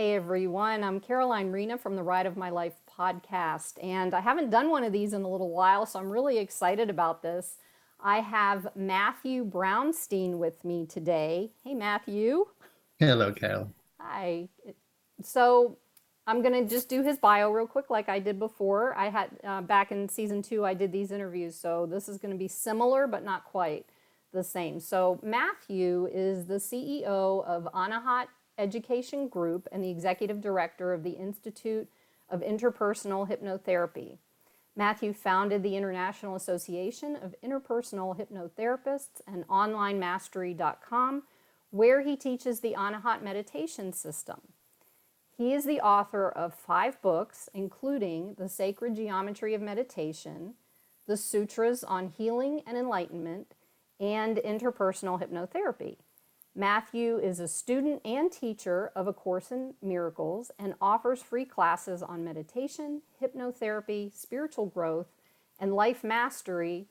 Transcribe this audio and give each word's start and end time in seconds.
Hey 0.00 0.14
everyone, 0.14 0.82
I'm 0.82 0.98
Caroline 0.98 1.52
Rena 1.52 1.76
from 1.76 1.94
the 1.94 2.02
Ride 2.02 2.24
of 2.24 2.34
My 2.34 2.48
Life 2.48 2.72
podcast, 2.90 3.74
and 3.84 4.14
I 4.14 4.20
haven't 4.20 4.48
done 4.48 4.70
one 4.70 4.82
of 4.82 4.94
these 4.94 5.12
in 5.12 5.20
a 5.24 5.28
little 5.28 5.50
while, 5.50 5.84
so 5.84 5.98
I'm 5.98 6.10
really 6.10 6.38
excited 6.38 6.88
about 6.88 7.20
this. 7.20 7.58
I 8.02 8.20
have 8.20 8.68
Matthew 8.74 9.44
Brownstein 9.44 10.38
with 10.38 10.64
me 10.64 10.86
today. 10.86 11.50
Hey, 11.62 11.74
Matthew. 11.74 12.46
Hello, 12.98 13.30
Carol. 13.30 13.74
Hi. 14.00 14.48
So 15.22 15.76
I'm 16.26 16.40
going 16.40 16.54
to 16.54 16.66
just 16.66 16.88
do 16.88 17.02
his 17.02 17.18
bio 17.18 17.50
real 17.50 17.66
quick, 17.66 17.90
like 17.90 18.08
I 18.08 18.20
did 18.20 18.38
before. 18.38 18.96
I 18.96 19.10
had 19.10 19.28
uh, 19.44 19.60
back 19.60 19.92
in 19.92 20.08
season 20.08 20.40
two, 20.40 20.64
I 20.64 20.72
did 20.72 20.92
these 20.92 21.12
interviews, 21.12 21.56
so 21.56 21.84
this 21.84 22.08
is 22.08 22.16
going 22.16 22.32
to 22.32 22.38
be 22.38 22.48
similar, 22.48 23.06
but 23.06 23.22
not 23.22 23.44
quite 23.44 23.84
the 24.32 24.44
same. 24.44 24.80
So 24.80 25.20
Matthew 25.22 26.08
is 26.10 26.46
the 26.46 26.54
CEO 26.54 27.44
of 27.44 27.68
Anahat 27.74 28.28
Education 28.60 29.28
Group 29.28 29.66
and 29.72 29.82
the 29.82 29.90
executive 29.90 30.40
director 30.40 30.92
of 30.92 31.02
the 31.02 31.12
Institute 31.12 31.88
of 32.28 32.42
Interpersonal 32.42 33.28
Hypnotherapy. 33.28 34.18
Matthew 34.76 35.12
founded 35.12 35.62
the 35.62 35.76
International 35.76 36.36
Association 36.36 37.16
of 37.16 37.34
Interpersonal 37.44 38.16
Hypnotherapists 38.16 39.20
and 39.26 39.46
OnlineMastery.com, 39.48 41.24
where 41.70 42.02
he 42.02 42.16
teaches 42.16 42.60
the 42.60 42.74
Anahat 42.78 43.22
meditation 43.22 43.92
system. 43.92 44.40
He 45.36 45.54
is 45.54 45.64
the 45.64 45.80
author 45.80 46.28
of 46.28 46.54
five 46.54 47.00
books, 47.00 47.48
including 47.54 48.34
The 48.38 48.48
Sacred 48.48 48.94
Geometry 48.94 49.54
of 49.54 49.62
Meditation, 49.62 50.54
The 51.06 51.16
Sutras 51.16 51.82
on 51.82 52.08
Healing 52.08 52.62
and 52.66 52.76
Enlightenment, 52.76 53.54
and 53.98 54.36
Interpersonal 54.36 55.20
Hypnotherapy. 55.20 55.96
Matthew 56.54 57.18
is 57.18 57.38
a 57.38 57.46
student 57.46 58.00
and 58.04 58.30
teacher 58.30 58.90
of 58.96 59.06
A 59.06 59.12
Course 59.12 59.52
in 59.52 59.74
Miracles 59.80 60.50
and 60.58 60.74
offers 60.80 61.22
free 61.22 61.44
classes 61.44 62.02
on 62.02 62.24
meditation, 62.24 63.02
hypnotherapy, 63.22 64.12
spiritual 64.12 64.66
growth, 64.66 65.06
and 65.60 65.74
life 65.74 66.02
mastery 66.02 66.88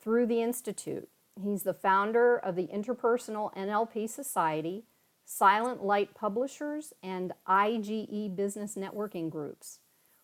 through 0.00 0.26
the 0.26 0.42
Institute. 0.42 1.08
He's 1.40 1.62
the 1.62 1.74
founder 1.74 2.36
of 2.36 2.56
the 2.56 2.68
Interpersonal 2.68 3.54
NLP 3.54 4.08
Society, 4.08 4.84
Silent 5.24 5.84
Light 5.84 6.14
Publishers, 6.14 6.94
and 7.02 7.32
IGE 7.46 8.34
Business 8.34 8.76
Networking 8.76 9.28
Groups. 9.28 9.80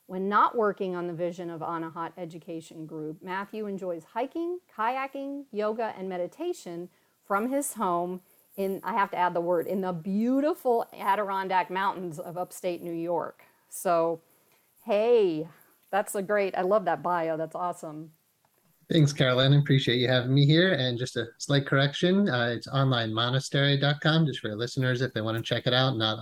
When 0.06 0.30
not 0.30 0.56
working 0.56 0.96
on 0.96 1.06
the 1.06 1.12
vision 1.12 1.50
of 1.50 1.60
Anahat 1.60 2.12
Education 2.16 2.86
Group, 2.86 3.22
Matthew 3.22 3.66
enjoys 3.66 4.04
hiking, 4.14 4.60
kayaking, 4.74 5.44
yoga, 5.52 5.92
and 5.96 6.08
meditation 6.08 6.88
from 7.26 7.50
his 7.50 7.74
home 7.74 8.22
in, 8.58 8.80
I 8.84 8.92
have 8.92 9.10
to 9.12 9.16
add 9.16 9.32
the 9.32 9.40
word, 9.40 9.66
in 9.66 9.80
the 9.80 9.92
beautiful 9.92 10.84
Adirondack 10.92 11.70
Mountains 11.70 12.18
of 12.18 12.36
upstate 12.36 12.82
New 12.82 12.92
York. 12.92 13.42
So, 13.70 14.20
hey, 14.84 15.48
that's 15.90 16.14
a 16.14 16.22
great, 16.22 16.58
I 16.58 16.62
love 16.62 16.84
that 16.84 17.02
bio. 17.02 17.36
That's 17.36 17.54
awesome. 17.54 18.10
Thanks, 18.90 19.12
Caroline. 19.12 19.52
Appreciate 19.52 19.98
you 19.98 20.08
having 20.08 20.34
me 20.34 20.44
here. 20.44 20.72
And 20.72 20.98
just 20.98 21.16
a 21.16 21.26
slight 21.38 21.66
correction 21.66 22.28
uh, 22.28 22.52
it's 22.56 22.66
onlinemonastery.com, 22.66 24.26
just 24.26 24.40
for 24.40 24.48
your 24.48 24.56
listeners 24.56 25.02
if 25.02 25.12
they 25.12 25.20
want 25.20 25.36
to 25.36 25.42
check 25.42 25.66
it 25.66 25.74
out, 25.74 25.96
not 25.96 26.18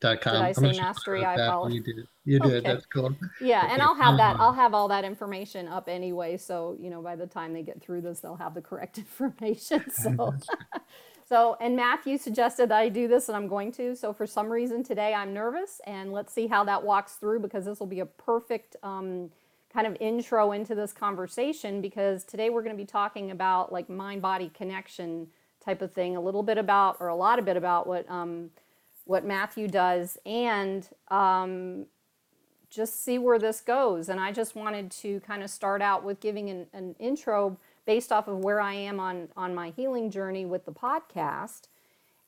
onlinemastery.com. 0.00 0.32
Did 0.32 0.42
I 0.42 0.52
say 0.52 0.80
mastery? 0.80 1.24
I 1.24 1.34
apologize. 1.34 1.74
You 1.74 1.82
did. 1.82 2.08
You 2.24 2.40
did. 2.40 2.52
Okay. 2.52 2.68
That's 2.68 2.86
cool. 2.86 3.14
Yeah, 3.40 3.64
okay. 3.64 3.72
and 3.72 3.82
I'll 3.82 3.94
have 3.94 4.16
that. 4.16 4.36
I'll 4.38 4.52
have 4.52 4.74
all 4.74 4.88
that 4.88 5.04
information 5.04 5.68
up 5.68 5.88
anyway. 5.88 6.36
So 6.36 6.76
you 6.80 6.90
know, 6.90 7.02
by 7.02 7.16
the 7.16 7.26
time 7.26 7.52
they 7.52 7.62
get 7.62 7.80
through 7.80 8.02
this, 8.02 8.20
they'll 8.20 8.36
have 8.36 8.54
the 8.54 8.62
correct 8.62 8.98
information. 9.20 9.84
So, 9.90 10.34
so 11.28 11.56
and 11.60 11.76
Matthew 11.76 12.16
suggested 12.18 12.70
that 12.70 12.78
I 12.78 12.88
do 12.88 13.08
this, 13.08 13.28
and 13.28 13.36
I'm 13.36 13.48
going 13.48 13.72
to. 13.72 13.94
So 13.94 14.12
for 14.12 14.26
some 14.26 14.48
reason 14.48 14.82
today, 14.82 15.14
I'm 15.14 15.34
nervous, 15.34 15.80
and 15.86 16.12
let's 16.12 16.32
see 16.32 16.46
how 16.46 16.64
that 16.64 16.82
walks 16.82 17.14
through 17.14 17.40
because 17.40 17.64
this 17.64 17.80
will 17.80 17.86
be 17.86 18.00
a 18.00 18.06
perfect. 18.06 18.76
Um, 18.82 19.30
kind 19.72 19.86
of 19.86 19.96
intro 20.00 20.50
into 20.50 20.74
this 20.74 20.92
conversation 20.92 21.80
because 21.80 22.24
today 22.24 22.50
we're 22.50 22.64
going 22.64 22.74
to 22.74 22.82
be 22.82 22.84
talking 22.84 23.30
about 23.30 23.72
like 23.72 23.88
mind 23.88 24.20
body 24.20 24.50
connection 24.52 25.28
type 25.64 25.80
of 25.80 25.92
thing 25.92 26.16
a 26.16 26.20
little 26.20 26.42
bit 26.42 26.58
about 26.58 26.96
or 26.98 27.06
a 27.06 27.14
lot 27.14 27.38
of 27.38 27.44
bit 27.44 27.56
about 27.56 27.86
what 27.86 28.04
um, 28.10 28.50
what 29.10 29.24
Matthew 29.24 29.66
does 29.66 30.16
and 30.24 30.88
um, 31.08 31.86
just 32.70 33.04
see 33.04 33.18
where 33.18 33.40
this 33.40 33.60
goes. 33.60 34.08
And 34.08 34.20
I 34.20 34.30
just 34.30 34.54
wanted 34.54 34.92
to 34.92 35.18
kind 35.26 35.42
of 35.42 35.50
start 35.50 35.82
out 35.82 36.04
with 36.04 36.20
giving 36.20 36.48
an, 36.48 36.66
an 36.72 36.94
intro 37.00 37.58
based 37.86 38.12
off 38.12 38.28
of 38.28 38.38
where 38.38 38.60
I 38.60 38.72
am 38.74 39.00
on, 39.00 39.28
on 39.36 39.52
my 39.52 39.70
healing 39.70 40.12
journey 40.12 40.46
with 40.46 40.64
the 40.64 40.70
podcast. 40.70 41.62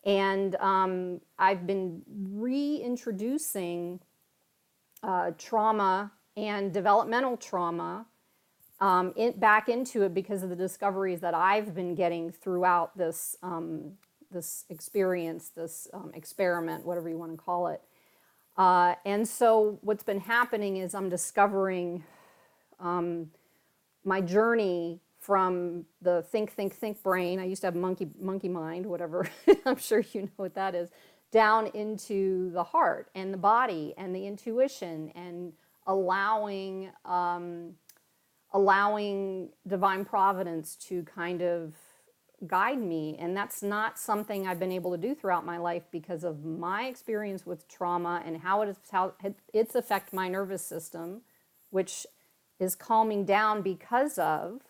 And 0.05 0.57
um, 0.57 1.21
I've 1.39 1.69
been 1.69 2.03
reintroducing 2.33 4.01
uh, 5.05 5.31
trauma 5.39 6.11
and 6.37 6.73
developmental 6.73 7.37
trauma 7.37 8.07
um, 8.81 9.13
in, 9.15 9.39
back 9.39 9.69
into 9.69 10.03
it 10.03 10.15
because 10.15 10.43
of 10.43 10.51
the 10.51 10.57
discoveries 10.57 11.21
that 11.21 11.33
I've 11.35 11.77
been 11.77 11.95
getting 11.95 12.33
throughout 12.33 12.99
this 12.99 13.37
um, 13.41 13.93
this 14.33 14.65
experience, 14.71 15.51
this 15.51 15.89
um, 15.93 16.11
experiment, 16.15 16.85
whatever 16.85 17.09
you 17.09 17.19
want 17.19 17.33
to 17.33 17.37
call 17.37 17.69
it. 17.69 17.81
Uh, 18.57 18.95
and 19.05 19.27
so 19.27 19.79
what's 19.83 20.03
been 20.03 20.21
happening 20.21 20.77
is 20.77 20.95
I'm 20.95 21.09
discovering 21.09 22.05
um, 22.81 23.31
my 24.05 24.21
journey 24.21 25.01
from 25.21 25.87
the 26.03 26.23
think, 26.23 26.53
think, 26.53 26.75
think 26.75 27.03
brain. 27.03 27.39
I 27.39 27.45
used 27.45 27.63
to 27.63 27.69
have 27.69 27.77
monkey, 27.77 28.09
monkey 28.21 28.49
mind, 28.49 28.85
whatever. 28.87 29.29
I'm 29.67 29.77
sure 29.77 30.05
you 30.13 30.23
know 30.23 30.31
what 30.37 30.55
that 30.55 30.75
is. 30.75 30.91
Down 31.31 31.69
into 31.69 32.51
the 32.51 32.65
heart 32.65 33.09
and 33.15 33.33
the 33.33 33.39
body 33.39 33.95
and 33.97 34.15
the 34.15 34.27
intuition 34.27 35.13
and 35.15 35.53
allowing 35.87 36.91
um, 37.05 37.75
allowing 38.53 39.49
divine 39.67 40.05
providence 40.05 40.77
to 40.77 41.03
kind 41.05 41.43
of 41.43 41.75
guide 42.47 42.81
me. 42.81 43.17
And 43.19 43.37
that's 43.37 43.63
not 43.63 43.99
something 43.99 44.47
I've 44.47 44.59
been 44.59 44.73
able 44.73 44.91
to 44.93 44.99
do 44.99 45.15
throughout 45.15 45.47
my 45.47 45.59
life 45.59 45.85
because 45.91 46.25
of 46.25 46.45
my 46.45 46.85
experience 46.85 47.47
with 47.47 47.69
trauma 47.69 48.23
and 48.25 48.39
how 48.39 48.63
it 48.63 48.69
is 48.69 48.77
how 48.91 49.15
it's 49.53 49.75
affect 49.75 50.13
my 50.13 50.29
nervous 50.29 50.65
system, 50.65 51.23
which 51.71 52.07
is 52.59 52.75
calming 52.75 53.25
down 53.25 53.63
because 53.63 54.19
of 54.19 54.61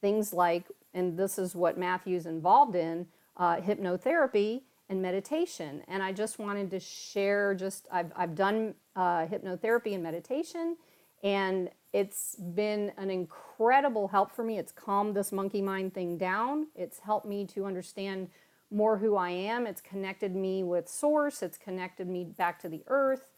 things 0.00 0.32
like, 0.32 0.64
and 0.92 1.18
this 1.18 1.38
is 1.38 1.54
what 1.54 1.78
Matthew's 1.78 2.26
involved 2.26 2.76
in, 2.76 3.06
uh, 3.36 3.56
hypnotherapy 3.56 4.62
and 4.88 5.00
meditation. 5.00 5.82
And 5.88 6.02
I 6.02 6.12
just 6.12 6.38
wanted 6.38 6.70
to 6.70 6.80
share 6.80 7.54
just 7.54 7.88
I've 7.90 8.12
I've 8.16 8.34
done 8.34 8.74
uh, 8.96 9.26
hypnotherapy 9.26 9.94
and 9.94 10.02
meditation, 10.02 10.76
and 11.22 11.70
it's 11.94 12.34
been 12.34 12.90
an 12.98 13.08
incredible 13.08 14.08
help 14.08 14.32
for 14.32 14.42
me. 14.42 14.58
It's 14.58 14.72
calmed 14.72 15.14
this 15.14 15.30
monkey 15.30 15.62
mind 15.62 15.94
thing 15.94 16.18
down. 16.18 16.66
It's 16.74 16.98
helped 16.98 17.24
me 17.24 17.46
to 17.54 17.64
understand 17.64 18.30
more 18.68 18.98
who 18.98 19.14
I 19.14 19.30
am. 19.30 19.64
It's 19.64 19.80
connected 19.80 20.34
me 20.34 20.64
with 20.64 20.88
source. 20.88 21.40
It's 21.40 21.56
connected 21.56 22.08
me 22.08 22.24
back 22.24 22.60
to 22.62 22.68
the 22.68 22.82
earth. 22.88 23.28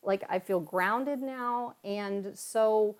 Like 0.00 0.22
I 0.30 0.38
feel 0.38 0.60
grounded 0.60 1.22
now. 1.22 1.74
And 1.82 2.38
so 2.38 2.98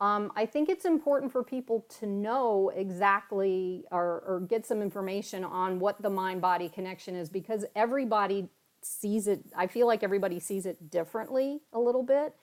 um, 0.00 0.32
I 0.34 0.46
think 0.46 0.70
it's 0.70 0.86
important 0.86 1.30
for 1.30 1.44
people 1.44 1.84
to 2.00 2.06
know 2.06 2.72
exactly 2.74 3.84
or, 3.90 4.22
or 4.26 4.46
get 4.48 4.64
some 4.64 4.80
information 4.80 5.44
on 5.44 5.78
what 5.78 6.00
the 6.00 6.08
mind 6.08 6.40
body 6.40 6.70
connection 6.70 7.14
is 7.14 7.28
because 7.28 7.66
everybody 7.76 8.48
sees 8.80 9.28
it. 9.28 9.44
I 9.54 9.66
feel 9.66 9.86
like 9.86 10.02
everybody 10.02 10.40
sees 10.40 10.64
it 10.64 10.90
differently 10.90 11.60
a 11.74 11.78
little 11.78 12.02
bit. 12.02 12.34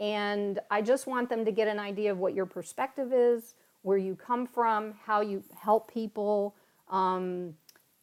And 0.00 0.58
I 0.70 0.82
just 0.82 1.06
want 1.06 1.28
them 1.28 1.44
to 1.44 1.52
get 1.52 1.68
an 1.68 1.78
idea 1.78 2.10
of 2.10 2.18
what 2.18 2.34
your 2.34 2.46
perspective 2.46 3.12
is, 3.12 3.54
where 3.82 3.98
you 3.98 4.16
come 4.16 4.46
from, 4.46 4.94
how 5.04 5.20
you 5.20 5.42
help 5.56 5.92
people, 5.92 6.54
um, 6.88 7.54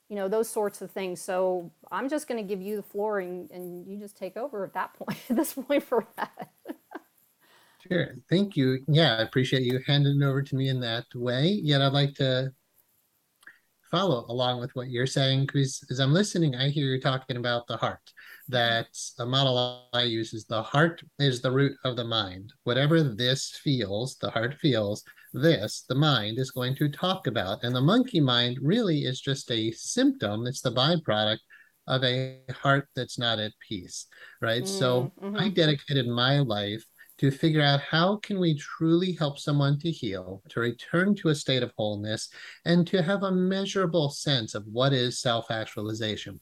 you 0.10 0.16
know, 0.16 0.28
those 0.28 0.50
sorts 0.50 0.82
of 0.82 0.92
things. 0.92 1.22
So 1.22 1.72
I'm 1.92 2.10
just 2.10 2.28
going 2.28 2.42
to 2.42 2.48
give 2.48 2.62
you 2.62 2.76
the 2.76 2.84
floor 2.84 3.20
and, 3.20 3.50
and 3.52 3.88
you 3.88 3.98
just 3.98 4.18
take 4.18 4.38
over 4.38 4.64
at 4.64 4.74
that 4.74 4.94
point, 4.98 5.18
at 5.30 5.36
this 5.36 5.54
point 5.54 5.84
for 5.84 6.06
that. 6.18 6.50
sure. 7.88 8.16
Thank 8.30 8.56
you. 8.56 8.80
Yeah, 8.88 9.16
I 9.16 9.22
appreciate 9.22 9.64
you 9.64 9.80
handing 9.86 10.22
it 10.22 10.26
over 10.26 10.42
to 10.42 10.56
me 10.56 10.70
in 10.70 10.80
that 10.82 11.06
way. 11.16 11.48
Yet 11.48 11.82
I'd 11.82 11.94
like 11.94 12.16
to 12.16 12.54
follow 13.90 14.26
along 14.30 14.62
with 14.62 14.74
what 14.76 14.90
you're 14.90 15.06
saying 15.06 15.42
because 15.42 15.84
as 15.92 16.00
I'm 16.00 16.14
listening, 16.14 16.56
I 16.56 16.70
hear 16.70 16.88
you 16.88 17.02
talking 17.02 17.38
about 17.38 17.68
the 17.68 17.78
heart 17.78 18.14
that 18.52 18.88
a 19.20 19.26
model 19.26 19.88
I 19.94 20.04
use 20.04 20.34
is 20.34 20.46
the 20.46 20.62
heart 20.62 21.02
is 21.20 21.42
the 21.42 21.52
root 21.52 21.76
of 21.84 21.96
the 21.96 22.04
mind. 22.04 22.54
Whatever 22.64 23.02
this 23.02 23.60
feels, 23.64 24.18
the 24.18 24.30
heart 24.30 24.56
feels, 24.56 25.04
this, 25.34 25.86
the 25.88 25.96
mind, 25.96 26.38
is 26.38 26.52
going 26.52 26.76
to 26.76 26.90
talk 26.90 27.28
about. 27.28 27.64
And 27.64 27.76
the 27.76 27.82
monkey 27.82 28.20
mind 28.20 28.60
really 28.62 29.00
is 29.00 29.22
just 29.22 29.50
a 29.52 29.72
symptom, 29.72 30.46
it's 30.46 30.62
the 30.62 30.72
byproduct 30.72 31.40
of 31.88 32.04
a 32.04 32.40
heart 32.52 32.88
that's 32.96 33.18
not 33.18 33.40
at 33.40 33.54
peace, 33.68 34.08
right? 34.42 34.64
Mm, 34.64 34.68
so 34.68 35.12
mm-hmm. 35.22 35.38
I 35.38 35.50
dedicated 35.50 36.08
my 36.08 36.40
life 36.40 36.86
to 37.18 37.32
figure 37.32 37.62
out 37.62 37.82
how 37.82 38.18
can 38.18 38.40
we 38.40 38.58
truly 38.58 39.14
help 39.14 39.40
someone 39.40 39.78
to 39.80 39.92
heal, 39.92 40.42
to 40.50 40.60
return 40.60 41.16
to 41.16 41.30
a 41.30 41.36
state 41.36 41.64
of 41.64 41.72
wholeness, 41.78 42.30
and 42.66 42.86
to 42.88 43.02
have 43.02 43.24
a 43.24 43.32
measurable 43.32 44.10
sense 44.10 44.56
of 44.56 44.66
what 44.66 44.92
is 44.92 45.20
self-actualization. 45.22 46.40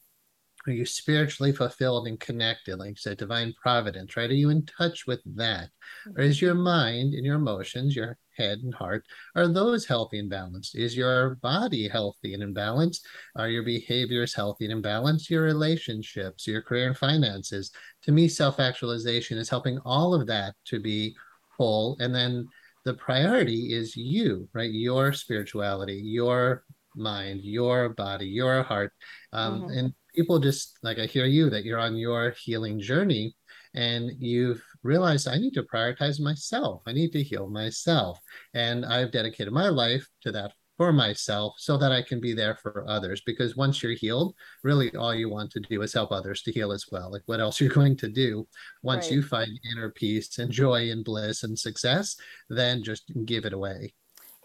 Are 0.67 0.71
you 0.73 0.85
spiritually 0.85 1.51
fulfilled 1.53 2.07
and 2.07 2.19
connected? 2.19 2.77
Like 2.77 2.89
you 2.89 2.95
said, 2.95 3.17
divine 3.17 3.53
providence, 3.61 4.17
right? 4.17 4.29
Are 4.29 4.33
you 4.33 4.49
in 4.49 4.65
touch 4.65 5.07
with 5.07 5.21
that? 5.35 5.69
Or 6.17 6.21
is 6.23 6.41
your 6.41 6.53
mind 6.53 7.13
and 7.13 7.25
your 7.25 7.37
emotions, 7.37 7.95
your 7.95 8.17
head 8.37 8.59
and 8.59 8.73
heart, 8.73 9.05
are 9.35 9.47
those 9.47 9.85
healthy 9.85 10.19
and 10.19 10.29
balanced? 10.29 10.75
Is 10.75 10.95
your 10.95 11.35
body 11.35 11.87
healthy 11.87 12.33
and 12.33 12.43
in 12.43 12.53
balance? 12.53 13.01
Are 13.35 13.49
your 13.49 13.63
behaviors 13.63 14.33
healthy 14.33 14.65
and 14.65 14.73
in 14.73 14.81
balance? 14.81 15.29
Your 15.29 15.43
relationships, 15.43 16.45
your 16.45 16.61
career 16.61 16.87
and 16.87 16.97
finances? 16.97 17.71
To 18.03 18.11
me, 18.11 18.27
self 18.27 18.59
actualization 18.59 19.37
is 19.37 19.49
helping 19.49 19.79
all 19.85 20.13
of 20.13 20.27
that 20.27 20.55
to 20.65 20.79
be 20.79 21.15
whole. 21.57 21.97
And 21.99 22.13
then 22.13 22.47
the 22.85 22.93
priority 22.93 23.73
is 23.73 23.95
you, 23.95 24.47
right? 24.53 24.71
Your 24.71 25.13
spirituality, 25.13 25.95
your 26.03 26.63
mind, 26.95 27.41
your 27.43 27.89
body, 27.89 28.27
your 28.27 28.63
heart. 28.63 28.93
Um, 29.31 29.63
Mhm. 29.63 29.77
And 29.77 29.93
people 30.15 30.39
just 30.39 30.77
like 30.83 30.99
I 30.99 31.05
hear 31.05 31.25
you 31.25 31.49
that 31.49 31.63
you're 31.65 31.79
on 31.79 31.95
your 31.95 32.31
healing 32.31 32.79
journey 32.79 33.35
and 33.75 34.11
you've 34.19 34.63
realized 34.83 35.27
I 35.27 35.37
need 35.37 35.53
to 35.53 35.63
prioritize 35.63 36.19
myself. 36.19 36.81
I 36.87 36.93
need 36.93 37.11
to 37.13 37.23
heal 37.23 37.49
myself. 37.49 38.19
And 38.53 38.85
I've 38.85 39.11
dedicated 39.11 39.53
my 39.53 39.69
life 39.69 40.07
to 40.23 40.31
that 40.31 40.53
for 40.77 40.93
myself 40.93 41.55
so 41.57 41.77
that 41.77 41.91
I 41.91 42.01
can 42.01 42.21
be 42.21 42.33
there 42.33 42.55
for 42.55 42.85
others. 42.87 43.21
Because 43.25 43.55
once 43.55 43.83
you're 43.83 43.93
healed, 43.93 44.33
really 44.63 44.95
all 44.95 45.13
you 45.13 45.29
want 45.29 45.51
to 45.51 45.59
do 45.59 45.81
is 45.81 45.93
help 45.93 46.11
others 46.11 46.41
to 46.43 46.51
heal 46.51 46.71
as 46.71 46.85
well. 46.91 47.11
Like 47.11 47.23
what 47.25 47.39
else 47.41 47.59
you're 47.59 47.69
going 47.73 47.97
to 47.97 48.09
do 48.09 48.47
once 48.81 49.07
Right. 49.07 49.15
you 49.17 49.21
find 49.23 49.49
inner 49.73 49.89
peace 49.91 50.37
and 50.39 50.51
joy 50.51 50.89
and 50.91 51.03
bliss 51.03 51.43
and 51.43 51.57
success, 51.57 52.15
then 52.49 52.83
just 52.83 53.11
give 53.25 53.45
it 53.45 53.53
away. 53.53 53.93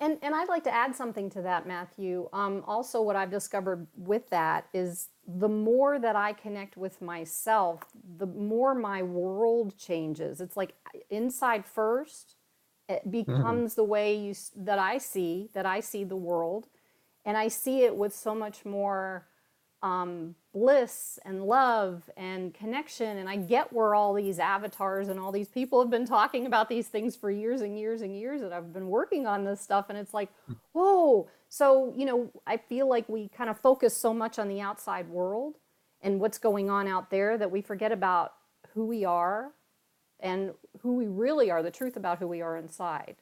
And 0.05 0.19
and 0.21 0.35
I'd 0.35 0.49
like 0.49 0.65
to 0.65 0.75
add 0.75 0.95
something 0.95 1.31
to 1.31 1.41
that, 1.43 1.67
Matthew. 1.67 2.29
Um, 2.35 2.63
also, 2.67 3.01
what 3.01 3.17
I've 3.17 3.31
discovered 3.31 3.87
with 3.97 4.29
that 4.29 4.67
is 4.75 5.09
the 5.27 5.49
more 5.49 5.99
that 5.99 6.15
I 6.15 6.35
connect 6.35 6.77
with 6.77 7.01
myself, 7.01 7.81
the 8.19 8.27
more 8.27 8.75
my 8.75 9.03
world 9.03 9.79
changes. 9.79 10.43
It's 10.43 10.59
like 10.59 10.75
inside 11.09 11.65
first, 11.65 12.37
it 12.87 13.11
becomes 13.11 13.77
the 13.77 13.85
way 13.85 14.15
you 14.15 14.35
that 14.55 14.79
I 14.79 14.99
see 14.99 15.49
that 15.55 15.65
I 15.65 15.81
see 15.81 16.05
the 16.05 16.17
world, 16.17 16.69
and 17.25 17.39
I 17.39 17.49
see 17.49 17.85
it 17.85 17.97
with 17.97 18.15
so 18.15 18.35
much 18.35 18.67
more 18.67 19.27
um, 19.85 20.35
bliss 20.55 21.19
and 21.27 21.45
love 21.45 22.09
and 22.17 22.55
connection. 22.55 23.19
And 23.19 23.29
I 23.29 23.37
get 23.37 23.71
where 23.71 23.95
all 23.95 24.15
these 24.15 24.39
avatars 24.39 25.09
and 25.09 25.21
all 25.21 25.31
these 25.31 25.49
people 25.49 25.79
have 25.83 25.91
been 25.91 26.07
talking 26.07 26.47
about 26.47 26.71
these 26.71 26.89
things 26.89 27.15
for 27.15 27.31
years 27.31 27.61
and 27.61 27.79
years 27.79 28.01
and 28.01 28.17
years 28.17 28.41
that 28.41 28.51
I've 28.51 28.73
been 28.73 28.89
working 28.89 29.27
on 29.27 29.45
this 29.45 29.61
stuff. 29.61 29.87
And 29.91 29.99
it's 29.99 30.15
like, 30.15 30.31
whoa. 30.73 31.29
So, 31.51 31.93
you 31.95 32.07
know, 32.07 32.31
I 32.47 32.57
feel 32.57 32.89
like 32.89 33.07
we 33.11 33.29
kind 33.29 33.51
of 33.51 33.61
focus 33.61 33.95
so 33.95 34.15
much 34.15 34.39
on 34.39 34.49
the 34.49 34.63
outside 34.63 35.07
world 35.11 35.57
and 36.01 36.19
what's 36.19 36.39
going 36.39 36.71
on 36.71 36.89
out 36.89 37.11
there 37.11 37.37
that 37.37 37.51
we 37.51 37.61
forget 37.61 37.93
about 37.93 38.33
who 38.73 38.87
we 38.87 39.05
are 39.05 39.53
and 40.19 40.55
who 40.81 40.95
we 40.95 41.09
really 41.09 41.51
are, 41.51 41.63
the 41.63 41.71
truth 41.71 41.99
about 41.99 42.19
who 42.19 42.27
we 42.27 42.41
are 42.41 42.57
inside. 42.57 43.17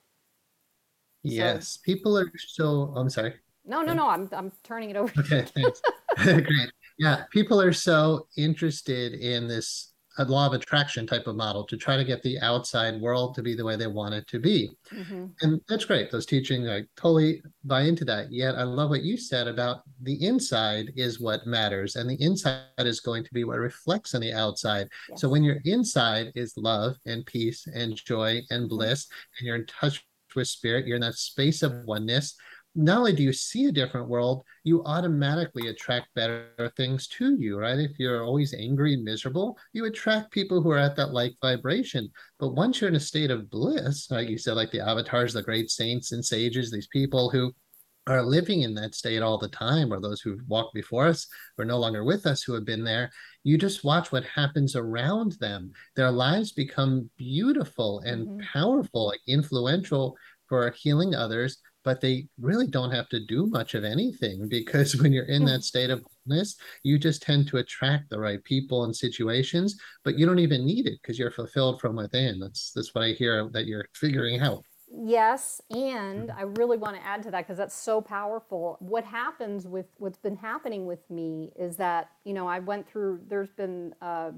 So, 1.25 1.33
Yes, 1.33 1.77
people 1.77 2.17
are 2.17 2.31
so, 2.37 2.93
I'm 2.95 3.11
sorry. 3.11 3.35
no, 3.65 3.83
no, 3.83 3.95
no, 3.95 4.09
I'm, 4.09 4.29
I'm 4.31 4.53
turning 4.63 4.91
it 4.91 4.97
over. 4.97 5.13
Okay, 5.19 5.43
thanks. 5.43 5.83
Great. 6.25 6.71
Yeah, 6.99 7.25
people 7.31 7.61
are 7.61 7.73
so 7.73 8.27
interested 8.37 9.15
in 9.15 9.49
this 9.49 9.93
uh, 10.19 10.25
law 10.27 10.47
of 10.47 10.53
attraction 10.53 11.07
type 11.07 11.27
of 11.27 11.37
model 11.37 11.65
to 11.67 11.77
try 11.77 11.97
to 11.97 12.05
get 12.05 12.23
the 12.23 12.39
outside 12.41 13.01
world 13.01 13.35
to 13.35 13.43
be 13.43 13.55
the 13.55 13.65
way 13.65 13.77
they 13.77 13.87
want 13.87 14.15
it 14.15 14.27
to 14.29 14.39
be. 14.39 14.71
hmm 14.93 15.35
And 15.43 15.61
that's 15.69 15.85
great. 15.87 16.11
Those 16.11 16.27
teachings, 16.27 16.69
I 16.69 16.85
totally 16.97 17.43
buy 17.65 17.83
into 17.83 18.05
that. 18.07 18.33
Yet 18.33 18.57
I 18.57 18.65
love 18.65 18.91
what 18.91 19.03
you 19.03 19.17
said 19.17 19.49
about 19.49 19.83
the 20.03 20.25
inside 20.25 20.93
is 20.97 21.21
what 21.21 21.47
matters, 21.47 21.97
and 21.97 22.09
the 22.09 22.23
inside 22.23 22.63
is 22.79 23.01
going 23.01 23.25
to 23.25 23.35
be 23.35 23.45
what 23.45 23.59
reflects 23.59 24.15
on 24.15 24.21
the 24.21 24.33
outside. 24.35 24.89
So 25.15 25.29
when 25.29 25.45
you're 25.45 25.61
inside 25.65 26.33
is 26.37 26.55
love 26.57 26.97
and 27.07 27.27
peace 27.27 27.67
and 27.75 27.97
joy 27.97 28.43
and 28.51 28.69
hmm 28.69 28.69
bliss, 28.69 29.09
and 29.39 29.47
you're 29.47 29.57
in 29.57 29.67
touch 29.67 30.05
with 30.37 30.49
spirit, 30.49 30.87
you're 30.87 30.97
in 30.97 31.03
that 31.03 31.17
space 31.17 31.63
of 31.63 31.75
oneness. 31.87 32.35
Not 32.75 32.99
only 32.99 33.13
do 33.15 33.23
you 33.23 33.33
see 33.33 33.67
a 33.67 33.73
different 33.73 34.09
world, 34.09 34.45
you 34.65 34.83
automatically 34.85 35.69
attract 35.69 36.15
better 36.15 36.73
things 36.77 37.07
to 37.09 37.37
you, 37.39 37.59
right? 37.59 37.79
If 37.79 37.99
you're 37.99 38.25
always 38.25 38.55
angry 38.55 38.95
and 38.95 39.05
miserable, 39.05 39.59
you 39.73 39.85
attract 39.85 40.31
people 40.33 40.63
who 40.63 40.71
are 40.71 40.79
at 40.79 40.97
that 40.97 41.13
like 41.13 41.35
vibration. 41.43 42.11
But 42.39 42.55
once 42.55 42.81
you're 42.81 42.89
in 42.91 42.97
a 42.97 43.01
state 43.01 43.31
of 43.31 43.51
bliss, 43.51 44.11
like 44.11 44.29
you 44.29 44.39
said, 44.39 44.55
like 44.55 44.71
the 44.71 44.81
avatars, 44.81 45.35
the 45.35 45.43
great 45.43 45.71
saints 45.71 46.13
and 46.13 46.25
sages, 46.25 46.71
these 46.71 46.89
people 46.89 47.29
who 47.31 47.55
are 48.09 48.23
living 48.23 48.63
in 48.63 48.75
that 48.75 48.95
state 48.97 49.23
all 49.23 49.39
the 49.39 49.49
time, 49.49 49.93
or 49.93 50.01
those 50.01 50.21
who've 50.21 50.43
walked 50.49 50.75
before 50.75 51.07
us, 51.07 51.29
or 51.59 51.65
no 51.65 51.79
longer 51.79 52.03
with 52.05 52.27
us, 52.27 52.43
who 52.43 52.53
have 52.55 52.65
been 52.65 52.83
there, 52.83 53.11
you 53.45 53.57
just 53.57 53.85
watch 53.85 54.11
what 54.11 54.25
happens 54.25 54.75
around 54.75 55.33
them. 55.41 55.71
Their 55.95 56.11
lives 56.11 56.53
become 56.53 57.11
beautiful 57.17 58.01
and 58.01 58.29
hmm 58.29 58.43
powerful, 58.53 59.07
like 59.09 59.21
influential 59.29 60.17
for 60.49 60.71
healing 60.73 61.15
others, 61.15 61.59
but 61.85 62.01
they 62.01 62.29
really 62.41 62.67
don't 62.67 62.91
have 62.91 63.09
to 63.11 63.25
do 63.27 63.47
much 63.47 63.75
of 63.75 63.85
anything 63.85 64.49
because 64.49 64.97
when 65.03 65.13
you're 65.13 65.25
in 65.25 65.45
that 65.47 65.65
state 65.65 65.91
of 65.91 66.05
wellness, 66.29 66.57
you 66.83 66.99
just 66.99 67.23
tend 67.23 67.49
to 67.49 67.59
attract 67.59 68.11
the 68.11 68.19
right 68.19 68.43
people 68.45 68.85
and 68.85 68.95
situations, 68.95 69.79
but 70.05 70.19
you 70.19 70.27
don't 70.27 70.39
even 70.39 70.65
need 70.65 70.87
it 70.87 70.99
because 71.03 71.19
you're 71.19 71.31
fulfilled 71.31 71.81
from 71.81 71.97
within. 71.97 72.41
That's 72.41 72.73
that's 72.73 72.95
what 72.95 73.05
I 73.05 73.13
hear 73.13 73.49
that 73.53 73.67
you're 73.67 73.87
figuring 73.95 74.41
out. 74.41 74.65
Yes, 74.95 75.63
and 75.71 76.31
I 76.31 76.43
really 76.43 76.77
want 76.77 76.97
to 76.97 77.03
add 77.07 77.23
to 77.23 77.31
that 77.31 77.47
because 77.47 77.57
that's 77.57 77.75
so 77.75 78.03
powerful. 78.03 78.77
What 78.81 79.05
happens 79.05 79.67
with 79.67 79.87
what's 79.97 80.19
been 80.19 80.37
happening 80.37 80.85
with 80.85 81.09
me 81.11 81.51
is 81.57 81.77
that, 81.77 82.11
you 82.25 82.35
know, 82.35 82.47
I 82.47 82.59
went 82.59 82.87
through, 82.87 83.21
there's 83.27 83.51
been, 83.53 83.95
uh, 84.03 84.33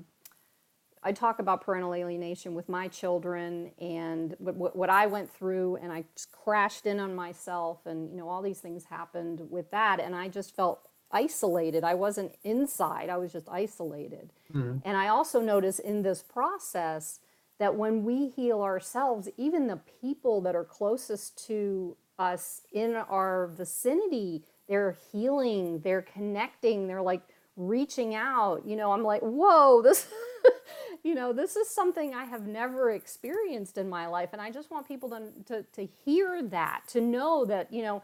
I 1.07 1.13
talk 1.13 1.39
about 1.39 1.61
parental 1.61 1.95
alienation 1.95 2.55
with 2.55 2.69
my 2.69 2.89
children 2.89 3.71
and 3.79 4.35
what, 4.39 4.55
what, 4.57 4.75
what 4.75 4.91
I 4.91 5.07
went 5.07 5.31
through, 5.31 5.77
and 5.77 5.93
I 5.93 6.05
just 6.17 6.33
crashed 6.33 6.87
in 6.87 6.99
on 6.99 7.15
myself, 7.15 7.85
and, 7.85 8.11
you 8.11 8.17
know, 8.17 8.29
all 8.29 8.41
these 8.41 8.61
things 8.61 8.85
happened 8.87 9.43
with 9.51 9.71
that, 9.71 10.01
and 10.01 10.15
I 10.15 10.29
just 10.29 10.57
felt 10.57 10.89
isolated. 11.13 11.85
I 11.85 11.95
wasn't 11.95 12.35
inside, 12.43 13.09
I 13.11 13.19
was 13.19 13.33
just 13.33 13.49
isolated. 13.51 14.33
Mhm. 14.53 14.81
And 14.85 14.97
I 14.97 15.09
also 15.09 15.41
notice 15.41 15.79
in 15.79 16.03
this 16.03 16.23
process 16.23 17.21
that 17.59 17.77
when 17.77 18.03
we 18.03 18.29
heal 18.29 18.63
ourselves, 18.63 19.29
even 19.37 19.67
the 19.67 19.81
people 20.01 20.41
that 20.41 20.57
are 20.57 20.65
closest 20.65 21.47
to 21.47 21.97
us 22.19 22.63
in 22.73 22.97
our 22.97 23.47
vicinity, 23.49 24.45
they're 24.69 24.97
healing, 25.13 25.81
they're 25.81 26.03
connecting, 26.03 26.87
they're 26.89 27.03
like 27.03 27.23
reaching 27.57 28.15
out. 28.15 28.67
You 28.67 28.75
know, 28.77 28.93
I'm 28.93 29.05
like, 29.05 29.21
whoa, 29.23 29.83
this, 29.83 30.09
you 31.05 31.15
know, 31.15 31.33
this 31.33 31.55
is 31.55 31.69
something 31.69 32.15
I 32.15 32.25
have 32.25 32.47
never 32.47 32.91
experienced 32.91 33.79
in 33.79 33.89
my 33.89 34.07
life. 34.07 34.31
And 34.33 34.43
I 34.43 34.51
just 34.51 34.71
want 34.71 34.89
people 34.89 35.11
to, 35.11 35.31
to, 35.47 35.63
to 35.75 35.89
hear 36.05 36.43
that, 36.43 36.83
to 36.89 37.01
know 37.01 37.45
that, 37.45 37.73
you 37.73 37.83
know, 37.83 38.03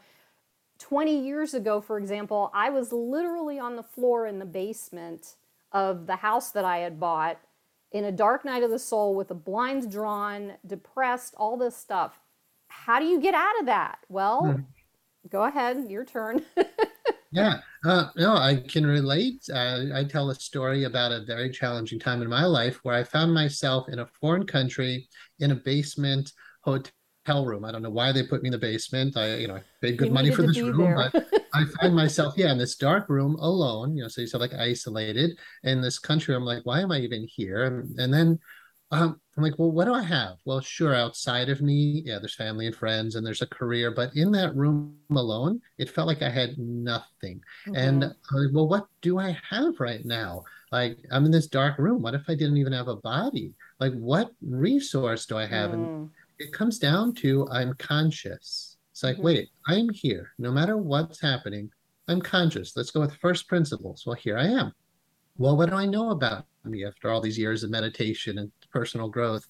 20 0.78 1.18
years 1.18 1.54
ago, 1.54 1.80
for 1.80 1.98
example, 1.98 2.50
I 2.54 2.70
was 2.70 2.92
literally 2.92 3.58
on 3.58 3.76
the 3.76 3.82
floor 3.82 4.26
in 4.26 4.38
the 4.38 4.46
basement 4.46 5.34
of 5.72 6.06
the 6.06 6.16
house 6.16 6.50
that 6.50 6.64
I 6.64 6.78
had 6.78 7.00
bought 7.00 7.38
in 7.92 8.04
a 8.04 8.12
dark 8.12 8.44
night 8.44 8.62
of 8.62 8.70
the 8.70 8.78
soul 8.78 9.14
with 9.14 9.28
the 9.28 9.34
blinds 9.34 9.86
drawn, 9.86 10.54
depressed, 10.66 11.34
all 11.36 11.56
this 11.56 11.76
stuff. 11.76 12.20
How 12.68 13.00
do 13.00 13.06
you 13.06 13.20
get 13.20 13.34
out 13.34 13.58
of 13.60 13.66
that? 13.66 13.98
Well, 14.08 14.42
Hmm. 14.46 14.60
go 15.30 15.44
ahead, 15.44 15.90
your 15.90 16.04
turn. 16.04 16.44
Yeah, 17.32 17.60
uh, 17.84 18.06
no, 18.16 18.34
I 18.34 18.56
can 18.56 18.84
relate. 18.84 19.44
Uh, 19.52 19.84
I 19.94 20.04
tell 20.04 20.30
a 20.30 20.34
story 20.34 20.84
about 20.84 21.12
a 21.12 21.24
very 21.24 21.48
challenging 21.50 22.00
time 22.00 22.22
in 22.22 22.28
my 22.28 22.44
life 22.44 22.80
where 22.82 22.96
I 22.96 23.04
found 23.04 23.32
myself 23.32 23.88
in 23.88 24.00
a 24.00 24.06
foreign 24.20 24.46
country 24.46 25.08
in 25.38 25.52
a 25.52 25.54
basement 25.54 26.32
hotel 26.62 27.46
room. 27.46 27.64
I 27.64 27.70
don't 27.70 27.82
know 27.82 27.90
why 27.90 28.10
they 28.10 28.24
put 28.24 28.42
me 28.42 28.48
in 28.48 28.52
the 28.52 28.58
basement. 28.58 29.16
I, 29.16 29.36
you 29.36 29.46
know, 29.46 29.56
I 29.56 29.62
paid 29.80 29.96
good 29.96 30.08
you 30.08 30.14
money 30.14 30.32
for 30.32 30.42
this 30.42 30.60
room, 30.60 30.94
but 30.96 31.24
I 31.54 31.64
find 31.80 31.94
myself, 31.94 32.34
yeah, 32.36 32.50
in 32.50 32.58
this 32.58 32.74
dark 32.74 33.08
room 33.08 33.36
alone, 33.36 33.96
you 33.96 34.02
know, 34.02 34.08
so 34.08 34.22
you 34.22 34.26
said 34.26 34.40
like 34.40 34.54
isolated 34.54 35.38
in 35.62 35.80
this 35.80 36.00
country. 36.00 36.34
I'm 36.34 36.44
like, 36.44 36.64
why 36.64 36.80
am 36.80 36.90
I 36.90 36.98
even 36.98 37.28
here? 37.28 37.64
And, 37.64 37.98
and 38.00 38.12
then 38.12 38.38
um, 38.90 39.20
I'm 39.40 39.44
like, 39.50 39.58
well, 39.58 39.72
what 39.72 39.86
do 39.86 39.94
I 39.94 40.02
have? 40.02 40.36
Well, 40.44 40.60
sure, 40.60 40.94
outside 40.94 41.48
of 41.48 41.62
me, 41.62 42.02
yeah, 42.04 42.18
there's 42.18 42.34
family 42.34 42.66
and 42.66 42.76
friends 42.76 43.14
and 43.14 43.26
there's 43.26 43.42
a 43.42 43.46
career, 43.46 43.90
but 43.90 44.14
in 44.14 44.32
that 44.32 44.54
room 44.54 44.96
alone, 45.10 45.60
it 45.78 45.88
felt 45.90 46.08
like 46.08 46.22
I 46.22 46.30
had 46.30 46.58
nothing. 46.58 47.40
And 47.72 48.04
Mhm. 48.04 48.14
I'm 48.30 48.36
like, 48.44 48.54
well, 48.54 48.68
what 48.68 48.86
do 49.00 49.18
I 49.18 49.38
have 49.50 49.80
right 49.80 50.04
now? 50.04 50.44
Like, 50.72 50.98
I'm 51.10 51.24
in 51.24 51.30
this 51.32 51.46
dark 51.48 51.78
room. 51.78 52.02
What 52.02 52.14
if 52.14 52.24
I 52.28 52.34
didn't 52.34 52.58
even 52.58 52.72
have 52.74 52.88
a 52.88 52.96
body? 52.96 53.54
Like, 53.80 53.94
what 53.94 54.30
resource 54.42 55.26
do 55.26 55.38
I 55.38 55.46
have? 55.46 55.72
And 55.72 55.90
Mm, 55.90 56.10
it 56.38 56.52
comes 56.52 56.78
down 56.78 57.14
to 57.16 57.48
I'm 57.50 57.74
conscious. 57.74 58.76
It's 58.92 59.02
like, 59.02 59.18
mhm. 59.18 59.22
wait, 59.22 59.50
I'm 59.66 59.88
here. 59.90 60.32
No 60.38 60.52
matter 60.52 60.76
what's 60.76 61.20
happening, 61.20 61.70
I'm 62.08 62.20
conscious. 62.20 62.76
Let's 62.76 62.90
go 62.90 63.00
with 63.00 63.16
first 63.16 63.48
principles. 63.48 64.04
Well, 64.06 64.16
here 64.16 64.36
I 64.38 64.46
am. 64.48 64.72
Well, 65.36 65.56
what 65.56 65.70
do 65.70 65.76
I 65.76 65.86
know 65.86 66.10
about 66.10 66.46
me 66.64 66.84
after 66.84 67.10
all 67.10 67.20
these 67.20 67.38
years 67.38 67.64
of 67.64 67.70
meditation 67.70 68.38
and 68.38 68.52
personal 68.70 69.08
growth? 69.08 69.46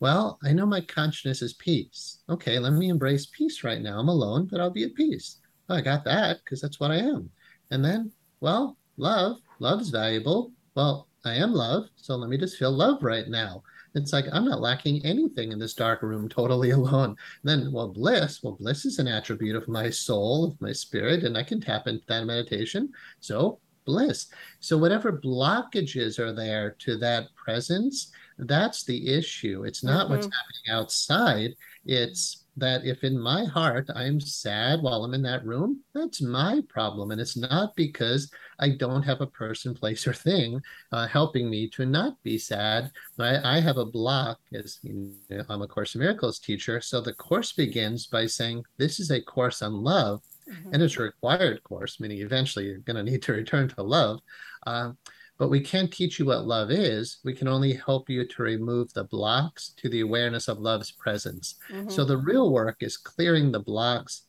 Well, 0.00 0.38
I 0.44 0.52
know 0.52 0.66
my 0.66 0.80
consciousness 0.80 1.42
is 1.42 1.54
peace. 1.54 2.20
Okay, 2.28 2.58
let 2.58 2.72
me 2.72 2.88
embrace 2.88 3.26
peace 3.26 3.64
right 3.64 3.80
now. 3.80 3.98
I'm 3.98 4.08
alone, 4.08 4.46
but 4.50 4.60
I'll 4.60 4.70
be 4.70 4.84
at 4.84 4.94
peace. 4.94 5.38
Well, 5.68 5.78
I 5.78 5.80
got 5.80 6.04
that 6.04 6.38
because 6.44 6.60
that's 6.60 6.78
what 6.78 6.92
I 6.92 6.96
am. 6.96 7.30
And 7.70 7.84
then, 7.84 8.12
well, 8.40 8.76
love. 8.96 9.38
love's 9.58 9.90
valuable. 9.90 10.52
Well, 10.74 11.08
I 11.24 11.34
am 11.34 11.52
love, 11.52 11.88
so 11.96 12.14
let 12.14 12.30
me 12.30 12.38
just 12.38 12.58
feel 12.58 12.70
love 12.70 13.02
right 13.02 13.28
now. 13.28 13.62
It's 13.94 14.12
like 14.12 14.26
I'm 14.32 14.44
not 14.44 14.60
lacking 14.60 15.04
anything 15.04 15.50
in 15.50 15.58
this 15.58 15.74
dark 15.74 16.02
room, 16.02 16.28
totally 16.28 16.70
alone. 16.78 17.16
Then, 17.42 17.72
well, 17.72 17.88
bliss, 17.88 18.42
well, 18.42 18.56
bliss 18.58 18.84
is 18.84 18.98
an 18.98 19.08
attribute 19.08 19.56
of 19.56 19.68
my 19.68 19.90
soul, 19.90 20.44
of 20.44 20.60
my 20.60 20.72
spirit, 20.72 21.24
and 21.24 21.36
I 21.36 21.42
can 21.42 21.60
tap 21.60 21.86
into 21.86 22.04
that 22.06 22.24
meditation. 22.24 22.92
So, 23.20 23.58
bliss. 23.84 24.28
So, 24.60 24.78
whatever 24.78 25.12
blockages 25.12 26.18
are 26.18 26.32
there 26.32 26.76
to 26.80 26.96
that 26.98 27.34
presence, 27.34 28.12
that's 28.38 28.84
the 28.84 29.08
issue. 29.08 29.64
It's 29.64 29.82
not 29.82 30.04
mm-hmm. 30.04 30.14
what's 30.14 30.26
happening 30.26 30.80
outside. 30.80 31.54
It's 31.84 32.44
that 32.58 32.84
if 32.84 33.04
in 33.04 33.18
my 33.18 33.44
heart 33.44 33.88
I'm 33.94 34.20
sad 34.20 34.82
while 34.82 35.04
I'm 35.04 35.14
in 35.14 35.22
that 35.22 35.44
room, 35.44 35.80
that's 35.94 36.20
my 36.20 36.60
problem. 36.68 37.10
And 37.10 37.20
it's 37.20 37.36
not 37.36 37.74
because 37.76 38.30
I 38.58 38.70
don't 38.70 39.02
have 39.02 39.20
a 39.20 39.26
person, 39.26 39.74
place, 39.74 40.06
or 40.06 40.12
thing 40.12 40.60
uh, 40.92 41.06
helping 41.06 41.48
me 41.48 41.68
to 41.70 41.86
not 41.86 42.20
be 42.22 42.36
sad. 42.38 42.90
I, 43.18 43.56
I 43.56 43.60
have 43.60 43.76
a 43.76 43.84
block 43.84 44.40
as 44.52 44.78
you 44.82 45.12
know, 45.30 45.44
I'm 45.48 45.62
a 45.62 45.68
Course 45.68 45.94
in 45.94 46.00
Miracles 46.00 46.38
teacher. 46.38 46.80
So 46.80 47.00
the 47.00 47.14
course 47.14 47.52
begins 47.52 48.06
by 48.06 48.26
saying, 48.26 48.64
This 48.76 49.00
is 49.00 49.10
a 49.10 49.20
course 49.22 49.62
on 49.62 49.72
love. 49.72 50.22
Mm-hmm. 50.48 50.74
And 50.74 50.82
it's 50.82 50.96
a 50.96 51.02
required 51.02 51.62
course, 51.62 52.00
meaning 52.00 52.18
eventually 52.18 52.66
you're 52.66 52.78
going 52.78 52.96
to 52.96 53.10
need 53.10 53.22
to 53.22 53.32
return 53.32 53.68
to 53.68 53.82
love. 53.82 54.20
Uh, 54.66 54.92
but 55.38 55.48
we 55.48 55.60
can't 55.60 55.92
teach 55.92 56.18
you 56.18 56.26
what 56.26 56.46
love 56.46 56.70
is. 56.70 57.18
We 57.24 57.32
can 57.32 57.48
only 57.48 57.72
help 57.72 58.10
you 58.10 58.26
to 58.26 58.42
remove 58.42 58.92
the 58.92 59.04
blocks 59.04 59.72
to 59.76 59.88
the 59.88 60.00
awareness 60.00 60.48
of 60.48 60.58
love's 60.58 60.90
presence. 60.90 61.54
Mm-hmm. 61.70 61.90
So 61.90 62.04
the 62.04 62.18
real 62.18 62.52
work 62.52 62.78
is 62.80 62.96
clearing 62.96 63.52
the 63.52 63.60
blocks 63.60 64.22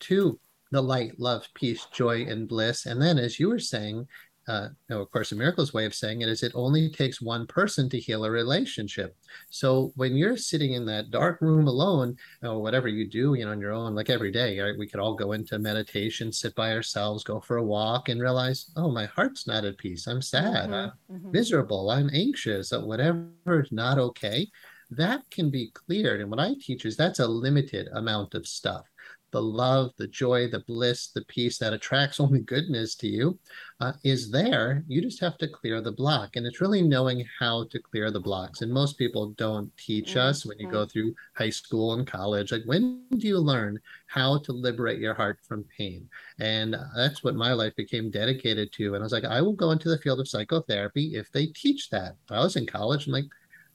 to 0.00 0.38
the 0.72 0.82
light, 0.82 1.18
love, 1.18 1.48
peace, 1.54 1.86
joy, 1.92 2.26
and 2.26 2.46
bliss. 2.46 2.86
And 2.86 3.00
then, 3.00 3.18
as 3.18 3.40
you 3.40 3.48
were 3.48 3.58
saying, 3.58 4.06
uh, 4.48 4.68
no, 4.88 5.00
of 5.00 5.10
course, 5.10 5.32
a 5.32 5.34
miracle's 5.34 5.74
way 5.74 5.86
of 5.86 5.94
saying 5.94 6.20
it 6.20 6.28
is 6.28 6.42
it 6.42 6.52
only 6.54 6.88
takes 6.88 7.20
one 7.20 7.46
person 7.46 7.88
to 7.88 7.98
heal 7.98 8.24
a 8.24 8.30
relationship. 8.30 9.16
So 9.50 9.92
when 9.96 10.16
you're 10.16 10.36
sitting 10.36 10.74
in 10.74 10.86
that 10.86 11.10
dark 11.10 11.40
room 11.40 11.66
alone, 11.66 12.16
or 12.42 12.62
whatever 12.62 12.86
you 12.86 13.08
do, 13.08 13.34
you 13.34 13.44
know, 13.44 13.50
on 13.50 13.60
your 13.60 13.72
own, 13.72 13.94
like 13.94 14.08
every 14.08 14.30
day, 14.30 14.58
right? 14.60 14.78
We 14.78 14.86
could 14.86 15.00
all 15.00 15.14
go 15.14 15.32
into 15.32 15.58
meditation, 15.58 16.32
sit 16.32 16.54
by 16.54 16.72
ourselves, 16.72 17.24
go 17.24 17.40
for 17.40 17.56
a 17.56 17.64
walk, 17.64 18.08
and 18.08 18.20
realize, 18.20 18.70
oh, 18.76 18.90
my 18.90 19.06
heart's 19.06 19.46
not 19.46 19.64
at 19.64 19.78
peace. 19.78 20.06
I'm 20.06 20.22
sad. 20.22 20.70
Mm-hmm, 20.70 20.74
I'm 20.74 20.92
mm-hmm. 21.10 21.30
miserable. 21.32 21.90
I'm 21.90 22.10
anxious. 22.12 22.72
Whatever 22.72 23.26
is 23.48 23.72
not 23.72 23.98
okay. 23.98 24.48
That 24.90 25.22
can 25.30 25.50
be 25.50 25.70
cleared. 25.72 26.20
And 26.20 26.30
what 26.30 26.40
I 26.40 26.54
teach 26.60 26.84
is 26.84 26.96
that's 26.96 27.18
a 27.18 27.26
limited 27.26 27.88
amount 27.92 28.34
of 28.34 28.46
stuff 28.46 28.86
the 29.32 29.42
love, 29.42 29.90
the 29.98 30.06
joy, 30.06 30.48
the 30.48 30.60
bliss, 30.60 31.08
the 31.08 31.24
peace 31.26 31.58
that 31.58 31.74
attracts 31.74 32.20
only 32.20 32.40
goodness 32.40 32.94
to 32.96 33.06
you 33.06 33.38
uh, 33.80 33.92
is 34.02 34.30
there. 34.30 34.82
You 34.88 35.02
just 35.02 35.20
have 35.20 35.36
to 35.38 35.48
clear 35.48 35.82
the 35.82 35.92
block. 35.92 36.36
And 36.36 36.46
it's 36.46 36.60
really 36.60 36.80
knowing 36.80 37.22
how 37.38 37.66
to 37.70 37.78
clear 37.78 38.10
the 38.10 38.20
blocks. 38.20 38.62
And 38.62 38.72
most 38.72 38.96
people 38.96 39.34
don't 39.36 39.70
teach 39.76 40.10
mm-hmm. 40.10 40.20
us 40.20 40.46
when 40.46 40.58
you 40.58 40.70
go 40.70 40.86
through 40.86 41.14
high 41.34 41.50
school 41.50 41.92
and 41.92 42.06
college. 42.06 42.52
Like, 42.52 42.62
when 42.64 43.02
do 43.10 43.26
you 43.26 43.38
learn 43.38 43.78
how 44.06 44.38
to 44.38 44.52
liberate 44.52 45.00
your 45.00 45.14
heart 45.14 45.38
from 45.46 45.66
pain? 45.76 46.08
And 46.38 46.74
that's 46.96 47.22
what 47.22 47.34
my 47.34 47.52
life 47.52 47.76
became 47.76 48.10
dedicated 48.10 48.72
to. 48.74 48.94
And 48.94 49.02
I 49.02 49.04
was 49.04 49.12
like, 49.12 49.24
I 49.24 49.42
will 49.42 49.52
go 49.52 49.72
into 49.72 49.90
the 49.90 49.98
field 49.98 50.20
of 50.20 50.28
psychotherapy 50.28 51.14
if 51.14 51.30
they 51.32 51.46
teach 51.48 51.90
that. 51.90 52.16
I 52.30 52.38
was 52.38 52.56
in 52.56 52.66
college 52.66 53.04
and 53.04 53.12
like, 53.12 53.26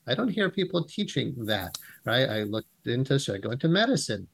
I 0.06 0.14
don't 0.14 0.28
hear 0.28 0.50
people 0.50 0.84
teaching 0.84 1.34
that, 1.46 1.78
right? 2.04 2.28
I 2.28 2.42
looked 2.42 2.86
into, 2.86 3.18
should 3.18 3.36
I 3.36 3.38
go 3.38 3.50
into 3.50 3.68
medicine? 3.68 4.28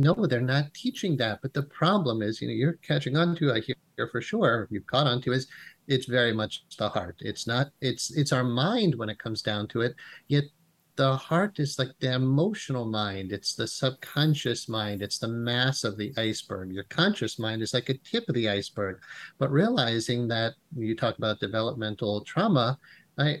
no, 0.00 0.14
they're 0.14 0.40
not 0.40 0.72
teaching 0.72 1.14
that. 1.18 1.40
But 1.42 1.52
the 1.52 1.64
problem 1.64 2.22
is, 2.22 2.40
you 2.40 2.48
know, 2.48 2.54
you're 2.54 2.78
catching 2.82 3.18
on 3.18 3.36
to, 3.36 3.52
I 3.52 3.60
hear 3.60 3.76
for 4.10 4.22
sure, 4.22 4.66
you've 4.70 4.86
caught 4.86 5.06
on 5.06 5.20
to 5.22 5.32
is 5.32 5.46
it's 5.88 6.06
very 6.06 6.32
much 6.32 6.64
the 6.78 6.88
heart. 6.88 7.16
It's 7.20 7.46
not, 7.46 7.68
it's 7.82 8.10
it's 8.16 8.32
our 8.32 8.42
mind 8.42 8.94
when 8.94 9.10
it 9.10 9.18
comes 9.18 9.42
down 9.42 9.68
to 9.68 9.82
it. 9.82 9.94
Yet 10.28 10.44
the 10.96 11.16
heart 11.16 11.60
is 11.60 11.78
like 11.78 11.90
the 12.00 12.14
emotional 12.14 12.86
mind, 12.86 13.30
it's 13.30 13.54
the 13.54 13.66
subconscious 13.66 14.70
mind, 14.70 15.02
it's 15.02 15.18
the 15.18 15.28
mass 15.28 15.84
of 15.84 15.98
the 15.98 16.14
iceberg. 16.16 16.72
Your 16.72 16.84
conscious 16.84 17.38
mind 17.38 17.60
is 17.60 17.74
like 17.74 17.90
a 17.90 17.98
tip 17.98 18.26
of 18.26 18.34
the 18.34 18.48
iceberg. 18.48 19.00
But 19.38 19.52
realizing 19.52 20.28
that 20.28 20.54
you 20.74 20.96
talk 20.96 21.18
about 21.18 21.40
developmental 21.40 22.22
trauma, 22.22 22.78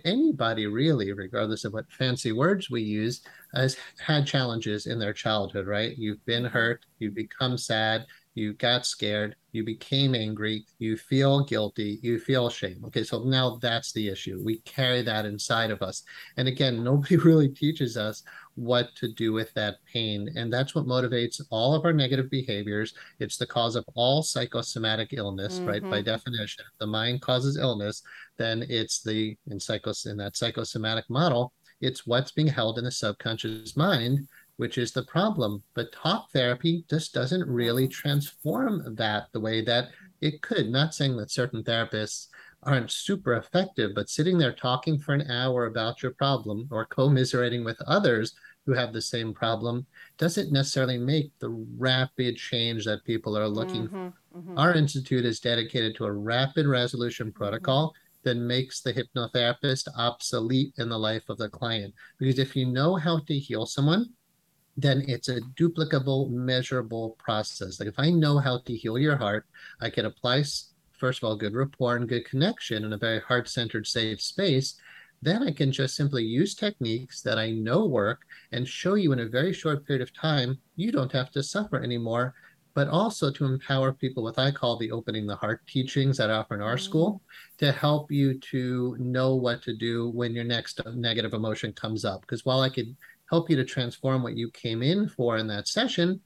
anybody 0.04 0.66
really, 0.66 1.12
regardless 1.12 1.64
of 1.64 1.72
what 1.72 1.90
fancy 1.92 2.32
words 2.32 2.70
we 2.70 2.82
use, 2.82 3.22
has 3.54 3.76
had 3.98 4.26
challenges 4.26 4.86
in 4.86 4.98
their 4.98 5.12
childhood, 5.12 5.66
right? 5.66 5.96
You've 5.96 6.24
been 6.26 6.44
hurt, 6.44 6.84
you've 6.98 7.14
become 7.14 7.56
sad, 7.58 8.06
you 8.34 8.52
got 8.54 8.86
scared, 8.86 9.34
you 9.52 9.64
became 9.64 10.14
angry, 10.14 10.64
you 10.78 10.96
feel 10.96 11.44
guilty, 11.44 11.98
you 12.02 12.18
feel 12.18 12.48
shame. 12.48 12.82
Okay, 12.86 13.02
so 13.02 13.24
now 13.24 13.58
that's 13.60 13.92
the 13.92 14.08
issue. 14.08 14.40
We 14.44 14.58
carry 14.60 15.02
that 15.02 15.26
inside 15.26 15.70
of 15.70 15.82
us. 15.82 16.04
And 16.36 16.46
again, 16.46 16.84
nobody 16.84 17.16
really 17.16 17.48
teaches 17.48 17.96
us 17.96 18.22
what 18.54 18.94
to 18.96 19.12
do 19.12 19.32
with 19.32 19.52
that 19.54 19.76
pain. 19.92 20.28
And 20.36 20.52
that's 20.52 20.74
what 20.74 20.86
motivates 20.86 21.40
all 21.50 21.74
of 21.74 21.84
our 21.84 21.92
negative 21.92 22.30
behaviors. 22.30 22.94
It's 23.18 23.36
the 23.36 23.46
cause 23.46 23.74
of 23.74 23.84
all 23.94 24.22
psychosomatic 24.22 25.12
illness, 25.12 25.58
mm-hmm. 25.58 25.68
right? 25.68 25.82
By 25.82 25.98
mm-hmm. 25.98 26.04
definition, 26.04 26.64
if 26.66 26.78
the 26.78 26.86
mind 26.86 27.22
causes 27.22 27.58
illness, 27.58 28.02
then 28.38 28.64
it's 28.68 29.02
the 29.02 29.36
in 29.48 29.58
psychos 29.58 30.06
in 30.06 30.16
that 30.18 30.36
psychosomatic 30.36 31.08
model, 31.08 31.52
it's 31.80 32.06
what's 32.06 32.32
being 32.32 32.48
held 32.48 32.78
in 32.78 32.84
the 32.84 32.90
subconscious 32.90 33.76
mind 33.76 34.28
which 34.60 34.76
is 34.76 34.92
the 34.92 35.04
problem. 35.04 35.62
But 35.72 35.90
talk 35.90 36.30
therapy 36.32 36.84
just 36.90 37.14
doesn't 37.14 37.48
really 37.48 37.88
transform 37.88 38.94
that 38.94 39.28
the 39.32 39.40
way 39.40 39.62
that 39.62 39.88
it 40.20 40.42
could. 40.42 40.68
Not 40.68 40.94
saying 40.94 41.16
that 41.16 41.30
certain 41.30 41.64
therapists 41.64 42.26
aren't 42.64 42.90
super 42.90 43.36
effective, 43.36 43.92
but 43.94 44.10
sitting 44.10 44.36
there 44.36 44.52
talking 44.52 44.98
for 44.98 45.14
an 45.14 45.30
hour 45.30 45.64
about 45.64 46.02
your 46.02 46.12
problem 46.12 46.68
or 46.70 46.84
commiserating 46.84 47.64
with 47.64 47.80
others 47.86 48.34
who 48.66 48.74
have 48.74 48.92
the 48.92 49.00
same 49.00 49.32
problem 49.32 49.86
doesn't 50.18 50.52
necessarily 50.52 50.98
make 50.98 51.32
the 51.38 51.48
rapid 51.78 52.36
change 52.36 52.84
that 52.84 53.02
people 53.04 53.38
are 53.38 53.48
looking 53.48 53.86
mm-hmm, 53.86 54.08
for. 54.08 54.38
Mm-hmm. 54.40 54.58
Our 54.58 54.74
institute 54.74 55.24
is 55.24 55.40
dedicated 55.40 55.96
to 55.96 56.04
a 56.04 56.12
rapid 56.12 56.66
resolution 56.66 57.28
mm-hmm. 57.28 57.42
protocol. 57.42 57.88
Mm-hmm 57.88 58.06
that 58.22 58.36
makes 58.36 58.82
the 58.82 58.92
hypnotherapist 58.92 59.88
obsolete 59.96 60.74
in 60.76 60.90
the 60.90 60.98
life 60.98 61.30
of 61.30 61.38
the 61.38 61.48
client. 61.48 61.94
Because 62.18 62.38
if 62.38 62.54
you 62.54 62.66
know 62.66 62.96
how 62.96 63.20
to 63.20 63.38
heal 63.38 63.64
someone, 63.64 64.10
then 64.76 65.04
it's 65.08 65.28
a 65.28 65.40
duplicable, 65.58 66.30
measurable 66.30 67.16
process. 67.18 67.80
Like 67.80 67.88
if 67.88 67.98
I 67.98 68.10
know 68.10 68.38
how 68.38 68.58
to 68.58 68.76
heal 68.76 68.98
your 68.98 69.16
heart, 69.16 69.46
I 69.80 69.90
can 69.90 70.06
apply, 70.06 70.44
first 70.98 71.22
of 71.22 71.24
all, 71.24 71.36
good 71.36 71.54
rapport 71.54 71.96
and 71.96 72.08
good 72.08 72.24
connection 72.24 72.84
in 72.84 72.92
a 72.92 72.98
very 72.98 73.20
heart 73.20 73.48
centered, 73.48 73.86
safe 73.86 74.20
space. 74.20 74.76
Then 75.22 75.42
I 75.42 75.50
can 75.50 75.70
just 75.70 75.96
simply 75.96 76.24
use 76.24 76.54
techniques 76.54 77.20
that 77.22 77.38
I 77.38 77.50
know 77.50 77.84
work 77.84 78.22
and 78.52 78.66
show 78.66 78.94
you 78.94 79.12
in 79.12 79.20
a 79.20 79.26
very 79.26 79.52
short 79.52 79.86
period 79.86 80.02
of 80.02 80.14
time, 80.14 80.58
you 80.76 80.90
don't 80.92 81.12
have 81.12 81.30
to 81.32 81.42
suffer 81.42 81.82
anymore. 81.82 82.34
But 82.72 82.86
also 82.86 83.32
to 83.32 83.44
empower 83.46 83.92
people 83.92 84.22
with 84.22 84.38
I 84.38 84.52
call 84.52 84.78
the 84.78 84.92
opening 84.92 85.26
the 85.26 85.34
heart 85.34 85.60
teachings 85.66 86.16
that 86.16 86.30
I 86.30 86.34
offer 86.34 86.54
in 86.54 86.62
our 86.62 86.76
mm-hmm. 86.76 86.84
school 86.84 87.22
to 87.58 87.72
help 87.72 88.12
you 88.12 88.38
to 88.38 88.96
know 89.00 89.34
what 89.34 89.60
to 89.64 89.76
do 89.76 90.08
when 90.10 90.34
your 90.34 90.44
next 90.44 90.80
negative 90.94 91.34
emotion 91.34 91.72
comes 91.72 92.04
up. 92.04 92.20
Because 92.20 92.44
while 92.44 92.60
I 92.60 92.68
could 92.68 92.96
help 93.30 93.48
you 93.48 93.56
to 93.56 93.64
transform 93.64 94.22
what 94.22 94.36
you 94.36 94.50
came 94.50 94.82
in 94.82 95.08
for 95.08 95.38
in 95.38 95.46
that 95.46 95.68
session. 95.68 96.20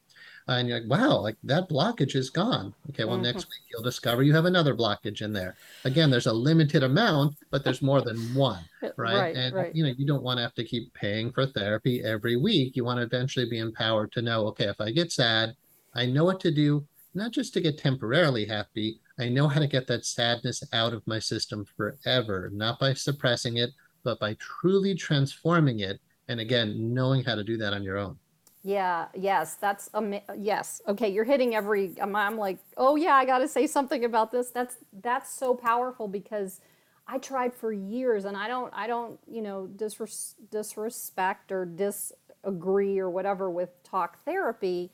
Uh, 0.47 0.53
and 0.53 0.69
you're 0.69 0.81
like, 0.81 0.91
wow, 0.91 1.19
like 1.19 1.37
that 1.43 1.69
blockage 1.71 2.15
is 2.15 2.29
gone. 2.29 2.75
Okay, 2.91 3.05
well, 3.05 3.15
mm-hmm. 3.15 3.25
next 3.25 3.47
week 3.47 3.63
you'll 3.71 3.83
discover 3.83 4.23
you 4.23 4.35
have 4.35 4.45
another 4.45 4.75
blockage 4.75 5.23
in 5.23 5.33
there. 5.33 5.57
Again, 5.85 6.11
there's 6.11 6.27
a 6.27 6.33
limited 6.33 6.83
amount, 6.83 7.37
but 7.51 7.65
there's 7.65 7.81
more 7.81 8.03
than 8.03 8.19
one, 8.35 8.63
right? 8.83 8.95
right 8.97 9.37
and 9.37 9.55
right. 9.55 9.75
you 9.75 9.85
know, 9.85 9.93
you 9.97 10.07
don't 10.07 10.23
want 10.23 10.39
to 10.39 10.43
have 10.43 10.55
to 10.55 10.65
keep 10.65 10.93
paying 10.93 11.31
for 11.33 11.47
therapy 11.47 12.03
every 12.03 12.37
week. 12.37 12.77
You 12.77 12.85
want 12.85 12.99
to 12.99 13.05
eventually 13.05 13.49
be 13.49 13.59
empowered 13.59 14.13
to 14.13 14.23
know, 14.23 14.47
okay, 14.49 14.67
if 14.67 14.81
I 14.81 14.91
get 14.91 15.13
sad, 15.13 15.57
I 15.95 16.05
know 16.07 16.25
what 16.25 16.41
to 16.41 16.51
do, 16.51 16.87
not 17.15 17.31
just 17.31 17.55
to 17.55 17.61
get 17.63 17.79
temporarily 17.79 18.45
happy. 18.45 19.01
I 19.19 19.29
know 19.31 19.49
how 19.49 19.61
to 19.61 19.67
get 19.67 19.87
that 19.87 20.05
sadness 20.05 20.63
out 20.75 20.93
of 20.93 21.07
my 21.07 21.21
system 21.21 21.65
forever, 21.77 22.51
not 22.53 22.79
by 22.79 22.93
suppressing 22.93 23.59
it, 23.59 23.71
but 24.03 24.21
by 24.21 24.35
truly 24.35 24.95
transforming 24.95 25.81
it 25.81 26.01
and 26.29 26.41
again 26.41 26.95
knowing 26.95 27.23
how 27.25 27.35
to 27.35 27.45
do 27.45 27.57
that 27.59 27.73
on 27.73 27.83
your 27.83 27.99
own. 27.99 28.17
Yeah 28.63 29.07
yes 29.15 29.55
that's 29.55 29.91
um, 29.95 30.15
yes. 30.39 30.81
Okay 30.89 31.09
you're 31.11 31.25
hitting 31.25 31.55
every 31.55 31.95
I'm, 32.01 32.15
I'm 32.17 32.37
like 32.39 32.59
oh 32.77 32.97
yeah 32.97 33.15
i 33.15 33.25
got 33.25 33.39
to 33.39 33.49
say 33.49 33.67
something 33.67 34.05
about 34.05 34.31
this. 34.33 34.51
That's 34.51 34.77
that's 35.03 35.31
so 35.33 35.55
powerful 35.55 36.09
because 36.09 36.61
i 37.07 37.19
tried 37.19 37.53
for 37.55 37.73
years 37.73 38.25
and 38.25 38.37
i 38.37 38.49
don't 38.49 38.73
i 38.75 38.87
don't 38.87 39.19
you 39.31 39.43
know 39.43 39.69
disres- 39.77 40.35
disrespect 40.51 41.53
or 41.53 41.67
disagree 41.67 42.99
or 42.99 43.11
whatever 43.11 43.51
with 43.51 43.71
talk 43.83 44.25
therapy 44.25 44.91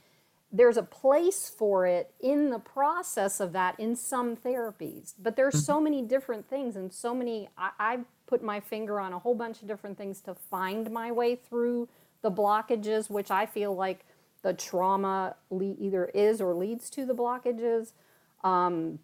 there's 0.52 0.76
a 0.76 0.83
place 0.83 1.49
for 1.49 1.87
it 1.87 2.12
in 2.21 2.50
the 2.50 2.59
process 2.59 3.38
of 3.38 3.52
that 3.52 3.78
in 3.78 3.95
some 3.95 4.37
therapies 4.37 5.14
but 5.19 5.37
there's 5.37 5.54
mm-hmm. 5.54 5.64
so 5.64 5.80
many 5.80 6.02
different 6.02 6.49
things 6.49 6.76
and 6.76 6.92
so 6.92 7.14
many 7.14 7.49
I, 7.57 7.71
i've 7.78 8.04
put 8.30 8.42
my 8.42 8.61
finger 8.61 9.00
on 9.00 9.12
a 9.12 9.19
whole 9.19 9.35
bunch 9.35 9.61
of 9.61 9.69
different 9.69 9.99
things 9.99 10.21
to 10.23 10.35
find 10.35 10.90
my 10.90 11.11
way 11.11 11.35
through 11.35 11.88
the 12.23 12.30
blockages, 12.30 13.11
which 13.11 13.30
I 13.30 13.45
feel 13.45 13.75
like 13.75 14.07
the 14.42 14.54
trauma 14.54 15.37
le- 15.50 15.75
either 15.78 16.07
is 16.07 16.40
or 16.40 16.54
leads 16.54 16.88
to 16.90 17.04
the 17.04 17.14
blockages. 17.14 17.92
Um, 18.45 19.00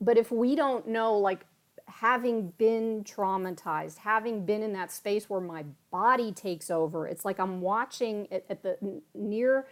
but 0.00 0.16
if 0.16 0.30
we 0.30 0.54
don't 0.54 0.86
know, 0.88 1.18
like 1.18 1.44
having 1.88 2.50
been 2.50 3.04
traumatized, 3.04 3.98
having 3.98 4.46
been 4.46 4.62
in 4.62 4.72
that 4.74 4.92
space 4.92 5.28
where 5.28 5.40
my 5.40 5.64
body 5.90 6.32
takes 6.32 6.70
over, 6.70 7.06
it's 7.06 7.24
like 7.24 7.40
I'm 7.40 7.60
watching 7.60 8.28
it 8.30 8.46
at 8.48 8.62
the 8.62 9.02
near 9.14 9.66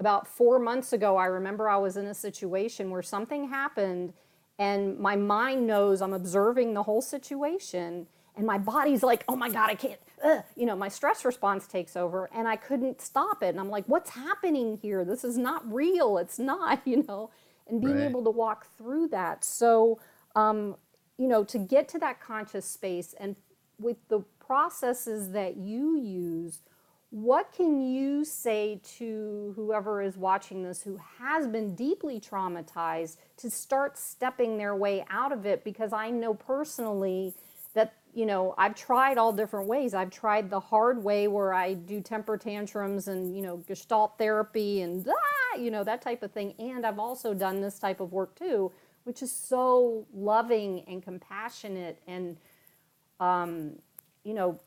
about 0.00 0.26
four 0.26 0.58
months 0.58 0.92
ago. 0.92 1.16
I 1.16 1.26
remember 1.26 1.68
I 1.68 1.76
was 1.78 1.96
in 1.96 2.06
a 2.06 2.14
situation 2.14 2.90
where 2.90 3.02
something 3.02 3.48
happened, 3.48 4.12
and 4.58 4.98
my 4.98 5.16
mind 5.16 5.66
knows 5.66 6.02
I'm 6.02 6.12
observing 6.12 6.74
the 6.74 6.82
whole 6.84 7.02
situation, 7.02 8.06
and 8.36 8.46
my 8.46 8.58
body's 8.58 9.02
like, 9.02 9.24
oh 9.28 9.36
my 9.36 9.50
God, 9.50 9.70
I 9.70 9.74
can't, 9.76 10.00
ugh. 10.24 10.44
you 10.56 10.66
know, 10.66 10.76
my 10.76 10.88
stress 10.88 11.24
response 11.24 11.66
takes 11.66 11.96
over, 11.96 12.30
and 12.34 12.48
I 12.48 12.56
couldn't 12.56 13.00
stop 13.00 13.42
it. 13.42 13.48
And 13.48 13.60
I'm 13.60 13.70
like, 13.70 13.86
what's 13.86 14.10
happening 14.10 14.78
here? 14.82 15.04
This 15.04 15.24
is 15.24 15.38
not 15.38 15.70
real. 15.72 16.18
It's 16.18 16.38
not, 16.38 16.82
you 16.86 17.04
know, 17.08 17.30
and 17.68 17.80
being 17.80 17.98
Right. 17.98 18.08
able 18.10 18.24
to 18.24 18.30
walk 18.30 18.66
through 18.78 19.08
that. 19.08 19.44
So, 19.44 20.00
um, 20.36 20.76
you 21.18 21.28
know, 21.28 21.44
to 21.44 21.58
get 21.58 21.88
to 21.90 21.98
that 22.00 22.20
conscious 22.20 22.66
space 22.66 23.14
and 23.18 23.36
with 23.78 23.96
the 24.08 24.20
processes 24.40 25.32
that 25.32 25.56
you 25.56 25.96
use, 25.98 26.60
what 27.12 27.52
can 27.52 27.78
you 27.82 28.24
say 28.24 28.80
to 28.96 29.52
whoever 29.54 30.00
is 30.00 30.16
watching 30.16 30.62
this 30.62 30.80
who 30.82 30.98
has 31.18 31.46
been 31.46 31.74
deeply 31.74 32.18
traumatized 32.18 33.18
to 33.36 33.50
start 33.50 33.98
stepping 33.98 34.56
their 34.56 34.74
way 34.74 35.04
out 35.10 35.30
of 35.30 35.44
it? 35.44 35.62
Because 35.62 35.92
I 35.92 36.08
know 36.08 36.32
personally 36.32 37.34
that, 37.74 37.92
you 38.14 38.24
know, 38.24 38.54
I've 38.56 38.74
tried 38.74 39.18
all 39.18 39.30
different 39.30 39.68
ways. 39.68 39.92
I've 39.92 40.08
tried 40.08 40.48
the 40.48 40.58
hard 40.58 41.04
way 41.04 41.28
where 41.28 41.52
I 41.52 41.74
do 41.74 42.00
temper 42.00 42.38
tantrums 42.38 43.08
and, 43.08 43.36
you 43.36 43.42
know, 43.42 43.58
gestalt 43.68 44.16
therapy 44.16 44.80
and, 44.80 45.06
ah, 45.06 45.58
you 45.58 45.70
know, 45.70 45.84
that 45.84 46.00
type 46.00 46.22
of 46.22 46.32
thing. 46.32 46.54
And 46.58 46.86
I've 46.86 46.98
also 46.98 47.34
done 47.34 47.60
this 47.60 47.78
type 47.78 48.00
of 48.00 48.10
work 48.10 48.34
too, 48.36 48.72
which 49.04 49.22
is 49.22 49.30
so 49.30 50.06
loving 50.14 50.82
and 50.88 51.02
compassionate 51.02 52.00
and 52.06 52.38
um, 53.20 53.76
you 54.24 54.34
know, 54.34 54.58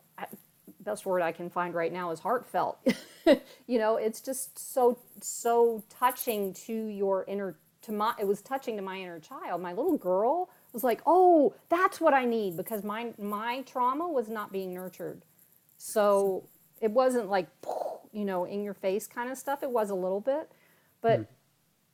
best 0.82 1.06
word 1.06 1.22
I 1.22 1.32
can 1.32 1.50
find 1.50 1.74
right 1.74 1.92
now 1.92 2.12
is 2.12 2.20
heartfelt. 2.20 2.80
you 3.68 3.80
know, 3.80 3.98
it's 3.98 4.22
just 4.22 4.58
so 4.58 4.98
so 5.22 5.84
touching 5.90 6.54
to 6.66 6.74
your 6.74 7.26
inner 7.28 7.58
to 7.84 7.92
my 7.92 8.14
it 8.20 8.28
was 8.28 8.42
touching 8.42 8.76
to 8.78 8.82
my 8.82 8.98
inner 8.98 9.20
child. 9.20 9.62
My 9.62 9.74
little 9.74 9.98
girl 9.98 10.50
was 10.74 10.84
like, 10.84 11.02
"Oh, 11.06 11.54
that's 11.70 12.02
what 12.02 12.14
I 12.14 12.26
need" 12.26 12.58
because 12.58 12.84
my 12.84 13.14
my 13.18 13.62
trauma 13.62 14.08
was 14.08 14.28
not 14.28 14.52
being 14.52 14.74
nurtured. 14.74 15.24
So, 15.78 16.48
it 16.82 16.92
wasn't 16.92 17.30
like, 17.30 17.48
you 18.12 18.26
know, 18.26 18.46
in 18.46 18.64
your 18.64 18.74
face 18.74 19.08
kind 19.08 19.30
of 19.30 19.38
stuff. 19.38 19.64
It 19.64 19.72
was 19.72 19.90
a 19.90 19.96
little 19.96 20.22
bit, 20.22 20.52
but 21.02 21.18
hmm. 21.18 21.24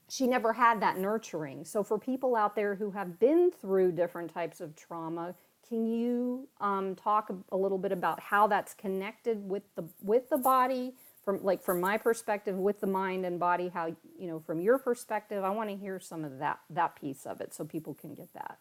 she 0.09 0.27
never 0.27 0.53
had 0.53 0.81
that 0.81 0.97
nurturing. 0.97 1.65
So 1.65 1.83
for 1.83 1.97
people 1.97 2.35
out 2.35 2.55
there 2.55 2.75
who 2.75 2.91
have 2.91 3.19
been 3.19 3.51
through 3.51 3.93
different 3.93 4.33
types 4.33 4.61
of 4.61 4.75
trauma, 4.75 5.35
can 5.71 5.87
you 5.87 6.49
um, 6.59 6.95
talk 6.97 7.31
a, 7.51 7.55
little 7.55 7.77
bit 7.77 7.93
about 7.93 8.19
how 8.19 8.45
that's 8.45 8.73
connected 8.73 9.37
with 9.47 9.63
the 9.75 9.85
with 10.01 10.29
the 10.29 10.37
body, 10.37 10.95
from 11.23 11.41
like 11.41 11.63
from 11.63 11.79
my 11.79 11.97
perspective, 11.97 12.57
with 12.57 12.81
the 12.81 12.87
mind 12.87 13.25
and 13.25 13.39
body? 13.39 13.69
How 13.69 13.85
you 14.19 14.27
know 14.27 14.41
from 14.41 14.59
your 14.59 14.77
perspective? 14.79 15.45
I 15.45 15.49
want 15.49 15.69
to 15.69 15.77
hear 15.77 15.97
some 15.97 16.25
of 16.25 16.39
that 16.39 16.59
that 16.71 16.99
piece 16.99 17.25
of 17.25 17.39
it 17.39 17.53
so 17.53 17.63
people 17.63 17.93
can 17.93 18.13
get 18.13 18.33
that. 18.33 18.57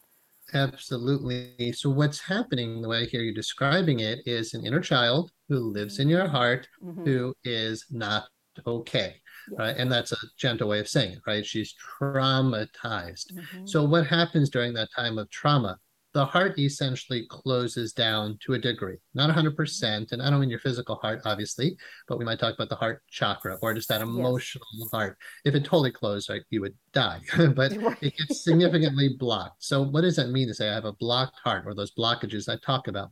Absolutely. 0.53 1.73
So 1.73 1.89
what's 1.89 2.21
happening, 2.21 2.81
the 2.81 2.87
way 2.87 3.01
I 3.01 3.05
hear 3.05 3.21
you 3.21 3.33
describing 3.33 3.99
it, 3.99 4.19
is 4.25 4.53
an 4.53 4.65
inner 4.65 4.79
child 4.79 5.31
who 5.49 5.59
lives 5.59 5.99
in 5.99 6.07
your 6.07 6.29
heart 6.29 6.65
Mhm. 6.81 7.05
who 7.05 7.33
is 7.43 7.85
not 7.91 8.29
okay. 8.65 9.21
Right. 9.57 9.75
And 9.75 9.91
that's 9.91 10.13
a 10.13 10.17
gentle 10.37 10.69
way 10.69 10.79
of 10.79 10.87
saying 10.87 11.13
it, 11.13 11.19
right? 11.27 11.45
She's 11.45 11.75
traumatized. 11.99 13.33
Mhm. 13.33 13.67
So 13.67 13.83
what 13.83 14.07
happens 14.07 14.49
during 14.49 14.73
that 14.75 14.89
time 14.95 15.17
of 15.17 15.29
trauma? 15.29 15.77
The 16.13 16.25
heart 16.25 16.59
essentially 16.59 17.25
closes 17.29 17.93
down 17.93 18.37
to 18.41 18.53
a 18.53 18.59
degree, 18.59 18.97
not 19.13 19.33
100%. 19.33 20.11
And 20.11 20.21
I 20.21 20.29
don't 20.29 20.41
mean 20.41 20.49
your 20.49 20.59
physical 20.59 20.95
heart, 20.95 21.21
obviously, 21.23 21.77
but 22.07 22.19
we 22.19 22.25
might 22.25 22.37
talk 22.37 22.53
about 22.53 22.67
the 22.67 22.75
heart 22.75 23.01
chakra 23.09 23.57
or 23.61 23.73
just 23.73 23.87
that 23.87 24.01
emotional 24.01 24.65
heart. 24.91 25.17
If 25.45 25.55
it 25.55 25.63
totally 25.63 25.91
closed, 25.91 26.29
right, 26.29 26.41
you 26.49 26.59
would 26.61 26.75
die. 26.91 27.21
but 27.55 27.71
it 28.01 28.17
gets 28.17 28.43
significantly 28.43 29.15
blocked. 29.17 29.63
So 29.63 29.83
what 29.83 30.01
does 30.01 30.17
that 30.17 30.31
mean 30.31 30.49
to 30.49 30.53
say 30.53 30.69
I 30.69 30.73
have 30.73 30.85
a 30.85 30.93
blocked 30.93 31.39
heart 31.41 31.63
or 31.65 31.73
those 31.73 31.93
blockages 31.95 32.49
I 32.49 32.57
talk 32.57 32.89
about? 32.89 33.11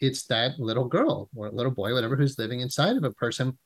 It's 0.00 0.24
that 0.26 0.58
little 0.58 0.86
girl 0.86 1.28
or 1.36 1.50
little 1.50 1.72
boy, 1.72 1.92
whatever, 1.92 2.16
who's 2.16 2.38
living 2.38 2.60
inside 2.60 2.96
of 2.96 3.04
a 3.04 3.12
person 3.12 3.56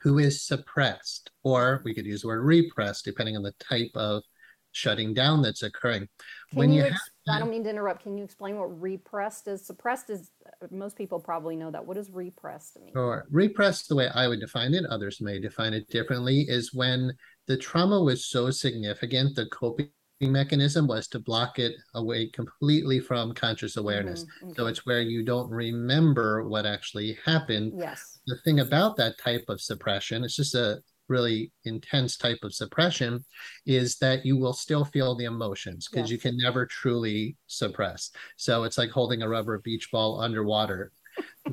who 0.00 0.18
is 0.18 0.42
suppressed, 0.42 1.30
or 1.42 1.80
we 1.84 1.94
could 1.94 2.06
use 2.06 2.22
the 2.22 2.28
word 2.28 2.44
repressed, 2.44 3.04
depending 3.04 3.36
on 3.36 3.42
the 3.42 3.54
type 3.58 3.90
of 3.94 4.22
shutting 4.76 5.14
down 5.14 5.40
that's 5.40 5.62
occurring. 5.62 6.06
Can 6.50 6.58
when 6.58 6.70
you? 6.70 6.82
you 6.82 6.88
ex- 6.88 7.00
have 7.26 7.36
I 7.36 7.38
don't 7.40 7.50
mean 7.50 7.64
to 7.64 7.70
interrupt. 7.70 8.02
Can 8.02 8.16
you 8.18 8.24
explain 8.24 8.56
what 8.58 8.80
repressed 8.80 9.48
is? 9.48 9.66
Suppressed 9.66 10.10
is. 10.10 10.30
Most 10.70 10.96
people 10.96 11.18
probably 11.18 11.56
know 11.56 11.70
that. 11.70 11.84
What 11.84 11.96
does 11.96 12.10
repressed 12.10 12.78
mean? 12.78 12.92
Or 12.94 13.26
repressed, 13.30 13.88
the 13.88 13.96
way 13.96 14.08
I 14.14 14.28
would 14.28 14.40
define 14.40 14.74
it, 14.74 14.84
others 14.86 15.20
may 15.20 15.40
define 15.40 15.72
it 15.72 15.88
differently, 15.88 16.42
is 16.42 16.74
when 16.74 17.12
the 17.46 17.56
trauma 17.56 18.00
was 18.00 18.26
so 18.26 18.50
significant, 18.50 19.34
the 19.34 19.46
coping 19.46 19.90
mechanism 20.20 20.86
was 20.86 21.08
to 21.08 21.18
block 21.18 21.58
it 21.58 21.72
away 21.94 22.28
completely 22.28 23.00
from 23.00 23.32
conscious 23.34 23.76
awareness. 23.76 24.24
Mhm, 24.42 24.56
So 24.56 24.66
it's 24.66 24.86
where 24.86 25.00
you 25.00 25.24
don't 25.24 25.50
remember 25.50 26.48
what 26.48 26.64
actually 26.66 27.18
happened. 27.24 27.72
Yes. 27.76 28.18
The 28.26 28.36
thing 28.44 28.60
about 28.60 28.96
that 28.96 29.18
type 29.18 29.44
of 29.48 29.60
suppression, 29.60 30.22
it's 30.24 30.36
just 30.36 30.54
a 30.54 30.80
really 31.08 31.52
intense 31.64 32.16
type 32.16 32.38
of 32.42 32.54
suppression, 32.54 33.24
is 33.64 33.96
that 33.98 34.24
you 34.26 34.36
will 34.36 34.52
still 34.52 34.84
feel 34.84 35.14
the 35.14 35.24
emotions 35.24 35.88
because 35.88 36.10
you 36.10 36.18
can 36.18 36.36
never 36.36 36.66
truly 36.66 37.36
suppress. 37.46 38.10
So 38.36 38.64
it's 38.64 38.78
like 38.78 38.90
holding 38.90 39.22
a 39.22 39.28
rubber 39.28 39.58
beach 39.58 39.90
ball 39.90 40.20
underwater 40.20 40.92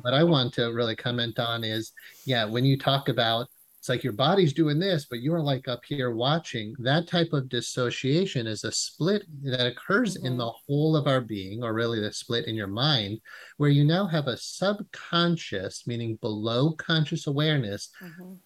what 0.02 0.12
I 0.12 0.24
want 0.24 0.52
to 0.54 0.66
really 0.74 0.96
comment 0.96 1.38
on 1.38 1.64
is, 1.64 1.92
yeah, 2.26 2.44
when 2.44 2.64
you 2.64 2.78
talk 2.78 3.08
about 3.08 3.46
it's 3.78 3.88
like 3.90 4.02
your 4.02 4.14
body's 4.14 4.54
doing 4.54 4.78
this, 4.78 5.04
but 5.04 5.20
you're 5.20 5.42
like 5.42 5.68
up 5.68 5.80
here 5.86 6.10
watching, 6.10 6.74
that 6.78 7.06
type 7.06 7.34
of 7.34 7.50
dissociation 7.50 8.46
is 8.46 8.64
a 8.64 8.72
split 8.72 9.24
that 9.42 9.66
occurs 9.66 10.16
in 10.16 10.32
Mhm. 10.34 10.38
the 10.38 10.50
whole 10.50 10.96
of 10.96 11.06
our 11.06 11.20
being, 11.20 11.62
or 11.62 11.74
really 11.74 12.00
the 12.00 12.10
split 12.10 12.46
in 12.46 12.54
your 12.54 12.66
mind, 12.66 13.20
where 13.58 13.68
you 13.68 13.84
now 13.84 14.06
have 14.06 14.26
a 14.26 14.38
subconscious, 14.38 15.86
meaning 15.86 16.16
below 16.16 16.72
conscious 16.72 17.26
awareness, 17.26 17.90
Mhm. 18.02 18.38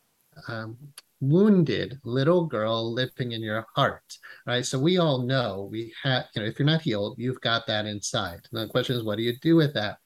Um, 0.48 0.76
wounded 1.20 1.98
little 2.04 2.46
girl 2.46 2.92
living 2.92 3.32
in 3.32 3.42
your 3.42 3.66
heart, 3.74 4.16
right? 4.46 4.64
So 4.64 4.78
we 4.78 4.98
all 4.98 5.22
know 5.22 5.68
we 5.70 5.92
have, 6.02 6.26
you 6.34 6.42
know, 6.42 6.48
if 6.48 6.58
you're 6.58 6.66
not 6.66 6.82
healed, 6.82 7.16
you've 7.18 7.40
got 7.40 7.66
that 7.66 7.86
inside. 7.86 8.40
And 8.52 8.60
the 8.60 8.68
question 8.68 8.96
is, 8.96 9.02
what 9.02 9.16
do 9.16 9.22
you 9.22 9.36
do 9.40 9.56
with 9.56 9.74
that? 9.74 9.98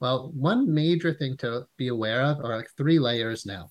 Well, 0.00 0.30
one 0.34 0.72
major 0.72 1.12
thing 1.12 1.36
to 1.38 1.66
be 1.76 1.88
aware 1.88 2.22
of 2.22 2.38
are 2.38 2.56
like 2.56 2.70
three 2.76 2.98
layers 2.98 3.46
now. 3.46 3.70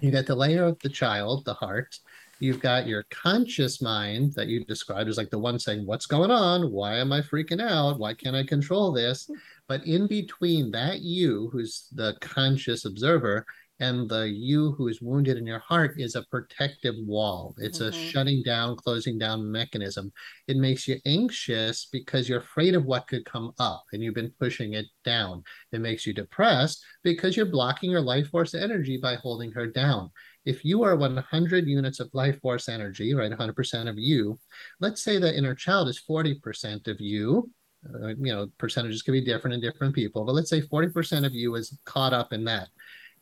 You 0.00 0.10
got 0.10 0.26
the 0.26 0.34
layer 0.34 0.64
of 0.64 0.78
the 0.80 0.88
child, 0.88 1.44
the 1.44 1.54
heart. 1.54 1.96
You've 2.40 2.60
got 2.60 2.88
your 2.88 3.04
conscious 3.10 3.80
mind 3.80 4.32
that 4.34 4.48
you 4.48 4.64
described 4.64 5.08
as 5.08 5.16
like 5.16 5.30
the 5.30 5.38
one 5.38 5.60
saying, 5.60 5.86
What's 5.86 6.06
going 6.06 6.32
on? 6.32 6.72
Why 6.72 6.96
am 6.96 7.12
I 7.12 7.20
freaking 7.20 7.62
out? 7.62 8.00
Why 8.00 8.14
can't 8.14 8.34
I 8.34 8.42
control 8.42 8.90
this? 8.90 9.30
But 9.68 9.86
in 9.86 10.08
between 10.08 10.72
that 10.72 11.02
you, 11.02 11.50
who's 11.52 11.86
the 11.92 12.16
conscious 12.20 12.84
observer, 12.84 13.46
and 13.82 14.08
the 14.08 14.28
you 14.30 14.72
who 14.72 14.88
is 14.88 15.02
wounded 15.02 15.36
in 15.36 15.46
your 15.46 15.58
heart 15.60 15.94
is 16.00 16.14
a 16.16 16.24
protective 16.30 16.94
wall. 16.98 17.54
It's 17.58 17.80
a 17.80 17.90
Mhm. 17.90 17.92
shutting 17.92 18.42
down, 18.44 18.76
closing 18.76 19.18
down 19.18 19.50
mechanism. 19.50 20.12
It 20.48 20.56
makes 20.56 20.88
you 20.88 21.00
anxious 21.06 21.86
because 21.92 22.28
you're 22.28 22.40
afraid 22.40 22.74
of 22.74 22.84
what 22.86 23.08
could 23.08 23.24
come 23.26 23.52
up 23.58 23.84
and 23.92 24.02
you've 24.02 24.14
been 24.14 24.34
pushing 24.40 24.74
it 24.74 24.86
down. 25.04 25.42
It 25.72 25.80
makes 25.80 26.06
you 26.06 26.14
depressed 26.14 26.84
because 27.02 27.36
you're 27.36 27.46
blocking 27.46 27.90
your 27.90 28.00
life 28.02 28.28
force 28.30 28.54
energy 28.54 28.98
by 28.98 29.16
holding 29.16 29.52
her 29.52 29.66
down. 29.66 30.10
If 30.44 30.64
you 30.64 30.82
are 30.84 30.96
100 30.96 31.66
units 31.66 32.00
of 32.00 32.10
life 32.14 32.40
force 32.40 32.68
energy, 32.68 33.14
right, 33.14 33.30
100% 33.30 33.88
of 33.88 33.98
you, 33.98 34.38
let's 34.80 35.02
say 35.02 35.18
that 35.18 35.36
inner 35.36 35.54
child 35.54 35.88
is 35.88 35.98
40% 35.98 36.88
of 36.88 37.00
you. 37.00 37.50
Uh, 37.94 38.08
you 38.08 38.32
know, 38.32 38.46
percentages 38.58 39.02
can 39.02 39.12
be 39.12 39.24
different 39.24 39.54
in 39.54 39.60
different 39.60 39.94
people, 39.94 40.24
but 40.24 40.34
let's 40.34 40.50
say 40.50 40.60
40% 40.60 41.26
of 41.26 41.34
you 41.34 41.56
is 41.56 41.78
caught 41.84 42.12
up 42.12 42.32
in 42.32 42.44
that. 42.44 42.68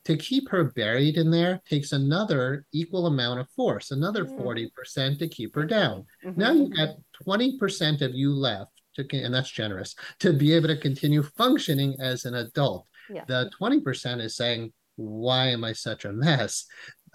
To 0.06 0.16
keep 0.16 0.48
her 0.48 0.64
buried 0.64 1.16
in 1.16 1.30
there 1.30 1.60
takes 1.68 1.92
another 1.92 2.64
equal 2.72 3.06
amount 3.06 3.40
of 3.40 3.50
force, 3.50 3.90
another 3.90 4.24
Mm. 4.24 4.38
40% 4.38 5.18
to 5.18 5.28
keep 5.28 5.54
her 5.54 5.66
down. 5.66 6.06
Mhm. 6.24 6.36
Now 6.36 6.52
you've 6.52 6.74
got 6.74 6.96
20% 7.24 8.00
of 8.00 8.14
you 8.14 8.32
left, 8.32 8.72
to, 8.94 9.06
and 9.22 9.34
that's 9.34 9.50
generous, 9.50 9.94
to 10.20 10.32
be 10.32 10.52
able 10.54 10.68
to 10.68 10.76
continue 10.76 11.22
functioning 11.22 11.96
as 12.00 12.24
an 12.24 12.34
adult. 12.34 12.86
Yeah. 13.10 13.24
The 13.26 13.50
20% 13.58 14.22
is 14.22 14.36
saying, 14.36 14.72
why 14.96 15.48
am 15.48 15.64
I 15.64 15.72
such 15.74 16.04
a 16.06 16.12
mess? 16.12 16.64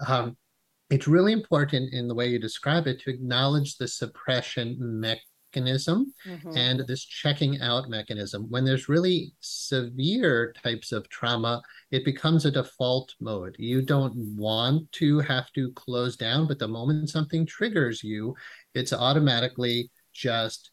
Um, 0.06 0.36
it's 0.88 1.08
really 1.08 1.32
important 1.32 1.92
in 1.92 2.06
the 2.06 2.14
way 2.14 2.28
you 2.28 2.38
describe 2.38 2.86
it 2.86 3.00
to 3.00 3.10
acknowledge 3.10 3.76
the 3.76 3.88
suppression 3.88 4.76
mechanism 4.78 5.24
Mhm. 6.26 6.56
and 6.56 6.80
this 6.86 7.04
checking 7.04 7.60
out 7.60 7.88
mechanism. 7.88 8.48
When 8.50 8.64
there's 8.64 8.88
really 8.88 9.32
severe 9.40 10.52
types 10.62 10.92
of 10.92 11.08
trauma, 11.08 11.62
it 11.90 12.04
becomes 12.04 12.44
a 12.44 12.50
default 12.50 13.14
mode. 13.20 13.56
You 13.58 13.82
don't 13.82 14.14
want 14.36 14.90
to 14.92 15.20
have 15.20 15.52
to 15.52 15.72
close 15.72 16.16
down, 16.16 16.46
but 16.46 16.58
the 16.58 16.68
moment 16.68 17.10
something 17.10 17.46
triggers 17.46 18.04
you, 18.04 18.34
it's 18.74 18.92
automatically 18.92 19.90
just 20.12 20.70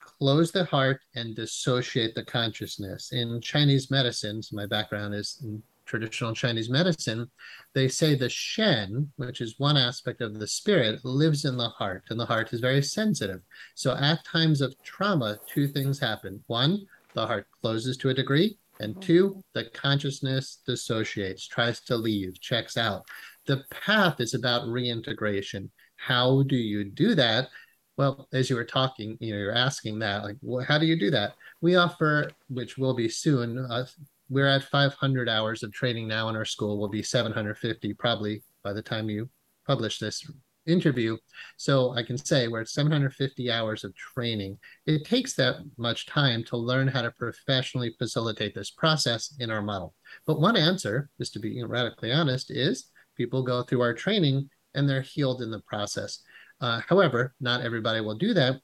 close 0.00 0.50
the 0.52 0.64
heart 0.64 1.00
and 1.14 1.34
dissociate 1.34 2.14
the 2.14 2.24
consciousness. 2.24 3.12
In 3.12 3.40
Chinese 3.40 3.90
medicines, 3.90 4.52
my 4.52 4.66
background 4.66 5.14
is 5.14 5.38
in 5.42 5.62
traditional 5.90 6.32
Chinese 6.32 6.70
medicine, 6.70 7.28
they 7.74 7.88
say 7.88 8.14
the 8.14 8.28
Shen, 8.28 9.10
which 9.16 9.40
is 9.40 9.58
one 9.58 9.76
aspect 9.76 10.20
of 10.20 10.38
the 10.38 10.46
spirit, 10.46 11.04
lives 11.04 11.44
in 11.44 11.56
the 11.56 11.68
heart, 11.68 12.04
and 12.10 12.18
the 12.18 12.24
heart 12.24 12.52
is 12.52 12.60
very 12.60 12.80
sensitive. 12.80 13.40
So 13.74 13.96
at 13.96 14.24
times 14.24 14.60
of 14.60 14.80
trauma, 14.84 15.38
two 15.52 15.66
things 15.66 15.98
happen. 15.98 16.44
One, 16.46 16.86
the 17.14 17.26
heart 17.26 17.48
closes 17.60 17.96
to 17.98 18.10
a 18.10 18.14
degree, 18.14 18.56
and 18.78 19.02
two, 19.02 19.42
the 19.52 19.64
consciousness 19.74 20.60
dissociates, 20.64 21.48
tries 21.48 21.80
to 21.80 21.96
leave, 21.96 22.40
checks 22.40 22.76
out. 22.76 23.04
The 23.46 23.64
path 23.70 24.20
is 24.20 24.34
about 24.34 24.68
reintegration. 24.68 25.72
How 25.96 26.44
do 26.44 26.56
you 26.56 26.84
do 26.84 27.16
that? 27.16 27.48
Well, 27.96 28.28
as 28.32 28.48
you 28.48 28.54
were 28.54 28.64
talking, 28.64 29.18
you 29.20 29.32
know, 29.32 29.40
you're 29.40 29.52
asking 29.68 29.98
that, 29.98 30.22
like, 30.22 30.36
well, 30.40 30.64
how 30.64 30.78
do 30.78 30.86
you 30.86 30.98
do 30.98 31.10
that? 31.10 31.34
We 31.60 31.74
offer, 31.74 32.30
which 32.48 32.78
will 32.78 32.94
be 32.94 33.08
soon, 33.08 33.58
uh, 33.58 33.86
we're 34.30 34.46
at 34.46 34.62
500 34.62 35.28
hours 35.28 35.62
of 35.62 35.72
training 35.72 36.08
now 36.08 36.28
in 36.28 36.36
our 36.36 36.44
school. 36.44 36.78
We'll 36.78 36.88
be 36.88 37.02
750 37.02 37.92
probably 37.94 38.42
by 38.62 38.72
the 38.72 38.82
time 38.82 39.10
you 39.10 39.28
publish 39.66 39.98
this 39.98 40.24
interview. 40.66 41.16
So 41.56 41.92
I 41.94 42.02
can 42.02 42.16
say 42.16 42.46
we're 42.46 42.60
at 42.60 42.68
750 42.68 43.50
hours 43.50 43.82
of 43.82 43.94
training. 43.94 44.58
It 44.86 45.04
takes 45.04 45.34
that 45.34 45.56
much 45.76 46.06
time 46.06 46.44
to 46.44 46.56
learn 46.56 46.86
how 46.86 47.02
to 47.02 47.10
professionally 47.10 47.94
facilitate 47.98 48.54
this 48.54 48.70
process 48.70 49.34
in 49.40 49.50
our 49.50 49.62
model. 49.62 49.94
But 50.26 50.40
one 50.40 50.56
answer, 50.56 51.10
just 51.18 51.32
to 51.34 51.40
be 51.40 51.62
radically 51.64 52.12
honest, 52.12 52.50
is 52.50 52.90
people 53.16 53.42
go 53.42 53.62
through 53.62 53.82
our 53.82 53.94
training 53.94 54.48
and 54.74 54.88
they're 54.88 55.02
healed 55.02 55.42
in 55.42 55.50
the 55.50 55.60
process. 55.60 56.20
Uh, 56.60 56.80
however, 56.88 57.34
not 57.40 57.62
everybody 57.62 58.00
will 58.00 58.14
do 58.14 58.32
that. 58.34 58.60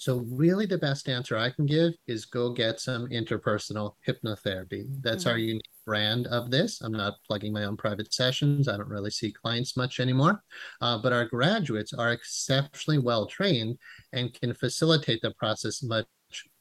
So, 0.00 0.24
really, 0.30 0.64
the 0.64 0.78
best 0.78 1.10
answer 1.10 1.36
I 1.36 1.50
can 1.50 1.66
give 1.66 1.92
is 2.06 2.24
go 2.24 2.54
get 2.54 2.80
some 2.80 3.06
interpersonal 3.10 3.96
hypnotherapy. 4.08 4.86
That's 5.02 5.24
mm-hmm. 5.24 5.30
our 5.30 5.36
unique 5.36 5.68
brand 5.84 6.26
of 6.28 6.50
this. 6.50 6.80
I'm 6.80 6.92
not 6.92 7.16
plugging 7.26 7.52
my 7.52 7.64
own 7.64 7.76
private 7.76 8.14
sessions. 8.14 8.66
I 8.66 8.78
don't 8.78 8.88
really 8.88 9.10
see 9.10 9.30
clients 9.30 9.76
much 9.76 10.00
anymore. 10.00 10.42
Uh, 10.80 10.96
but 11.02 11.12
our 11.12 11.26
graduates 11.26 11.92
are 11.92 12.12
exceptionally 12.12 12.96
well 12.96 13.26
trained 13.26 13.76
and 14.14 14.32
can 14.32 14.54
facilitate 14.54 15.20
the 15.20 15.32
process 15.32 15.82
much 15.82 16.06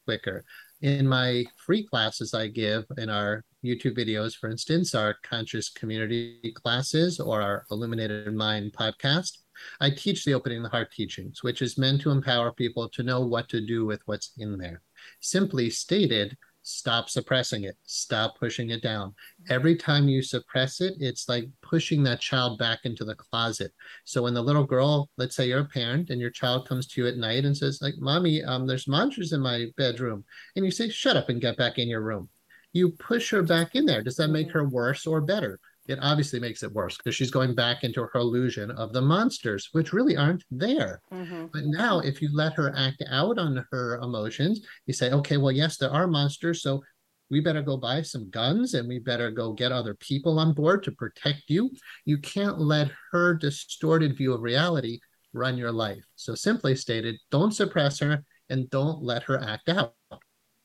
quicker. 0.04 0.44
In 0.82 1.08
my 1.08 1.46
free 1.66 1.88
classes 1.88 2.34
I 2.34 2.48
give 2.48 2.84
in 2.98 3.10
our 3.10 3.46
YouTube 3.64 3.98
videos, 3.98 4.36
for 4.36 4.50
instance, 4.50 4.94
our 4.94 5.16
conscious 5.24 5.70
community 5.70 6.54
classes 6.56 7.22
or 7.22 7.42
our 7.42 7.66
Illuminated 7.72 8.34
Mind 8.34 8.74
podcast, 8.74 9.32
I 9.80 9.90
teach 9.90 10.26
the 10.26 10.34
opening 10.34 10.64
the 10.64 10.70
heart 10.70 10.92
teachings, 10.92 11.44
which 11.44 11.62
is 11.62 11.78
meant 11.78 12.02
to 12.02 12.12
empower 12.12 12.52
people 12.52 12.90
to 12.90 13.04
know 13.04 13.22
what 13.22 13.50
to 13.50 13.66
do 13.66 13.86
with 13.86 14.02
what's 14.06 14.32
in 14.38 14.58
there. 14.58 14.82
Simply 15.20 15.70
stated, 15.70 16.38
stop 16.62 17.10
suppressing 17.10 17.64
it, 17.64 17.76
stop 17.84 18.38
pushing 18.38 18.70
it 18.70 18.84
down. 18.84 19.14
Every 19.50 19.76
time 19.76 20.08
you 20.08 20.22
suppress 20.22 20.82
it, 20.82 20.96
it's 21.00 21.28
like 21.28 21.46
pushing 21.62 22.04
that 22.04 22.20
child 22.20 22.60
back 22.60 22.80
into 22.84 23.06
the 23.06 23.16
closet. 23.16 23.72
So 24.04 24.24
when 24.24 24.34
the 24.34 24.44
little 24.44 24.66
girl, 24.66 25.10
let's 25.18 25.36
say 25.36 25.48
you're 25.48 25.62
a 25.62 25.66
parent 25.66 26.10
and 26.10 26.22
your 26.22 26.30
child 26.30 26.68
comes 26.68 26.86
to 26.88 27.02
you 27.02 27.08
at 27.08 27.18
night 27.18 27.46
and 27.46 27.56
says, 27.56 27.82
like, 27.82 27.96
mommy, 27.98 28.44
um, 28.44 28.68
there's 28.68 28.88
monsters 28.88 29.34
in 29.34 29.42
my 29.42 29.68
bedroom. 29.78 30.24
And 30.56 30.66
you 30.66 30.72
say, 30.72 30.90
shut 30.90 31.18
up 31.18 31.30
and 31.30 31.42
get 31.42 31.58
back 31.58 31.80
in 31.80 31.88
your 31.88 32.02
room. 32.02 32.30
You 32.74 32.92
push 32.92 33.32
her 33.32 33.42
back 33.42 33.76
in 33.76 33.86
there. 33.86 34.04
Does 34.04 34.18
that 34.18 34.28
make 34.28 34.50
mm-hmm. 34.50 34.60
her 34.60 34.70
worse 34.70 35.08
or 35.08 35.22
better? 35.22 35.60
It 35.90 35.98
obviously 36.04 36.40
makes 36.40 36.62
it 36.62 36.72
worse 36.72 36.96
because 36.98 37.16
she's 37.16 37.32
going 37.32 37.56
back 37.56 37.84
into 37.84 38.02
her 38.02 38.20
illusion 38.20 38.70
of 38.70 38.94
the 38.94 39.02
monsters, 39.02 39.70
which 39.72 39.92
really 39.92 40.16
aren't 40.16 40.44
there. 40.52 41.02
Mm-hmm. 41.12 41.48
But 41.52 41.64
now, 41.66 42.00
if 42.00 42.22
you 42.22 42.30
let 42.32 42.54
her 42.54 42.72
act 42.78 43.02
out 43.10 43.40
on 43.40 43.66
her 43.72 43.96
emotions, 43.98 44.62
you 44.86 44.94
say, 44.94 45.12
okay, 45.12 45.38
well, 45.38 45.52
yes, 45.52 45.78
there 45.78 45.90
are 45.90 46.06
monsters. 46.06 46.62
So 46.62 46.84
we 47.32 47.40
better 47.40 47.64
go 47.64 47.76
buy 47.76 48.04
some 48.04 48.30
guns 48.30 48.76
and 48.76 48.88
we 48.88 49.00
better 49.00 49.32
go 49.32 49.52
get 49.52 49.72
other 49.72 49.96
people 49.96 50.38
on 50.38 50.54
board 50.54 50.84
to 50.84 50.92
protect 50.92 51.44
you. 51.48 51.72
You 52.06 52.20
can't 52.20 52.60
let 52.60 52.92
her 53.12 53.34
distorted 53.34 54.16
view 54.16 54.34
of 54.34 54.42
reality 54.42 55.00
run 55.34 55.58
your 55.58 55.72
life. 55.72 56.04
So, 56.16 56.36
simply 56.36 56.76
stated, 56.76 57.16
don't 57.32 57.52
suppress 57.52 58.00
her 58.00 58.24
and 58.50 58.70
don't 58.70 59.02
let 59.02 59.24
her 59.24 59.40
act 59.40 59.70
out 59.70 59.94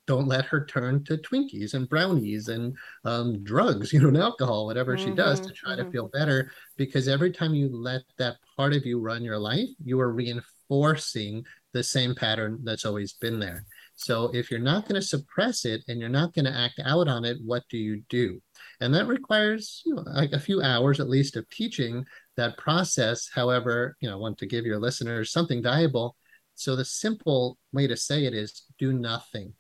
don't 0.07 0.29
let 0.29 0.45
her 0.47 0.65
turn 0.67 1.05
to 1.05 1.17
Twinkies 1.17 1.75
and 1.75 1.89
brownies 1.89 2.49
and 2.49 2.77
um, 3.05 3.43
drugs, 3.43 3.93
you 3.93 4.01
know, 4.01 4.09
and 4.09 4.17
alcohol, 4.17 4.67
whatever 4.67 4.97
mm-hmm, 4.97 5.11
she 5.11 5.15
does 5.15 5.41
to 5.41 5.53
try 5.53 5.73
mm-hmm. 5.73 5.85
to 5.85 5.91
feel 5.91 6.09
better. 6.09 6.51
Because 6.77 7.09
every 7.09 7.31
time 7.31 7.55
you 7.55 7.69
let 7.73 8.03
that 8.19 8.37
part 8.57 8.75
of 8.75 8.85
you 8.85 9.01
run 9.01 9.23
your 9.23 9.39
life, 9.39 9.69
you 9.83 9.99
are 10.01 10.13
reinforcing 10.13 11.45
the 11.73 11.83
same 11.83 12.15
pattern 12.15 12.61
that's 12.65 12.85
always 12.85 13.15
been 13.15 13.39
there. 13.39 13.65
So 13.97 14.31
if 14.35 14.51
you're 14.51 14.61
not 14.61 14.89
going 14.89 15.01
to 15.01 15.07
suppress 15.07 15.65
it 15.65 15.83
and 15.89 16.01
you're 16.01 16.09
not 16.09 16.35
going 16.35 16.45
to 16.45 16.57
act 16.57 16.81
out 16.85 17.09
on 17.09 17.25
it, 17.25 17.39
what 17.45 17.63
do 17.71 17.79
you 17.79 18.03
do? 18.09 18.41
And 18.81 18.95
that 18.95 19.07
requires 19.07 19.83
you 19.87 19.95
know, 19.95 20.03
like 20.03 20.33
a 20.33 20.41
few 20.41 20.63
hours 20.63 21.01
at 21.01 21.09
least 21.09 21.37
of 21.37 21.49
teaching 21.51 22.05
that 22.37 22.59
process. 22.59 23.29
However, 23.33 23.97
you 24.01 24.09
know, 24.09 24.17
I 24.17 24.19
want 24.19 24.39
to 24.39 24.47
give 24.47 24.67
your 24.67 24.79
listeners 24.79 25.33
something 25.33 25.63
valuable. 25.63 26.17
So 26.57 26.77
the 26.77 26.85
simple 26.85 27.59
way 27.73 27.87
to 27.87 27.97
say 27.97 28.25
it 28.25 28.35
is 28.35 28.65
do 28.79 28.93
nothing 28.93 29.55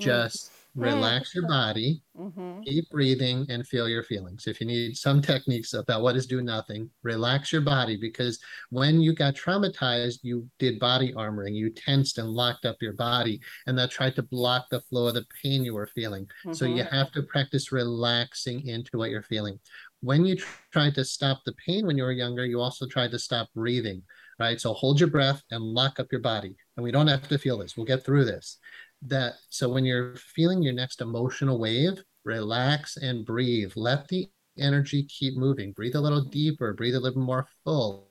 just 0.00 0.50
relax 0.76 1.34
your 1.34 1.48
body, 1.48 2.02
mm-hmm. 2.16 2.60
keep 2.60 2.88
breathing, 2.90 3.46
and 3.48 3.66
feel 3.66 3.88
your 3.88 4.02
feelings. 4.04 4.46
If 4.46 4.60
you 4.60 4.66
need 4.66 4.96
some 4.96 5.20
techniques 5.20 5.74
about 5.74 6.02
what 6.02 6.16
is 6.16 6.26
do 6.26 6.42
nothing, 6.42 6.90
relax 7.02 7.52
your 7.52 7.62
body 7.62 7.96
because 7.96 8.38
when 8.70 9.00
you 9.00 9.14
got 9.14 9.34
traumatized, 9.34 10.20
you 10.22 10.48
did 10.58 10.78
body 10.78 11.12
armoring, 11.12 11.54
you 11.54 11.70
tensed 11.70 12.18
and 12.18 12.28
locked 12.28 12.64
up 12.64 12.76
your 12.80 12.92
body, 12.92 13.40
and 13.66 13.76
that 13.78 13.90
tried 13.90 14.14
to 14.16 14.22
block 14.22 14.66
the 14.70 14.80
flow 14.82 15.08
of 15.08 15.14
the 15.14 15.26
pain 15.42 15.64
you 15.64 15.74
were 15.74 15.88
feeling. 15.88 16.26
So 16.52 16.64
you 16.64 16.82
mm-hmm. 16.84 16.94
have 16.94 17.10
to 17.12 17.22
practice 17.22 17.72
relaxing 17.72 18.66
into 18.66 18.98
what 18.98 19.10
you're 19.10 19.22
feeling. 19.22 19.58
When 20.02 20.24
you 20.24 20.36
tried 20.72 20.94
to 20.94 21.04
stop 21.04 21.42
the 21.44 21.54
pain 21.66 21.86
when 21.86 21.98
you 21.98 22.04
were 22.04 22.12
younger, 22.12 22.46
you 22.46 22.60
also 22.60 22.86
tried 22.86 23.10
to 23.10 23.18
stop 23.18 23.48
breathing, 23.54 24.02
right? 24.38 24.58
So 24.58 24.72
hold 24.72 24.98
your 24.98 25.10
breath 25.10 25.42
and 25.50 25.62
lock 25.62 26.00
up 26.00 26.06
your 26.10 26.22
body. 26.22 26.54
And 26.76 26.84
we 26.84 26.90
don't 26.90 27.08
have 27.08 27.28
to 27.28 27.38
feel 27.38 27.58
this. 27.58 27.76
We'll 27.76 27.84
get 27.84 28.02
through 28.02 28.24
this 28.24 28.58
that 29.02 29.34
so 29.48 29.68
when 29.68 29.84
you're 29.84 30.16
feeling 30.16 30.62
your 30.62 30.74
next 30.74 31.00
emotional 31.00 31.58
wave 31.58 32.02
relax 32.24 32.96
and 32.96 33.24
breathe. 33.24 33.72
Let 33.76 34.08
the 34.08 34.28
energy 34.58 35.04
keep 35.04 35.36
moving. 35.36 35.72
Breathe 35.72 35.94
a 35.94 36.00
little 36.00 36.24
deeper 36.24 36.72
breathe 36.72 36.94
a 36.94 37.00
little 37.00 37.22
more 37.22 37.46
full 37.64 38.10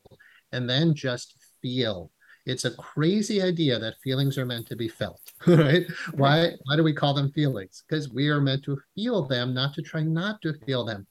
and 0.52 0.69
then 0.69 0.95
just 0.95 1.36
feel. 1.62 2.12
It's 2.45 2.65
a 2.65 2.75
crazy 2.75 3.41
idea 3.41 3.78
that 3.78 3.99
feelings 4.04 4.38
are 4.38 4.45
meant 4.45 4.67
to 4.67 4.75
be 4.75 4.88
felt 4.88 5.21
right? 5.47 5.86
Why 6.13 6.54
why 6.63 6.75
do 6.75 6.84
we 6.84 6.93
call 6.93 7.13
them 7.13 7.32
feelings? 7.32 7.84
Because 7.88 8.10
we 8.10 8.30
are 8.30 8.41
meant 8.41 8.63
to 8.63 8.80
feel 8.95 9.28
them 9.28 9.54
not 9.54 9.73
to 9.75 9.82
try 9.82 10.04
not 10.04 10.41
to 10.41 10.54
feel 10.65 10.86
them. 10.86 11.06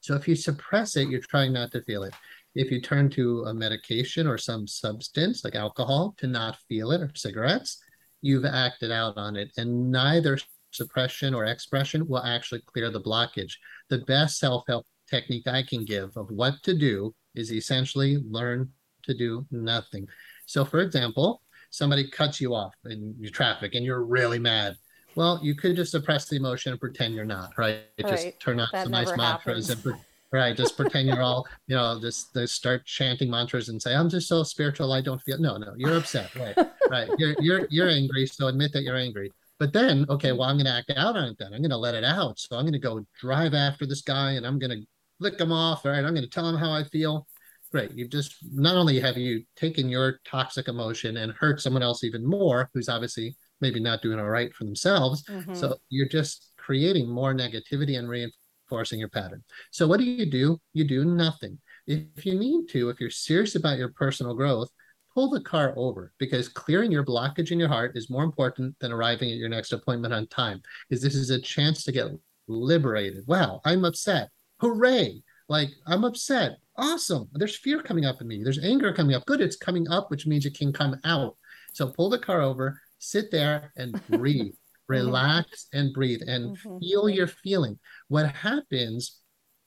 So 0.00 0.14
if 0.14 0.26
you 0.26 0.34
suppress 0.34 0.96
it 0.96 1.08
you're 1.08 1.20
trying 1.20 1.52
not 1.52 1.70
to 1.72 1.82
feel 1.82 2.02
it. 2.02 2.14
If 2.54 2.70
you 2.70 2.80
turn 2.80 3.10
to 3.10 3.44
a 3.44 3.54
medication 3.54 4.26
or 4.26 4.38
some 4.38 4.66
substance 4.66 5.44
like 5.44 5.54
alcohol 5.54 6.14
to 6.18 6.26
not 6.26 6.56
feel 6.68 6.90
it 6.90 7.02
or 7.02 7.12
cigarettes 7.14 7.78
you've 8.26 8.44
acted 8.44 8.90
out 8.90 9.16
on 9.16 9.36
it. 9.36 9.52
And 9.56 9.90
neither 9.90 10.38
suppression 10.72 11.32
or 11.34 11.44
expression 11.44 12.06
will 12.08 12.22
actually 12.22 12.60
clear 12.66 12.90
the 12.90 13.00
blockage. 13.00 13.52
The 13.88 13.98
best 13.98 14.38
self 14.38 14.64
help 14.66 14.86
technique 15.08 15.46
I 15.46 15.62
can 15.62 15.84
give 15.84 16.16
of 16.16 16.30
what 16.30 16.54
to 16.64 16.76
do 16.76 17.14
is 17.34 17.52
essentially 17.52 18.18
learn 18.28 18.70
to 19.04 19.14
do 19.14 19.46
nothing. 19.50 20.08
So, 20.46 20.64
for 20.64 20.80
example, 20.80 21.42
somebody 21.70 22.10
cuts 22.10 22.40
you 22.40 22.54
off 22.54 22.74
in 22.86 23.14
your 23.18 23.30
traffic 23.30 23.74
and 23.74 23.84
you're 23.84 24.04
really 24.04 24.38
mad. 24.38 24.76
Well, 25.14 25.40
you 25.42 25.54
could 25.54 25.76
just 25.76 25.92
suppress 25.92 26.28
the 26.28 26.36
emotion 26.36 26.72
and 26.72 26.80
pretend 26.80 27.14
you're 27.14 27.24
not, 27.24 27.52
right? 27.56 27.84
right. 28.02 28.10
Just 28.10 28.40
turn 28.40 28.60
on 28.60 28.68
that 28.72 28.84
some 28.84 28.92
nice 28.92 29.16
mantras 29.16 29.68
happens. 29.68 29.86
and 29.86 29.96
right 30.32 30.56
just 30.56 30.76
pretend 30.76 31.08
you're 31.08 31.22
all 31.22 31.46
you 31.66 31.76
know 31.76 31.98
just, 32.00 32.34
just 32.34 32.54
start 32.54 32.84
chanting 32.84 33.30
mantras 33.30 33.68
and 33.68 33.80
say 33.80 33.94
i'm 33.94 34.08
just 34.08 34.28
so 34.28 34.42
spiritual 34.42 34.92
i 34.92 35.00
don't 35.00 35.22
feel 35.22 35.38
no 35.38 35.56
no 35.56 35.72
you're 35.76 35.96
upset 35.96 36.34
right 36.34 36.56
right 36.90 37.08
you're 37.18 37.34
you're 37.40 37.66
you're 37.70 37.88
angry 37.88 38.26
so 38.26 38.48
admit 38.48 38.72
that 38.72 38.82
you're 38.82 38.96
angry 38.96 39.30
but 39.58 39.72
then 39.72 40.04
okay 40.08 40.32
well 40.32 40.48
i'm 40.48 40.56
going 40.56 40.66
to 40.66 40.72
act 40.72 40.90
out 40.96 41.16
on 41.16 41.28
it 41.28 41.36
then 41.38 41.52
i'm 41.52 41.60
going 41.60 41.70
to 41.70 41.76
let 41.76 41.94
it 41.94 42.04
out 42.04 42.38
so 42.38 42.56
i'm 42.56 42.64
going 42.64 42.72
to 42.72 42.78
go 42.78 43.04
drive 43.20 43.54
after 43.54 43.86
this 43.86 44.02
guy 44.02 44.32
and 44.32 44.46
i'm 44.46 44.58
going 44.58 44.70
to 44.70 44.84
lick 45.20 45.40
him 45.40 45.52
off 45.52 45.84
all 45.84 45.92
right 45.92 46.04
i'm 46.04 46.14
going 46.14 46.24
to 46.24 46.30
tell 46.30 46.48
him 46.48 46.56
how 46.56 46.72
i 46.72 46.82
feel 46.84 47.26
great 47.72 47.92
you've 47.94 48.10
just 48.10 48.36
not 48.52 48.76
only 48.76 48.98
have 49.00 49.16
you 49.16 49.42
taken 49.56 49.88
your 49.88 50.20
toxic 50.24 50.68
emotion 50.68 51.18
and 51.18 51.32
hurt 51.32 51.60
someone 51.60 51.82
else 51.82 52.04
even 52.04 52.24
more 52.24 52.70
who's 52.74 52.88
obviously 52.88 53.36
maybe 53.60 53.80
not 53.80 54.02
doing 54.02 54.18
all 54.18 54.28
right 54.28 54.54
for 54.54 54.64
themselves 54.64 55.24
mm-hmm. 55.24 55.54
so 55.54 55.76
you're 55.88 56.08
just 56.08 56.52
creating 56.56 57.08
more 57.08 57.34
negativity 57.34 57.98
and 57.98 58.08
reinforcement 58.08 58.34
forcing 58.68 58.98
your 58.98 59.08
pattern. 59.08 59.42
So 59.70 59.86
what 59.86 59.98
do 59.98 60.04
you 60.04 60.26
do? 60.26 60.60
You 60.72 60.84
do 60.84 61.04
nothing. 61.04 61.58
If 61.86 62.26
you 62.26 62.38
need 62.38 62.68
to, 62.70 62.88
if 62.88 63.00
you're 63.00 63.10
serious 63.10 63.54
about 63.54 63.78
your 63.78 63.90
personal 63.90 64.34
growth, 64.34 64.70
pull 65.14 65.30
the 65.30 65.40
car 65.40 65.72
over 65.76 66.12
because 66.18 66.48
clearing 66.48 66.92
your 66.92 67.04
blockage 67.04 67.50
in 67.50 67.58
your 67.58 67.68
heart 67.68 67.96
is 67.96 68.10
more 68.10 68.24
important 68.24 68.78
than 68.80 68.92
arriving 68.92 69.30
at 69.30 69.38
your 69.38 69.48
next 69.48 69.72
appointment 69.72 70.12
on 70.12 70.26
time 70.26 70.60
because 70.88 71.02
this 71.02 71.14
is 71.14 71.30
a 71.30 71.40
chance 71.40 71.84
to 71.84 71.92
get 71.92 72.08
liberated. 72.48 73.24
Wow, 73.26 73.60
I'm 73.64 73.84
upset. 73.84 74.28
Hooray. 74.60 75.22
Like 75.48 75.70
I'm 75.86 76.04
upset. 76.04 76.58
Awesome. 76.76 77.28
There's 77.32 77.56
fear 77.56 77.82
coming 77.82 78.04
up 78.04 78.20
in 78.20 78.28
me. 78.28 78.42
There's 78.42 78.62
anger 78.62 78.92
coming 78.92 79.14
up. 79.14 79.24
Good, 79.26 79.40
it's 79.40 79.56
coming 79.56 79.88
up, 79.88 80.10
which 80.10 80.26
means 80.26 80.44
it 80.44 80.58
can 80.58 80.72
come 80.72 80.96
out. 81.04 81.36
So 81.72 81.88
pull 81.88 82.10
the 82.10 82.18
car 82.18 82.42
over, 82.42 82.80
sit 82.98 83.30
there 83.30 83.72
and 83.76 84.00
breathe, 84.08 84.54
relax 84.88 85.66
and 85.72 85.92
breathe 85.92 86.22
and 86.26 86.56
Mhm. 86.56 86.80
feel 86.80 87.08
your 87.08 87.26
feeling. 87.26 87.78
What 88.08 88.30
happens 88.30 89.20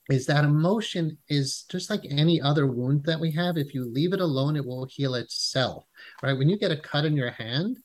is 0.10 0.26
that 0.26 0.44
emotion 0.44 1.18
is 1.28 1.64
just 1.70 1.90
like 1.90 2.02
any 2.10 2.42
other 2.42 2.66
wound 2.66 3.04
that 3.06 3.20
we 3.20 3.32
have. 3.32 3.58
If 3.58 3.74
you 3.76 3.86
leave 3.86 4.14
it 4.14 4.22
alone, 4.22 4.56
it 4.56 4.66
will 4.66 4.86
heal 4.86 5.16
itself, 5.16 5.86
right? 6.24 6.38
When 6.38 6.50
you 6.50 6.58
get 6.58 6.72
a 6.72 6.78
cut 6.78 7.06
in 7.06 7.16
your 7.16 7.32
hand, 7.32 7.78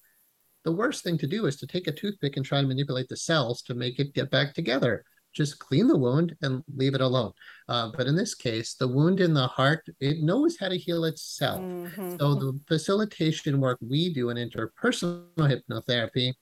the 0.64 0.72
worst 0.72 1.04
thing 1.04 1.18
to 1.18 1.26
do 1.26 1.44
is 1.46 1.56
to 1.56 1.66
take 1.66 1.86
a 1.86 1.92
toothpick 1.92 2.36
and 2.36 2.46
try 2.46 2.62
to 2.62 2.66
manipulate 2.66 3.08
the 3.08 3.16
cells 3.16 3.60
to 3.62 3.74
make 3.74 3.98
it 3.98 4.14
get 4.14 4.30
back 4.30 4.54
together. 4.54 5.04
Just 5.34 5.58
clean 5.58 5.88
the 5.88 5.98
wound 5.98 6.36
and 6.42 6.62
leave 6.74 6.94
it 6.94 7.00
alone. 7.02 7.32
Uh, 7.68 7.90
but 7.94 8.06
in 8.06 8.14
this 8.16 8.34
case, 8.34 8.74
the 8.74 8.88
wound 8.88 9.20
in 9.20 9.34
the 9.34 9.46
heart, 9.48 9.84
it 10.00 10.22
knows 10.22 10.56
how 10.58 10.68
to 10.68 10.78
heal 10.78 11.04
itself. 11.04 11.66
Mhm. 11.84 12.18
So 12.20 12.34
the 12.34 12.58
facilitation 12.66 13.60
work 13.60 13.78
we 13.82 14.14
do 14.14 14.30
in 14.30 14.38
interpersonal 14.38 15.26
hypnotherapy 15.36 16.32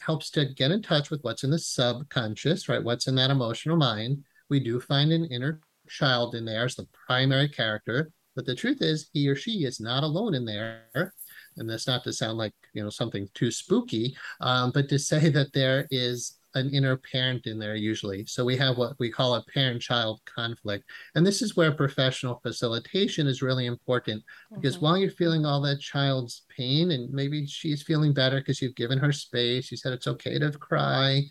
helps 0.00 0.30
to 0.30 0.46
get 0.46 0.70
in 0.70 0.82
touch 0.82 1.10
with 1.10 1.22
what's 1.22 1.44
in 1.44 1.50
the 1.50 1.58
subconscious, 1.58 2.68
right? 2.68 2.82
What's 2.82 3.06
in 3.06 3.14
that 3.16 3.30
emotional 3.30 3.76
mind. 3.76 4.24
We 4.48 4.60
do 4.60 4.80
find 4.80 5.12
an 5.12 5.26
inner 5.26 5.60
child 5.88 6.34
in 6.34 6.44
there 6.44 6.64
as 6.64 6.76
the 6.76 6.86
primary 7.06 7.48
character, 7.48 8.10
but 8.36 8.46
the 8.46 8.54
truth 8.54 8.78
is 8.80 9.10
he 9.12 9.28
or 9.28 9.36
she 9.36 9.64
is 9.64 9.80
not 9.80 10.04
alone 10.04 10.34
in 10.34 10.44
there. 10.44 11.12
And 11.56 11.68
that's 11.68 11.86
not 11.86 12.04
to 12.04 12.12
sound 12.12 12.38
like 12.38 12.54
you 12.72 12.82
know 12.82 12.90
something 12.90 13.28
too 13.34 13.50
spooky, 13.50 14.16
um, 14.40 14.70
but 14.70 14.88
to 14.90 14.98
say 15.10 15.28
that 15.30 15.52
there 15.52 15.86
is 15.90 16.38
an 16.54 16.70
inner 16.70 16.96
parent 16.96 17.46
in 17.46 17.58
there 17.58 17.76
usually. 17.76 18.24
So 18.26 18.44
we 18.44 18.56
have 18.56 18.76
what 18.78 18.98
we 18.98 19.10
call 19.10 19.34
a 19.34 19.44
parent-child 19.52 20.20
conflict, 20.24 20.84
and 21.14 21.26
this 21.26 21.42
is 21.42 21.56
where 21.56 21.72
professional 21.72 22.40
facilitation 22.42 23.26
is 23.26 23.42
really 23.42 23.66
important 23.66 24.22
because 24.54 24.76
Mhm. 24.78 24.80
while 24.82 24.96
you're 24.98 25.10
feeling 25.10 25.44
all 25.46 25.60
that 25.62 25.80
child's 25.80 26.44
pain 26.56 26.90
and 26.90 27.10
maybe 27.12 27.46
she's 27.46 27.82
feeling 27.82 28.12
better 28.12 28.38
because 28.38 28.60
you've 28.62 28.74
given 28.74 28.98
her 28.98 29.12
space 29.12 29.70
you 29.70 29.76
said 29.76 29.92
it's 29.92 30.06
okay 30.08 30.38
to 30.38 30.50
cry 30.52 31.22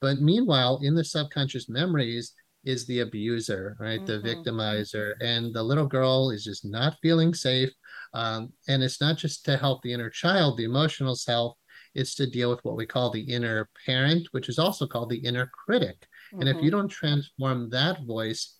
but 0.00 0.20
meanwhile 0.20 0.80
in 0.82 0.94
the 0.94 1.04
subconscious 1.04 1.68
memories 1.68 2.32
is 2.64 2.86
the 2.86 3.00
abuser 3.00 3.76
right 3.80 4.04
the 4.06 4.20
Mhm. 4.20 4.24
victimizer 4.24 5.14
and 5.20 5.54
the 5.54 5.62
little 5.62 5.86
girl 5.86 6.30
is 6.30 6.44
just 6.44 6.64
not 6.64 6.96
feeling 7.02 7.34
safe 7.34 7.72
um, 8.14 8.52
and 8.68 8.82
it's 8.82 9.00
not 9.00 9.16
just 9.16 9.44
to 9.44 9.56
help 9.56 9.82
the 9.82 9.92
inner 9.92 10.10
child 10.10 10.56
the 10.56 10.64
emotional 10.64 11.16
self 11.16 11.56
it's 11.94 12.14
to 12.14 12.26
deal 12.26 12.50
with 12.50 12.64
what 12.64 12.76
we 12.76 12.86
call 12.86 13.10
the 13.10 13.20
inner 13.20 13.68
parent 13.86 14.28
which 14.32 14.48
is 14.48 14.58
also 14.58 14.86
called 14.86 15.10
the 15.10 15.18
inner 15.18 15.46
critic 15.46 16.06
and 16.40 16.48
if 16.48 16.56
you 16.62 16.68
Mhm. 16.68 16.72
don't 16.72 16.88
transform 16.88 17.68
that 17.70 18.04
voice 18.04 18.58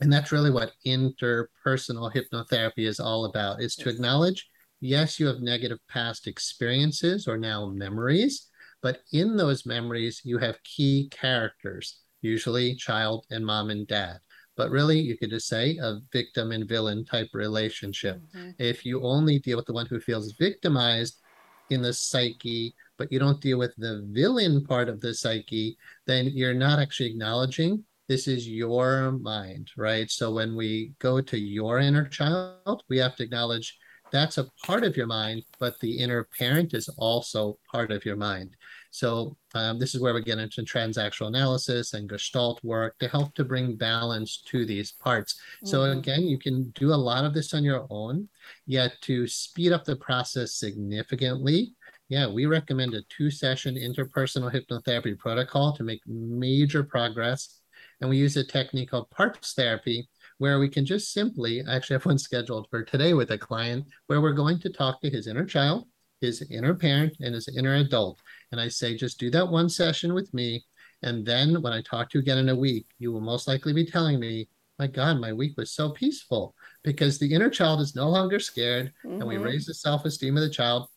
and 0.00 0.12
that's 0.12 0.32
really 0.32 0.50
what 0.50 0.72
interpersonal 0.84 2.12
hypnotherapy 2.12 2.86
is 2.86 3.00
all 3.00 3.24
about 3.24 3.62
is 3.62 3.74
to 3.76 3.88
acknowledge, 3.88 4.46
yes, 4.80 5.18
you 5.18 5.26
have 5.26 5.40
negative 5.40 5.78
past 5.88 6.26
experiences 6.26 7.26
or 7.26 7.38
now 7.38 7.66
memories, 7.66 8.48
but 8.82 9.00
in 9.12 9.36
those 9.36 9.64
memories, 9.64 10.20
you 10.24 10.38
have 10.38 10.62
key 10.64 11.08
characters, 11.10 12.00
usually 12.20 12.74
child 12.74 13.24
and 13.30 13.44
mom 13.44 13.70
and 13.70 13.86
dad. 13.86 14.18
But 14.54 14.70
really, 14.70 15.00
you 15.00 15.16
could 15.16 15.30
just 15.30 15.48
say 15.48 15.78
a 15.78 16.00
victim 16.12 16.52
and 16.52 16.68
villain 16.68 17.04
type 17.04 17.28
relationship. 17.32 18.20
Mhm. 18.34 18.54
If 18.58 18.84
you 18.84 19.02
only 19.02 19.38
deal 19.38 19.56
with 19.56 19.66
the 19.66 19.72
one 19.72 19.86
who 19.86 20.00
feels 20.00 20.32
victimized 20.32 21.20
in 21.70 21.82
the 21.82 21.92
psyche, 21.92 22.74
but 22.98 23.10
you 23.12 23.18
don't 23.18 23.40
deal 23.40 23.58
with 23.58 23.74
the 23.76 24.06
villain 24.10 24.64
part 24.64 24.88
of 24.88 25.00
the 25.00 25.14
psyche, 25.14 25.76
then 26.06 26.30
you're 26.32 26.54
not 26.54 26.78
actually 26.78 27.10
acknowledging 27.10 27.84
this 28.08 28.28
is 28.28 28.48
your 28.48 29.12
mind, 29.12 29.70
right? 29.76 30.10
So 30.10 30.32
when 30.32 30.54
we 30.54 30.92
go 31.00 31.20
to 31.20 31.38
your 31.38 31.80
inner 31.80 32.06
child, 32.06 32.82
we 32.88 32.98
have 32.98 33.16
to 33.16 33.24
acknowledge 33.24 33.76
that's 34.12 34.38
a 34.38 34.48
part 34.64 34.84
of 34.84 34.96
your 34.96 35.06
mind, 35.06 35.42
but 35.58 35.78
the 35.80 35.98
inner 35.98 36.28
parent 36.38 36.74
is 36.74 36.88
also 36.96 37.58
part 37.70 37.90
of 37.90 38.04
your 38.04 38.16
mind. 38.16 38.56
So 38.96 39.36
um, 39.54 39.78
this 39.78 39.94
is 39.94 40.00
where 40.00 40.14
we 40.14 40.22
get 40.22 40.38
into 40.38 40.62
transactional 40.62 41.26
analysis 41.26 41.92
and 41.92 42.08
gestalt 42.08 42.64
work 42.64 42.96
to 43.00 43.08
help 43.08 43.34
to 43.34 43.44
bring 43.44 43.76
balance 43.76 44.40
to 44.46 44.64
these 44.64 44.92
parts. 44.92 45.38
So 45.64 45.80
Mhm. 45.80 45.98
again, 45.98 46.22
you 46.22 46.38
can 46.38 46.70
do 46.70 46.94
a 46.94 47.02
lot 47.10 47.26
of 47.26 47.34
this 47.34 47.52
on 47.52 47.62
your 47.62 47.86
own, 47.90 48.30
yet 48.64 48.98
to 49.02 49.26
speed 49.26 49.72
up 49.72 49.84
the 49.84 49.96
process 49.96 50.54
significantly, 50.54 51.74
yeah, 52.08 52.26
we 52.26 52.46
recommend 52.46 52.94
a 52.94 53.02
two 53.10 53.30
session 53.30 53.74
interpersonal 53.74 54.50
hypnotherapy 54.50 55.18
protocol 55.18 55.76
to 55.76 55.82
make 55.82 56.00
major 56.06 56.82
progress. 56.82 57.60
And 58.00 58.08
we 58.08 58.16
use 58.16 58.38
a 58.38 58.44
technique 58.44 58.92
called 58.92 59.10
parts 59.10 59.52
therapy, 59.52 60.08
where 60.38 60.58
we 60.58 60.70
can 60.70 60.86
just 60.86 61.12
simply, 61.12 61.62
I 61.66 61.76
actually 61.76 61.96
have 61.96 62.06
one 62.06 62.18
scheduled 62.18 62.66
for 62.70 62.82
today 62.82 63.12
with 63.12 63.30
a 63.30 63.36
client, 63.36 63.88
where 64.06 64.22
we're 64.22 64.32
going 64.32 64.58
to 64.60 64.70
talk 64.70 65.02
to 65.02 65.10
his 65.10 65.26
inner 65.26 65.44
child, 65.44 65.86
his 66.22 66.40
inner 66.50 66.74
parent, 66.74 67.14
and 67.20 67.34
his 67.34 67.48
inner 67.48 67.74
adult. 67.74 68.20
And 68.56 68.64
I 68.64 68.68
say, 68.68 68.96
just 68.96 69.20
do 69.20 69.28
that 69.32 69.46
one 69.50 69.68
session 69.68 70.14
with 70.14 70.32
me. 70.32 70.64
And 71.02 71.26
then 71.26 71.60
when 71.60 71.74
I 71.74 71.82
talk 71.82 72.08
to 72.08 72.18
you 72.18 72.22
again 72.22 72.38
in 72.38 72.48
a 72.48 72.56
week, 72.56 72.86
you 72.98 73.12
will 73.12 73.20
most 73.20 73.46
likely 73.46 73.74
be 73.74 73.84
telling 73.84 74.18
me, 74.18 74.48
my 74.78 74.86
God, 74.86 75.20
my 75.20 75.30
week 75.30 75.58
was 75.58 75.72
so 75.72 75.90
peaceful 75.90 76.54
because 76.82 77.18
the 77.18 77.34
inner 77.34 77.50
child 77.50 77.82
is 77.82 77.94
no 77.94 78.08
longer 78.08 78.40
scared 78.40 78.94
and 79.04 79.28
we 79.28 79.36
Mhm. 79.36 79.44
raise 79.44 79.66
the 79.66 79.74
self 79.74 80.06
esteem 80.06 80.38
of 80.38 80.42
the 80.42 80.48
child 80.48 80.88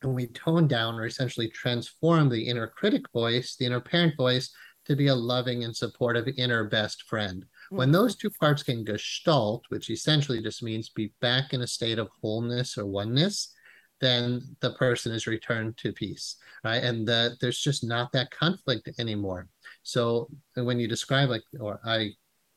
and 0.00 0.14
we 0.14 0.26
tone 0.28 0.66
down 0.66 0.94
or 0.94 1.04
essentially 1.04 1.48
transform 1.50 2.30
the 2.30 2.48
inner 2.48 2.66
critic 2.66 3.02
voice, 3.12 3.56
the 3.56 3.66
inner 3.66 3.80
parent 3.80 4.16
voice, 4.16 4.50
to 4.86 4.96
be 4.96 5.08
a 5.08 5.14
loving 5.14 5.64
and 5.64 5.76
supportive 5.76 6.28
inner 6.38 6.64
best 6.64 7.02
friend. 7.02 7.44
When 7.68 7.90
Mhm. 7.90 7.92
those 7.92 8.16
two 8.16 8.30
parts 8.30 8.62
can 8.62 8.86
gestalt, 8.86 9.66
which 9.68 9.90
essentially 9.90 10.40
just 10.40 10.62
means 10.62 10.88
be 10.88 11.12
back 11.20 11.52
in 11.52 11.60
a 11.60 11.66
state 11.66 11.98
of 11.98 12.08
wholeness 12.22 12.78
or 12.78 12.86
oneness, 12.86 13.54
then 14.02 14.42
the 14.60 14.72
person 14.72 15.12
is 15.12 15.28
returned 15.28 15.76
to 15.78 15.92
peace, 15.92 16.36
right? 16.64 16.82
And 16.82 17.06
the, 17.06 17.36
there's 17.40 17.60
just 17.60 17.84
not 17.84 18.10
that 18.12 18.32
conflict 18.32 18.90
anymore. 18.98 19.48
So 19.84 20.28
when 20.54 20.80
you 20.80 20.88
describe, 20.88 21.30
like, 21.30 21.44
or 21.60 21.80
I 21.84 22.10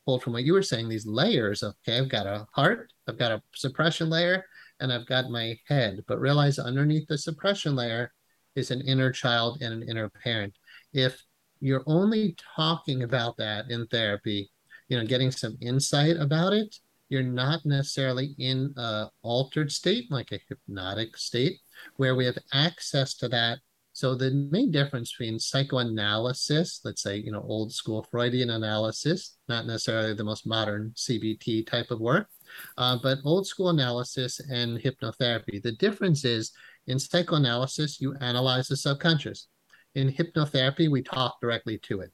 pulled 0.04 0.24
from 0.24 0.32
what 0.32 0.42
you 0.42 0.52
were 0.52 0.62
saying, 0.62 0.88
these 0.88 1.06
layers 1.06 1.62
of, 1.62 1.74
okay, 1.86 1.98
I've 1.98 2.08
got 2.08 2.26
a 2.26 2.48
heart, 2.52 2.92
I've 3.08 3.16
got 3.16 3.30
a 3.30 3.42
suppression 3.54 4.10
layer, 4.10 4.44
and 4.80 4.92
I've 4.92 5.06
got 5.06 5.30
my 5.30 5.56
head, 5.68 6.00
but 6.08 6.20
realize 6.20 6.58
underneath 6.58 7.06
the 7.06 7.16
suppression 7.16 7.76
layer 7.76 8.12
is 8.56 8.72
an 8.72 8.80
inner 8.80 9.12
child 9.12 9.62
and 9.62 9.72
an 9.72 9.88
inner 9.88 10.08
parent. 10.08 10.52
If 10.92 11.22
you're 11.60 11.84
only 11.86 12.36
talking 12.56 13.04
about 13.04 13.36
that 13.36 13.70
in 13.70 13.86
therapy, 13.86 14.50
you 14.88 14.98
know, 14.98 15.06
getting 15.06 15.30
some 15.30 15.56
insight 15.60 16.16
about 16.16 16.52
it, 16.52 16.76
you're 17.08 17.22
not 17.22 17.64
necessarily 17.64 18.34
in 18.38 18.72
a 18.76 19.08
altered 19.22 19.70
state, 19.70 20.10
like 20.10 20.32
a 20.32 20.40
hypnotic 20.48 21.16
state, 21.16 21.58
where 21.96 22.14
we 22.14 22.24
have 22.24 22.38
access 22.52 23.14
to 23.14 23.28
that. 23.28 23.58
So 23.92 24.14
the 24.14 24.30
main 24.50 24.70
difference 24.70 25.12
between 25.12 25.38
psychoanalysis, 25.38 26.80
let's 26.84 27.02
say, 27.02 27.16
you 27.16 27.32
know, 27.32 27.42
old 27.42 27.72
school 27.72 28.06
Freudian 28.10 28.50
analysis, 28.50 29.38
not 29.48 29.66
necessarily 29.66 30.12
the 30.12 30.24
most 30.24 30.46
modern 30.46 30.92
CBT 30.94 31.66
type 31.66 31.90
of 31.90 32.00
work, 32.00 32.28
uh, 32.76 32.98
but 33.02 33.18
old 33.24 33.46
school 33.46 33.70
analysis 33.70 34.38
and 34.50 34.78
hypnotherapy. 34.78 35.62
The 35.62 35.72
difference 35.72 36.26
is 36.26 36.52
in 36.86 36.98
psychoanalysis, 36.98 38.00
you 38.00 38.14
analyze 38.20 38.68
the 38.68 38.76
subconscious. 38.76 39.48
In 39.94 40.12
hypnotherapy, 40.12 40.90
we 40.90 41.02
talk 41.02 41.40
directly 41.40 41.78
to 41.78 42.00
it. 42.00 42.12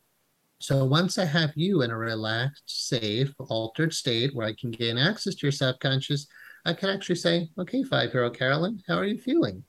So 0.62 0.85
once 0.85 1.18
I 1.18 1.25
have 1.25 1.51
you 1.57 1.83
in 1.83 1.90
a 1.90 1.96
relaxed, 1.96 2.88
safe, 2.88 3.35
altered 3.48 3.92
state 3.92 4.33
where 4.33 4.46
I 4.46 4.55
can 4.55 4.70
gain 4.70 4.96
access 4.96 5.35
to 5.35 5.46
your 5.46 5.51
subconscious, 5.51 6.29
I 6.64 6.72
can 6.72 6.88
actually 6.88 7.16
say, 7.16 7.48
okay, 7.59 7.83
five 7.83 8.14
year 8.14 8.22
old 8.22 8.38
Carolyn, 8.38 8.81
how 8.87 8.94
are 8.94 9.05
you 9.05 9.18
feeling? 9.18 9.64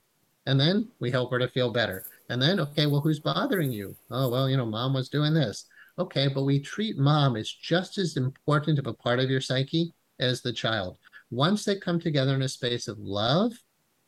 And 0.45 0.59
then 0.59 0.87
we 0.99 1.09
help 1.09 1.31
her 1.31 1.39
to 1.39 1.47
feel 1.47 1.71
better. 1.71 2.05
And 2.29 2.39
then, 2.39 2.59
okay, 2.59 2.85
well, 2.85 3.01
who's 3.01 3.19
bothering 3.19 3.71
you? 3.71 3.95
Oh, 4.11 4.29
well, 4.29 4.47
you 4.47 4.55
know, 4.55 4.67
mom 4.67 4.93
was 4.93 5.09
doing 5.09 5.33
this. 5.33 5.65
Okay, 5.97 6.27
but 6.27 6.43
we 6.43 6.59
treat 6.59 6.95
mom 6.95 7.37
as 7.37 7.49
just 7.51 7.97
as 7.97 8.15
important 8.15 8.77
of 8.77 8.85
a 8.85 8.93
part 8.93 9.19
of 9.19 9.31
your 9.31 9.41
psyche 9.41 9.91
as 10.19 10.43
the 10.43 10.53
child. 10.53 10.99
Once 11.31 11.65
they 11.65 11.75
come 11.75 11.99
together 11.99 12.35
in 12.35 12.43
a 12.43 12.47
space 12.47 12.87
of 12.87 12.99
love, 12.99 13.51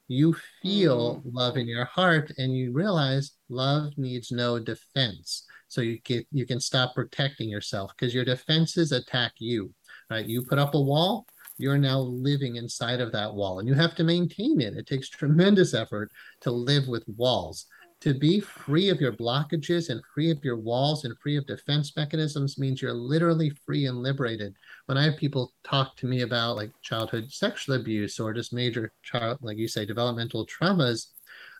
you 0.08 0.36
feel 0.62 1.16
mm. 1.16 1.22
love 1.34 1.58
in 1.58 1.68
your 1.68 1.86
heart 1.86 2.32
and 2.38 2.56
you 2.56 2.72
realize 2.74 3.32
love 3.50 3.98
needs 3.98 4.32
no 4.32 4.60
defense. 4.60 5.48
So 5.76 5.82
you 5.82 6.00
can 6.02 6.24
you 6.32 6.46
can 6.46 6.62
stop 6.62 6.96
protecting 6.96 7.50
yourself 7.50 7.92
because 7.92 8.16
your 8.16 8.24
defenses 8.24 8.94
attack 8.94 9.34
you. 9.40 9.74
Right? 10.10 10.26
You 10.26 10.42
put 10.42 10.58
up 10.58 10.74
a 10.74 10.82
wall, 10.82 11.26
you're 11.58 11.78
now 11.78 12.00
living 12.00 12.56
inside 12.56 13.02
of 13.02 13.12
that 13.12 13.34
wall 13.34 13.60
and 13.60 13.68
you 13.68 13.74
have 13.74 13.94
to 13.96 14.06
maintain 14.06 14.62
it. 14.62 14.78
It 14.78 14.88
takes 14.88 15.10
tremendous 15.22 15.74
effort 15.74 16.12
to 16.42 16.52
live 16.52 16.88
with 16.88 17.04
walls. 17.18 17.66
To 18.02 18.14
be 18.14 18.40
free 18.40 18.88
of 18.88 19.02
your 19.02 19.12
blockages 19.12 19.90
and 19.90 20.02
free 20.14 20.32
of 20.32 20.46
your 20.46 20.58
walls 20.58 21.04
and 21.04 21.18
free 21.20 21.36
of 21.36 21.46
defense 21.46 21.92
mechanisms 21.98 22.58
means 22.58 22.82
you're 22.82 22.94
literally 22.94 23.52
free 23.66 23.88
and 23.88 23.98
liberated. 23.98 24.54
When 24.86 24.98
I 24.98 25.04
have 25.04 25.18
people 25.18 25.54
talk 25.66 25.98
to 25.98 26.06
me 26.06 26.22
about 26.22 26.56
like 26.56 26.72
childhood 26.84 27.34
sexual 27.34 27.76
abuse 27.76 28.18
or 28.18 28.34
just 28.34 28.54
major 28.54 28.94
child, 29.04 29.40
like 29.42 29.58
you 29.58 29.68
say, 29.68 29.86
developmental 29.86 30.48
traumas, 30.48 31.08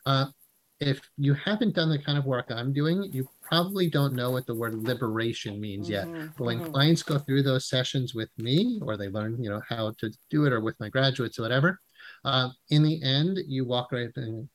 uh, 0.06 0.26
if 0.80 1.00
you 1.16 1.34
haven't 1.34 1.74
done 1.74 1.88
the 1.88 1.98
kind 1.98 2.18
of 2.18 2.26
work 2.26 2.46
I'm 2.50 2.72
doing, 2.72 3.10
you 3.12 3.28
probably 3.48 3.88
don't 3.88 4.14
know 4.14 4.30
what 4.30 4.46
the 4.46 4.54
word 4.54 4.74
liberation 4.74 5.60
means 5.60 5.88
yet. 5.88 6.08
Mhm. 6.08 6.32
But 6.36 6.44
when 6.44 6.60
Mhm. 6.60 6.72
clients 6.72 7.02
go 7.02 7.18
through 7.18 7.42
those 7.42 7.68
sessions 7.68 8.14
with 8.14 8.30
me, 8.36 8.78
or 8.82 8.96
they 8.96 9.08
learn, 9.08 9.42
you 9.42 9.50
know, 9.50 9.62
how 9.68 9.92
to 10.00 10.10
do 10.30 10.44
it, 10.46 10.52
or 10.52 10.60
with 10.60 10.78
my 10.80 10.88
graduates, 10.88 11.38
or 11.38 11.42
whatever, 11.42 11.80
uh, 12.24 12.50
in 12.70 12.82
the 12.82 13.02
end, 13.02 13.38
you 13.46 13.64
walk 13.64 13.92
right 13.92 14.10
and 14.16 14.48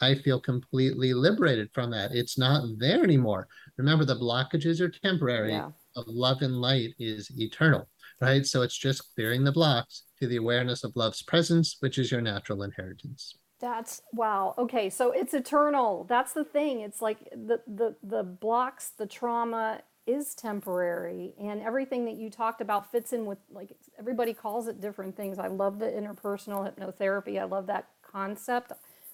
I 0.00 0.14
feel 0.16 0.40
completely 0.40 1.14
liberated 1.14 1.70
from 1.72 1.90
that. 1.92 2.12
It's 2.12 2.36
not 2.36 2.64
there 2.78 3.02
anymore. 3.02 3.48
Remember, 3.78 4.04
the 4.04 4.16
blockages 4.16 4.80
are 4.80 4.90
temporary. 4.90 5.52
Yeah. 5.52 5.70
The 5.94 6.02
love 6.06 6.42
and 6.42 6.60
light 6.60 6.94
is 6.98 7.30
eternal, 7.38 7.88
right? 8.20 8.44
So 8.44 8.62
it's 8.62 8.76
just 8.76 9.14
clearing 9.14 9.44
the 9.44 9.52
blocks 9.52 10.02
to 10.18 10.26
the 10.26 10.36
awareness 10.36 10.82
of 10.84 10.96
love's 10.96 11.22
presence, 11.22 11.76
which 11.80 11.98
is 11.98 12.10
your 12.10 12.20
natural 12.20 12.64
inheritance. 12.64 13.36
That's 13.64 14.02
wow. 14.12 14.54
Okay, 14.58 14.90
so 14.90 15.10
it's 15.10 15.32
eternal. 15.32 16.04
That's 16.06 16.34
the 16.34 16.44
thing. 16.44 16.80
It's 16.80 17.00
like 17.00 17.30
the 17.30 17.62
the 17.66 17.96
the 18.02 18.22
blocks, 18.22 18.90
the 18.90 19.06
trauma 19.06 19.80
is 20.06 20.34
temporary 20.34 21.32
and 21.40 21.62
everything 21.62 22.04
that 22.04 22.16
you 22.16 22.28
talked 22.28 22.60
about 22.60 22.92
fits 22.92 23.14
in 23.14 23.24
with 23.24 23.38
like 23.50 23.70
everybody 23.98 24.34
calls 24.34 24.68
it 24.68 24.82
different 24.82 25.16
things. 25.16 25.38
I 25.38 25.46
love 25.46 25.78
the 25.78 25.86
interpersonal 25.86 26.70
hypnotherapy. 26.70 27.40
I 27.40 27.44
love 27.44 27.66
that 27.68 27.88
concept. 28.02 28.72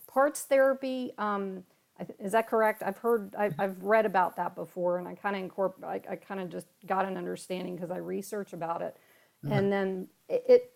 Parts 0.09 0.43
therapy 0.43 1.13
um 1.17 1.63
is 2.19 2.33
that 2.33 2.49
correct? 2.49 2.83
I've 2.83 2.97
heard, 2.97 3.35
I, 3.39 3.51
I've 3.59 3.81
read 3.85 4.07
about 4.07 4.35
that 4.37 4.55
before, 4.57 4.99
and 4.99 5.07
I 5.07 5.15
kind 5.15 5.37
of 5.37 5.43
incorporate. 5.43 6.05
I, 6.09 6.13
I 6.15 6.17
kind 6.17 6.41
of 6.41 6.49
just 6.49 6.67
got 6.87 7.05
an 7.05 7.19
understanding 7.19 7.77
because 7.77 7.91
I 7.91 7.99
research 7.99 8.55
about 8.55 8.81
it, 8.81 8.97
and 9.51 9.71
then 9.71 10.09
it, 10.29 10.45
it. 10.49 10.73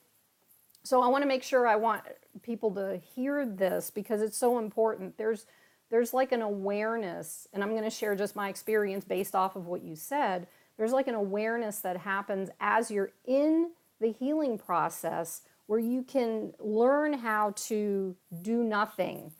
So 0.85 1.03
I 1.03 1.09
want 1.09 1.23
to 1.23 1.29
make 1.29 1.43
sure 1.43 1.67
I 1.67 1.77
want 1.77 2.03
people 2.43 2.71
to 2.73 3.01
hear 3.15 3.47
this 3.47 3.91
because 3.91 4.21
it's 4.21 4.37
so 4.37 4.59
important. 4.59 5.17
There's, 5.17 5.47
there's 5.91 6.13
like 6.13 6.33
an 6.33 6.43
awareness, 6.43 7.49
and 7.53 7.63
I'm 7.63 7.71
going 7.71 7.85
to 7.85 7.91
share 7.91 8.15
just 8.15 8.37
my 8.37 8.49
experience 8.49 9.05
based 9.05 9.35
off 9.35 9.57
of 9.57 9.67
what 9.67 9.83
you 9.83 9.97
said. 9.97 10.47
There's 10.77 10.93
like 10.93 11.09
an 11.09 11.15
awareness 11.15 11.79
that 11.81 11.97
happens 11.97 12.51
as 12.61 12.91
you're 12.91 13.13
in 13.25 13.71
the 14.01 14.13
healing 14.13 14.59
process 14.59 15.43
where 15.67 15.79
you 15.79 16.03
can 16.03 16.53
learn 16.59 17.15
how 17.15 17.55
to 17.57 18.15
do 18.43 18.63
nothing 18.63 19.33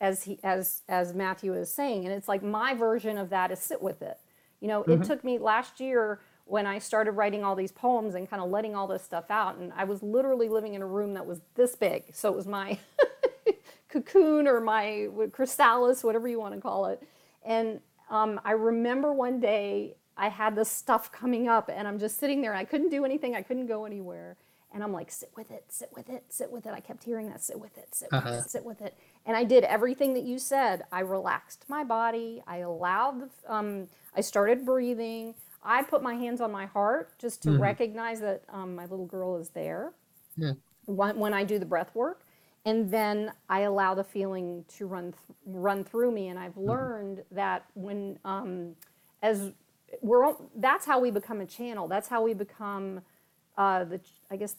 as 0.00 0.24
he 0.24 0.40
as 0.42 0.82
as 0.88 1.14
Matthew 1.14 1.54
is 1.54 1.72
saying 1.72 2.04
and 2.04 2.12
it's 2.12 2.26
like 2.26 2.42
my 2.42 2.74
version 2.74 3.16
of 3.16 3.30
that 3.30 3.52
is 3.52 3.60
sit 3.60 3.80
with 3.80 4.02
it 4.02 4.18
you 4.60 4.66
know 4.66 4.82
it 4.82 4.88
mm-hmm. 4.88 5.02
took 5.02 5.22
me 5.22 5.38
last 5.38 5.78
year 5.78 6.20
when 6.52 6.66
I 6.66 6.80
started 6.80 7.12
writing 7.12 7.42
all 7.44 7.56
these 7.56 7.72
poems 7.72 8.14
and 8.14 8.28
kind 8.28 8.42
of 8.42 8.50
letting 8.50 8.74
all 8.76 8.86
this 8.86 9.02
stuff 9.02 9.30
out 9.30 9.56
and 9.56 9.72
I 9.74 9.84
was 9.84 10.02
literally 10.02 10.50
living 10.50 10.74
in 10.74 10.82
a 10.82 10.86
room 10.86 11.14
that 11.14 11.24
was 11.24 11.40
this 11.54 11.74
big 11.74 12.04
so 12.12 12.28
it 12.28 12.36
was 12.36 12.46
my 12.46 12.78
cocoon 13.88 14.46
or 14.46 14.60
my 14.60 15.08
chrysalis 15.32 16.04
whatever 16.04 16.28
you 16.28 16.38
want 16.38 16.54
to 16.54 16.60
call 16.60 16.86
it 16.86 17.02
and 17.42 17.80
um, 18.10 18.38
I 18.44 18.52
remember 18.52 19.14
one 19.14 19.40
day 19.40 19.96
I 20.18 20.28
had 20.28 20.54
this 20.54 20.70
stuff 20.70 21.10
coming 21.10 21.48
up 21.48 21.70
and 21.74 21.88
I'm 21.88 21.98
just 21.98 22.18
sitting 22.18 22.42
there 22.42 22.52
and 22.52 22.58
I 22.60 22.64
couldn't 22.64 22.90
do 22.90 23.06
anything 23.06 23.34
I 23.34 23.40
couldn't 23.40 23.66
go 23.66 23.86
anywhere 23.86 24.36
and 24.74 24.82
I'm 24.82 24.92
like, 24.92 25.10
sit 25.10 25.30
with 25.36 25.50
it, 25.50 25.64
sit 25.68 25.90
with 25.94 26.08
it, 26.08 26.24
sit 26.30 26.50
with 26.50 26.64
it. 26.64 26.72
I 26.72 26.80
kept 26.80 27.04
hearing 27.04 27.28
that, 27.28 27.42
sit 27.42 27.60
with 27.60 27.76
it, 27.76 27.94
sit 27.94 28.08
with 28.10 28.24
Uh-huh. 28.24 28.36
it, 28.38 28.48
sit 28.50 28.64
with 28.64 28.80
it. 28.80 28.96
And 29.26 29.36
I 29.36 29.44
did 29.44 29.64
everything 29.64 30.14
that 30.14 30.22
you 30.22 30.38
said. 30.38 30.84
I 30.90 31.00
relaxed 31.00 31.66
my 31.68 31.84
body. 31.84 32.42
I 32.46 32.58
allowed, 32.58 33.20
the, 33.20 33.52
um, 33.54 33.88
I 34.16 34.22
started 34.22 34.64
breathing. 34.64 35.34
I 35.64 35.82
put 35.82 36.02
my 36.02 36.14
hands 36.14 36.40
on 36.40 36.50
my 36.50 36.66
heart 36.66 37.18
just 37.18 37.42
to 37.44 37.50
recognize 37.58 38.20
that 38.20 38.42
um, 38.52 38.74
my 38.74 38.82
little 38.84 39.06
girl 39.06 39.36
is 39.36 39.50
there 39.50 39.92
Yeah. 40.36 40.52
when, 40.86 41.18
when 41.18 41.32
I 41.34 41.44
do 41.44 41.58
the 41.58 41.66
breath 41.66 41.94
work. 41.94 42.24
And 42.64 42.90
then 42.90 43.32
I 43.48 43.60
allow 43.60 43.94
the 43.94 44.04
feeling 44.04 44.64
to 44.76 44.86
run 44.86 45.12
th- 45.12 45.36
run 45.46 45.82
through 45.84 46.12
me. 46.12 46.28
And 46.28 46.38
I've 46.38 46.56
learned 46.56 47.24
that 47.32 47.64
when 47.74 48.18
um, 48.24 48.76
as 49.20 49.50
we're 50.00 50.34
that's 50.56 50.86
how 50.86 51.00
we 51.00 51.10
become 51.10 51.40
a 51.40 51.46
channel. 51.46 51.88
That's 51.88 52.06
how 52.08 52.22
we 52.22 52.34
become 52.34 53.00
uh, 53.58 53.82
the 53.84 54.00
I 54.30 54.36
guess 54.36 54.54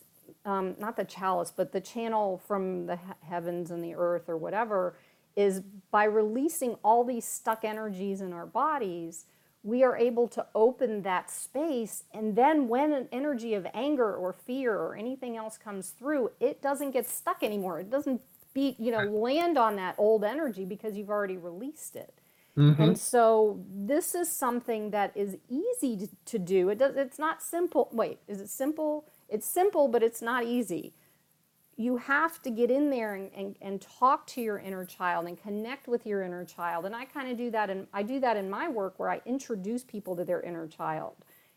um, 0.45 0.75
not 0.79 0.97
the 0.97 1.05
chalice, 1.05 1.51
but 1.55 1.71
the 1.71 1.79
channel 1.79 2.41
from 2.45 2.87
the 2.87 2.97
he- 2.97 3.25
heavens 3.27 3.71
and 3.71 3.81
the 3.81 3.95
earth 3.95 4.27
or 4.27 4.35
whatever 4.35 4.95
is 5.37 5.61
by 5.89 6.03
releasing 6.03 6.75
all 6.83 7.03
these 7.05 7.25
stuck 7.25 7.63
energies 7.63 8.19
in 8.19 8.33
our 8.33 8.45
bodies. 8.45 9.25
We 9.63 9.83
are 9.83 9.95
able 9.95 10.27
to 10.29 10.45
open 10.53 11.03
that 11.03 11.31
space, 11.31 12.03
and 12.13 12.35
then 12.35 12.67
when 12.67 12.91
an 12.91 13.07
energy 13.13 13.53
of 13.53 13.65
anger 13.73 14.13
or 14.13 14.33
fear 14.33 14.75
or 14.75 14.95
anything 14.95 15.37
else 15.37 15.57
comes 15.57 15.91
through, 15.91 16.31
it 16.41 16.61
doesn't 16.61 16.91
get 16.91 17.07
stuck 17.07 17.43
anymore. 17.43 17.79
It 17.79 17.89
doesn't 17.89 18.21
be, 18.53 18.75
you 18.77 18.91
know, 18.91 19.05
land 19.05 19.57
on 19.57 19.77
that 19.77 19.95
old 19.97 20.23
energy 20.25 20.65
because 20.65 20.97
you've 20.97 21.09
already 21.09 21.37
released 21.37 21.95
it. 21.95 22.13
Mm-hmm. 22.57 22.81
And 22.81 22.99
so 22.99 23.63
this 23.67 24.13
is 24.13 24.29
something 24.29 24.91
that 24.91 25.15
is 25.15 25.37
easy 25.49 25.97
to, 25.97 26.09
to 26.25 26.39
do. 26.39 26.69
It 26.69 26.77
does, 26.77 26.95
it's 26.95 27.17
not 27.17 27.41
simple. 27.41 27.89
Wait, 27.91 28.19
is 28.27 28.41
it 28.41 28.49
simple? 28.49 29.05
It's 29.27 29.47
simple, 29.47 29.87
but 29.87 30.03
it's 30.03 30.21
not 30.21 30.43
easy. 30.45 30.93
You 31.75 31.97
have 31.97 32.41
to 32.43 32.51
get 32.51 32.69
in 32.69 32.89
there 32.89 33.15
and, 33.15 33.31
and, 33.35 33.55
and 33.61 33.81
talk 33.81 34.27
to 34.27 34.41
your 34.41 34.59
inner 34.59 34.85
child 34.85 35.25
and 35.27 35.41
connect 35.41 35.87
with 35.87 36.05
your 36.05 36.21
inner 36.21 36.45
child. 36.45 36.85
And 36.85 36.95
I 36.95 37.05
kind 37.05 37.31
of 37.31 37.37
do 37.37 37.49
that 37.51 37.69
and 37.69 37.87
I 37.93 38.03
do 38.03 38.19
that 38.19 38.37
in 38.37 38.49
my 38.49 38.69
work 38.69 38.99
where 38.99 39.09
I 39.09 39.21
introduce 39.25 39.83
people 39.83 40.15
to 40.17 40.23
their 40.23 40.41
inner 40.41 40.67
child. 40.67 41.15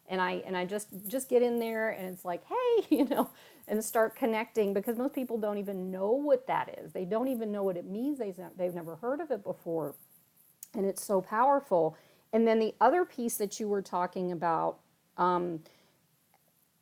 And 0.09 0.21
I 0.21 0.43
and 0.47 0.57
I 0.57 0.65
just 0.65 0.89
just 1.09 1.29
get 1.29 1.43
in 1.43 1.59
there 1.59 1.91
and 1.91 2.09
it's 2.09 2.25
like, 2.25 2.43
hey, 2.45 2.87
you 2.97 3.05
know, 3.07 3.31
and 3.69 3.85
start 3.85 4.17
connecting 4.17 4.73
because 4.73 4.97
most 4.97 5.15
people 5.15 5.37
don't 5.39 5.59
even 5.59 5.91
know 5.91 6.13
what 6.13 6.47
that 6.47 6.79
is. 6.83 6.93
They 6.93 7.05
don't 7.05 7.29
even 7.29 7.53
know 7.53 7.65
what 7.65 7.77
it 7.77 7.87
means. 7.87 8.19
They've, 8.19 8.39
they've 8.57 8.75
never 8.75 8.97
heard 8.97 9.21
of 9.21 9.31
it 9.31 9.43
before 9.45 9.95
and 10.77 10.87
it's 10.87 11.05
so 11.05 11.21
powerful. 11.21 11.97
And 12.33 12.47
then 12.47 12.59
the 12.59 12.75
other 12.81 13.05
piece 13.05 13.37
that 13.39 13.59
you 13.59 13.69
were 13.69 13.83
talking 13.83 14.33
about, 14.33 14.79
um, 15.17 15.61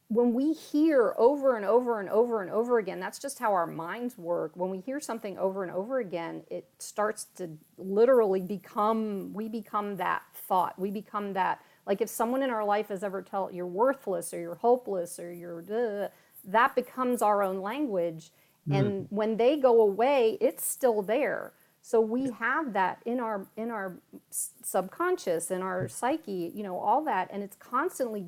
when 0.08 0.34
we 0.34 0.52
hear 0.52 1.14
over 1.16 1.56
and 1.56 1.64
over 1.64 1.98
and 1.98 2.08
over 2.10 2.42
and 2.42 2.50
over 2.50 2.78
again, 2.78 3.00
that's 3.00 3.18
just 3.18 3.38
how 3.38 3.52
our 3.52 3.66
minds 3.66 4.18
work. 4.18 4.52
When 4.54 4.70
we 4.70 4.80
hear 4.80 5.00
something 5.00 5.38
over 5.38 5.62
and 5.62 5.72
over 5.72 5.98
again, 5.98 6.42
it 6.50 6.68
starts 6.78 7.24
to 7.36 7.50
literally 7.78 8.40
become, 8.40 9.32
we 9.32 9.48
become 9.48 9.96
that 9.96 10.22
thought. 10.34 10.78
We 10.78 10.90
become 10.90 11.32
that, 11.32 11.62
like 11.86 12.00
if 12.00 12.10
someone 12.10 12.42
in 12.42 12.50
our 12.50 12.64
life 12.64 12.88
has 12.88 13.02
ever 13.02 13.22
told 13.22 13.54
you're 13.54 13.66
worthless 13.66 14.34
or 14.34 14.40
you're 14.40 14.56
hopeless 14.56 15.18
or 15.18 15.32
you're, 15.32 15.62
duh, 15.62 16.08
that 16.44 16.74
becomes 16.74 17.22
our 17.22 17.42
own 17.42 17.62
language. 17.62 18.30
And 18.70 19.04
mm. 19.04 19.06
when 19.10 19.36
they 19.36 19.58
go 19.58 19.80
away, 19.80 20.38
it's 20.40 20.66
still 20.66 21.02
there. 21.02 21.52
So 21.86 22.00
we 22.00 22.30
have 22.30 22.72
that 22.72 23.02
in 23.04 23.20
our 23.20 23.46
in 23.58 23.70
our 23.70 23.98
subconscious, 24.30 25.50
in 25.50 25.60
our 25.60 25.86
psyche, 25.86 26.50
you 26.54 26.62
know, 26.62 26.78
all 26.78 27.04
that, 27.04 27.28
and 27.30 27.42
it's 27.42 27.56
constantly 27.56 28.24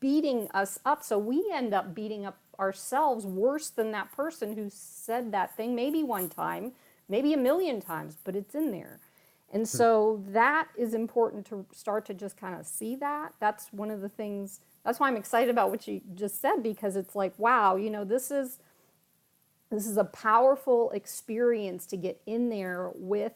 beating 0.00 0.48
us 0.52 0.80
up. 0.84 1.04
So 1.04 1.16
we 1.16 1.48
end 1.54 1.72
up 1.72 1.94
beating 1.94 2.26
up 2.26 2.38
ourselves 2.58 3.24
worse 3.24 3.70
than 3.70 3.92
that 3.92 4.10
person 4.10 4.56
who 4.56 4.68
said 4.68 5.30
that 5.30 5.56
thing, 5.56 5.76
maybe 5.76 6.02
one 6.02 6.28
time, 6.28 6.72
maybe 7.08 7.32
a 7.32 7.36
million 7.36 7.80
times, 7.80 8.16
but 8.24 8.34
it's 8.34 8.56
in 8.56 8.72
there. 8.72 8.98
And 9.52 9.68
so 9.68 10.20
that 10.30 10.66
is 10.76 10.92
important 10.92 11.46
to 11.46 11.66
start 11.72 12.04
to 12.06 12.14
just 12.14 12.36
kind 12.36 12.58
of 12.58 12.66
see 12.66 12.96
that. 12.96 13.32
That's 13.38 13.72
one 13.72 13.92
of 13.92 14.00
the 14.00 14.08
things. 14.08 14.58
That's 14.84 14.98
why 14.98 15.06
I'm 15.06 15.16
excited 15.16 15.50
about 15.50 15.70
what 15.70 15.86
you 15.86 16.00
just 16.16 16.40
said 16.40 16.64
because 16.64 16.96
it's 16.96 17.14
like, 17.14 17.38
wow, 17.38 17.76
you 17.76 17.90
know, 17.90 18.02
this 18.02 18.32
is 18.32 18.58
this 19.70 19.86
is 19.86 19.96
a 19.96 20.04
powerful 20.04 20.90
experience 20.92 21.86
to 21.86 21.96
get 21.96 22.20
in 22.26 22.48
there 22.48 22.90
with 22.94 23.32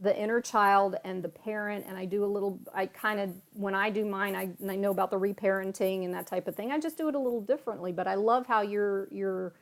the 0.00 0.16
inner 0.18 0.40
child 0.40 0.96
and 1.04 1.22
the 1.22 1.28
parent 1.28 1.84
and 1.88 1.96
i 1.96 2.04
do 2.04 2.24
a 2.24 2.26
little 2.26 2.58
i 2.74 2.84
kind 2.86 3.20
of 3.20 3.30
when 3.52 3.74
i 3.74 3.90
do 3.90 4.04
mine 4.04 4.34
I, 4.34 4.50
I 4.68 4.76
know 4.76 4.90
about 4.90 5.10
the 5.10 5.18
reparenting 5.18 6.04
and 6.04 6.12
that 6.14 6.26
type 6.26 6.48
of 6.48 6.56
thing. 6.56 6.72
I 6.72 6.80
just 6.80 6.98
do 6.98 7.08
it 7.08 7.14
a 7.14 7.18
little 7.18 7.40
differently 7.40 7.92
but 7.92 8.08
i 8.08 8.14
love 8.14 8.46
how 8.46 8.62
you're 8.62 9.08
you're 9.12 9.54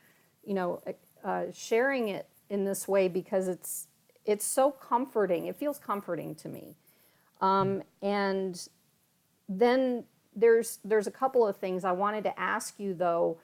you 0.45 0.55
know 0.55 0.83
uh, 1.25 1.45
sharing 1.53 2.09
it 2.09 2.29
in 2.51 2.65
this 2.65 2.89
way 2.89 3.09
because 3.09 3.49
it's 3.49 3.89
it's 4.25 4.45
so 4.45 4.71
comforting. 4.71 5.47
It 5.47 5.57
feels 5.57 5.79
comforting 5.79 6.35
to 6.37 6.49
me. 6.49 6.77
Um, 7.41 7.83
and 8.03 8.69
then 9.49 10.05
there's 10.35 10.79
there's 10.85 11.07
a 11.07 11.11
couple 11.11 11.47
of 11.47 11.59
things 11.59 11.85
i 11.85 11.93
wanted 11.93 12.25
to 12.25 12.41
ask 12.41 12.81
you 12.81 12.95
though 12.95 13.39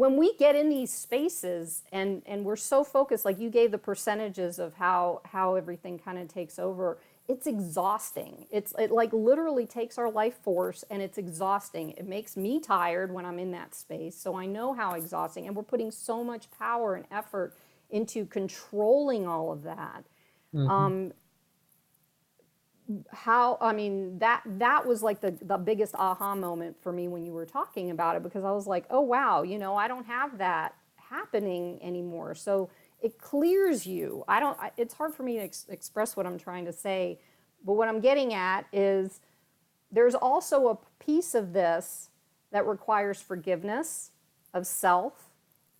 when 0.00 0.16
we 0.16 0.34
get 0.38 0.56
in 0.56 0.70
these 0.70 0.90
spaces 0.90 1.82
and 1.92 2.22
and 2.24 2.42
we're 2.42 2.56
so 2.56 2.82
focused 2.82 3.26
like 3.26 3.38
you 3.38 3.50
gave 3.50 3.70
the 3.70 3.76
percentages 3.78 4.58
of 4.58 4.72
how 4.74 5.20
how 5.26 5.56
everything 5.56 5.98
kind 5.98 6.18
of 6.18 6.26
takes 6.26 6.58
over 6.58 6.98
it's 7.28 7.46
exhausting. 7.46 8.46
It's 8.50 8.74
it 8.78 8.90
like 8.90 9.12
literally 9.12 9.66
takes 9.66 9.98
our 9.98 10.10
life 10.10 10.36
force 10.42 10.84
and 10.90 11.00
it's 11.02 11.18
exhausting. 11.18 11.90
It 11.90 12.08
makes 12.08 12.34
me 12.36 12.60
tired 12.60 13.12
when 13.12 13.26
i'm 13.26 13.38
in 13.38 13.50
that 13.52 13.74
space 13.74 14.16
so 14.16 14.34
i 14.36 14.46
know 14.46 14.72
how 14.72 14.94
exhausting 14.94 15.46
and 15.46 15.54
we're 15.54 15.62
putting 15.74 15.90
so 15.90 16.24
much 16.24 16.50
power 16.58 16.94
and 16.94 17.04
effort 17.10 17.54
into 17.90 18.24
controlling 18.24 19.26
all 19.26 19.52
of 19.52 19.62
that. 19.64 20.04
Um, 20.70 21.12
how 23.12 23.58
i 23.60 23.72
mean 23.72 24.18
that 24.18 24.42
that 24.46 24.86
was 24.86 25.02
like 25.02 25.20
the 25.20 25.32
the 25.42 25.58
biggest 25.58 25.94
aha 25.94 26.34
moment 26.34 26.76
for 26.82 26.92
me 26.92 27.08
when 27.08 27.24
you 27.24 27.32
were 27.32 27.46
talking 27.46 27.90
about 27.90 28.16
it 28.16 28.22
because 28.22 28.44
i 28.44 28.50
was 28.50 28.66
like 28.66 28.84
oh 28.90 29.00
wow 29.00 29.42
you 29.42 29.58
know 29.58 29.76
i 29.76 29.88
don't 29.88 30.06
have 30.06 30.38
that 30.38 30.74
happening 30.96 31.78
anymore 31.82 32.34
so 32.34 32.70
it 33.00 33.18
clears 33.18 33.86
you 33.86 34.24
i 34.28 34.40
don't 34.40 34.58
I, 34.60 34.70
it's 34.76 34.94
hard 34.94 35.14
for 35.14 35.22
me 35.22 35.36
to 35.36 35.42
ex- 35.42 35.66
express 35.68 36.16
what 36.16 36.26
i'm 36.26 36.38
trying 36.38 36.64
to 36.66 36.72
say 36.72 37.18
but 37.64 37.74
what 37.74 37.88
i'm 37.88 38.00
getting 38.00 38.34
at 38.34 38.66
is 38.72 39.20
there's 39.92 40.14
also 40.14 40.68
a 40.68 40.78
piece 41.04 41.34
of 41.34 41.52
this 41.52 42.10
that 42.52 42.66
requires 42.66 43.20
forgiveness 43.20 44.10
of 44.54 44.66
self 44.66 45.30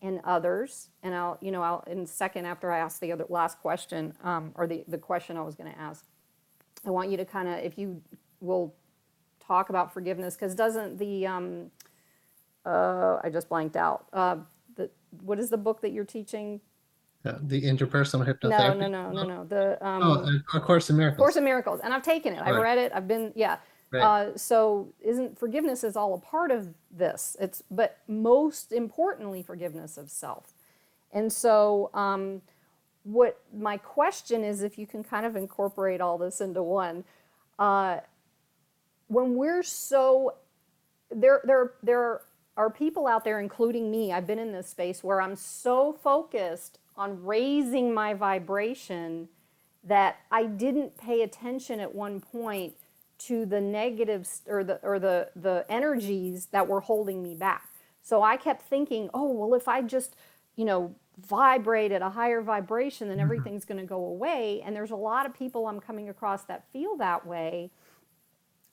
and 0.03 0.21
others. 0.25 0.89
And 1.03 1.15
I'll, 1.15 1.39
you 1.41 1.51
know, 1.51 1.63
I'll, 1.63 1.85
in 1.87 2.01
a 2.01 2.07
second 2.07 2.47
after 2.47 2.71
I 2.71 2.79
ask 2.79 3.01
the 3.01 3.13
other 3.13 3.27
last 3.29 3.61
question, 3.61 4.15
um, 4.23 4.53
or 4.55 4.67
the, 4.67 4.85
the 4.89 4.99
question 4.99 5.37
I 5.37 5.43
was 5.43 5.55
going 5.55 5.73
to 5.73 5.79
ask, 5.79 6.05
I 6.87 6.91
want 6.91 7.11
you 7.11 7.17
to 7.17 7.25
kind 7.25 7.49
of, 7.49 7.59
if 7.59 7.79
you 7.79 8.01
will 8.41 8.75
talk 9.39 9.69
about 9.71 9.93
forgiveness, 9.93 10.35
because 10.35 10.55
doesn't 10.55 10.99
the, 10.99 11.27
um, 11.27 11.71
uh, 12.65 13.19
I 13.23 13.29
just 13.31 13.49
blanked 13.49 13.77
out. 13.77 14.07
Uh, 14.13 14.37
the, 14.77 14.91
what 15.23 15.39
is 15.39 15.51
the 15.51 15.59
book 15.59 15.81
that 15.83 15.91
you're 15.93 16.05
teaching? 16.05 16.61
Uh, 17.25 17.35
the 17.43 17.63
interpersonal 17.63 18.21
No, 18.27 18.33
hypnotherapy. 18.33 18.79
no, 18.79 18.89
no, 18.89 19.11
no, 19.13 19.23
no. 19.25 19.45
The, 19.45 19.87
um, 19.87 20.03
Oh, 20.03 20.13
uh, 20.25 20.57
A 20.57 20.61
Course 20.61 20.89
in 20.89 20.97
Miracles. 20.97 21.19
Course 21.19 21.37
in 21.37 21.45
Miracles, 21.45 21.81
and 21.85 21.93
I've 21.93 22.03
taken 22.03 22.33
it. 22.33 22.41
I've 22.41 22.55
Right. 22.55 22.63
read 22.63 22.79
it. 22.79 22.93
I've 22.95 23.07
been, 23.09 23.33
yeah. 23.35 23.59
Right. 23.93 24.03
Uh, 24.03 24.37
so, 24.39 24.95
isn't 25.01 25.37
forgiveness 25.37 25.85
is 25.85 25.97
all 25.97 26.15
a 26.15 26.19
part 26.19 26.51
of 26.51 26.73
this? 26.93 27.37
It's, 27.41 27.63
but 27.71 27.99
most 28.07 28.73
importantly, 28.73 29.43
forgiveness 29.43 29.99
of 29.99 30.11
self. 30.11 30.55
And 31.13 31.31
so, 31.31 31.91
um, 31.93 32.41
what 33.05 33.41
my 33.57 33.77
question 33.77 34.45
is, 34.45 34.63
if 34.63 34.79
you 34.79 34.87
can 34.87 35.03
kind 35.03 35.25
of 35.25 35.37
incorporate 35.37 36.01
all 36.01 36.19
this 36.19 36.41
into 36.41 36.63
one, 36.63 37.05
uh, 37.59 37.99
when 39.09 39.35
we're 39.35 39.63
so 39.63 40.35
there, 41.11 41.41
there, 41.45 41.73
there 41.83 42.21
are 42.57 42.71
people 42.71 43.07
out 43.07 43.25
there, 43.25 43.41
including 43.41 43.91
me. 43.91 44.13
I've 44.13 44.27
been 44.27 44.39
in 44.39 44.53
this 44.53 44.69
space 44.69 45.03
where 45.03 45.21
I'm 45.21 45.35
so 45.35 45.93
focused 45.93 46.79
on 46.97 47.25
raising 47.25 47.93
my 47.93 48.15
vibration 48.15 49.29
that 49.85 50.19
I 50.31 50.45
didn't 50.45 50.99
pay 50.99 51.23
attention 51.23 51.81
at 51.81 51.95
one 51.95 52.21
point 52.21 52.75
to 53.19 53.45
the 53.47 53.61
negatives 53.61 54.43
or 54.47 54.65
the 54.65 54.81
or 54.83 54.99
the 54.99 55.29
the 55.37 55.65
energies 55.69 56.47
that 56.47 56.67
were 56.69 56.81
holding 56.81 57.23
me 57.23 57.35
back. 57.35 57.69
So 58.03 58.23
I 58.23 58.37
kept 58.37 58.63
thinking, 58.63 59.11
oh 59.13 59.31
well, 59.33 59.55
if 59.55 59.69
I 59.69 59.83
just 59.83 60.17
you 60.57 60.65
know 60.65 60.95
vibrate 61.27 61.93
at 61.93 62.03
a 62.03 62.09
higher 62.09 62.41
vibration, 62.41 63.09
then 63.09 63.21
everything's 63.21 63.65
going 63.65 63.81
to 63.81 63.87
go 63.87 64.05
away. 64.05 64.63
And 64.65 64.75
there's 64.75 64.91
a 64.91 64.97
lot 64.97 65.27
of 65.27 65.35
people 65.35 65.67
I'm 65.67 65.81
coming 65.81 66.09
across 66.09 66.45
that 66.45 66.65
feel 66.73 66.97
that 66.97 67.27
way. 67.27 67.71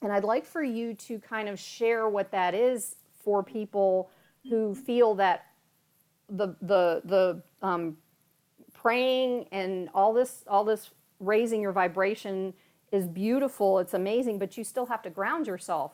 And 0.02 0.12
I'd 0.12 0.24
like 0.24 0.46
for 0.46 0.64
you 0.64 0.94
to 0.94 1.20
kind 1.20 1.50
of 1.50 1.60
share 1.60 2.08
what 2.08 2.32
that 2.32 2.54
is 2.54 2.96
for 3.24 3.44
people 3.44 4.10
who 4.50 4.76
feel 4.76 5.16
that 5.16 5.48
the 6.30 6.56
the 6.62 7.02
the 7.06 7.42
um, 7.62 7.98
praying 8.74 9.48
and 9.52 9.90
all 9.94 10.14
this 10.14 10.44
all 10.48 10.64
this 10.64 10.92
raising 11.20 11.62
your 11.62 11.72
vibration 11.72 12.54
is 12.92 13.08
beautiful. 13.08 13.80
It's 13.80 13.94
amazing, 13.94 14.40
but 14.40 14.58
you 14.58 14.64
still 14.64 14.86
have 14.86 15.02
to 15.04 15.10
ground 15.10 15.48
yourself 15.48 15.94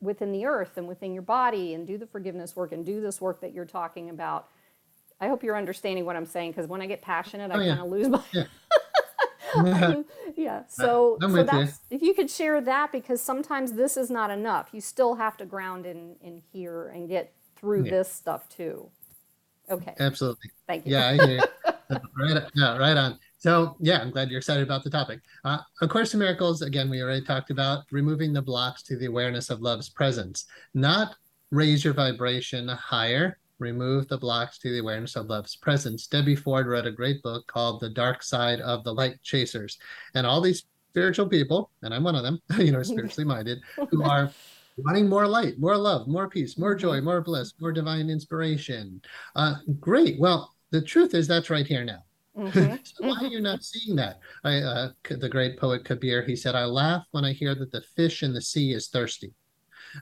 within 0.00 0.32
the 0.32 0.44
earth 0.44 0.76
and 0.76 0.86
within 0.86 1.14
your 1.14 1.22
body 1.22 1.72
and 1.74 1.86
do 1.86 1.96
the 1.96 2.06
forgiveness 2.06 2.54
work 2.54 2.72
and 2.72 2.84
do 2.84 3.00
this 3.00 3.20
work 3.20 3.40
that 3.40 3.54
you're 3.54 3.64
talking 3.64 4.10
about. 4.10 4.48
I 5.20 5.28
hope 5.28 5.42
you're 5.42 5.56
understanding 5.56 6.04
what 6.04 6.16
I'm 6.16 6.26
saying 6.26 6.52
because 6.52 6.66
when 6.68 6.82
I 6.82 6.86
get 6.86 7.00
passionate, 7.02 7.50
I 7.50 7.54
Oh, 7.56 7.60
yeah. 7.60 7.76
kind 7.76 7.80
of 7.86 7.90
lose 7.90 8.08
my 8.08 8.22
Yeah. 8.32 8.44
yeah. 10.36 10.62
So, 10.68 11.16
so 11.20 11.28
with 11.28 11.36
you. 11.38 11.44
that's 11.44 11.80
if 11.90 12.02
you 12.02 12.12
could 12.14 12.30
share 12.30 12.60
that 12.60 12.92
because 12.92 13.22
sometimes 13.22 13.72
this 13.72 13.96
is 13.96 14.10
not 14.10 14.30
enough. 14.30 14.68
You 14.72 14.80
still 14.80 15.14
have 15.14 15.36
to 15.38 15.46
ground 15.46 15.86
in 15.86 16.16
in 16.20 16.42
here 16.52 16.88
and 16.88 17.08
get 17.08 17.32
through 17.56 17.84
Yeah. 17.84 17.90
this 17.92 18.12
stuff 18.12 18.48
too. 18.48 18.90
Okay. 19.70 19.94
Absolutely. 19.98 20.50
Thank 20.66 20.86
you. 20.86 20.92
Yeah, 20.92 21.08
I 21.08 21.12
hear. 21.26 21.36
you. 21.38 21.42
right, 22.18 22.42
yeah, 22.54 22.76
right 22.76 22.96
on. 22.96 23.18
So 23.38 23.76
yeah, 23.80 24.00
I'm 24.00 24.10
glad 24.10 24.28
you're 24.28 24.38
excited 24.38 24.62
about 24.62 24.84
the 24.84 24.90
topic. 24.90 25.20
Uh, 25.44 25.58
A 25.80 25.88
Course 25.88 26.12
in 26.14 26.20
Miracles, 26.20 26.62
again, 26.62 26.90
we 26.90 27.00
already 27.02 27.24
talked 27.24 27.50
about 27.50 27.84
removing 27.90 28.32
the 28.32 28.42
blocks 28.42 28.82
to 28.84 28.96
the 28.96 29.06
awareness 29.06 29.50
of 29.50 29.60
love's 29.60 29.88
presence, 29.88 30.46
not 30.74 31.14
raise 31.50 31.84
your 31.84 31.94
vibration 31.94 32.68
higher. 32.68 33.38
Remove 33.58 34.08
the 34.08 34.18
blocks 34.18 34.58
to 34.58 34.70
the 34.70 34.80
awareness 34.80 35.16
of 35.16 35.26
love's 35.26 35.56
presence. 35.56 36.06
Debbie 36.06 36.36
Ford 36.36 36.66
wrote 36.66 36.86
a 36.86 36.92
great 36.92 37.22
book 37.22 37.46
called 37.46 37.80
The 37.80 37.90
Dark 37.90 38.22
Side 38.22 38.60
of 38.60 38.84
the 38.84 38.92
Light 38.92 39.22
Chasers. 39.22 39.78
And 40.14 40.26
all 40.26 40.40
these 40.40 40.64
spiritual 40.90 41.28
people, 41.28 41.70
and 41.82 41.94
I'm 41.94 42.04
one 42.04 42.14
of 42.14 42.22
them, 42.22 42.40
you 42.58 42.72
know, 42.72 42.82
spiritually 42.82 43.24
minded, 43.34 43.58
who 43.90 44.02
are 44.02 44.30
wanting 44.78 45.08
more 45.08 45.26
light, 45.26 45.58
more 45.58 45.76
love, 45.76 46.06
more 46.06 46.28
peace, 46.28 46.58
more 46.58 46.74
joy, 46.74 47.00
more 47.00 47.22
bliss, 47.22 47.54
more 47.60 47.72
divine 47.72 48.10
inspiration. 48.10 49.00
Uh, 49.34 49.56
great. 49.80 50.18
Well, 50.18 50.54
the 50.70 50.82
truth 50.82 51.14
is 51.14 51.26
that's 51.26 51.50
right 51.50 51.66
here 51.66 51.84
now. 51.84 52.02
Mhm. 52.36 52.78
So 52.84 53.06
why 53.06 53.16
are 53.20 53.26
you 53.26 53.40
not 53.40 53.62
seeing 53.62 53.96
that? 53.96 54.20
I, 54.44 54.58
uh, 54.58 54.90
the 55.08 55.28
great 55.28 55.58
poet 55.58 55.84
Kabir, 55.84 56.22
he 56.22 56.36
said, 56.36 56.54
I 56.54 56.66
laugh 56.66 57.06
when 57.12 57.24
I 57.24 57.32
hear 57.32 57.54
that 57.54 57.72
the 57.72 57.80
fish 57.96 58.22
in 58.22 58.34
the 58.34 58.42
sea 58.42 58.72
is 58.72 58.88
thirsty. 58.88 59.32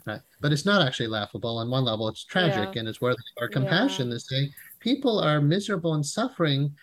Right? 0.07 0.21
But 0.41 0.53
it's 0.53 0.65
not 0.65 0.87
actually 0.87 1.09
laughable. 1.09 1.59
On 1.59 1.71
one 1.71 1.85
level, 1.85 2.09
it's 2.09 2.25
tragic 2.25 2.75
Yeah. 2.75 2.81
and 2.81 2.89
it's 2.89 3.01
worthy 3.01 3.19
of 3.37 3.43
our 3.43 3.49
compassion 3.49 4.11
to 4.11 4.21
say 4.21 4.51
people 4.81 5.19
are 5.19 5.41
miserable 5.41 5.95
and 5.95 6.05
suffering. 6.05 6.75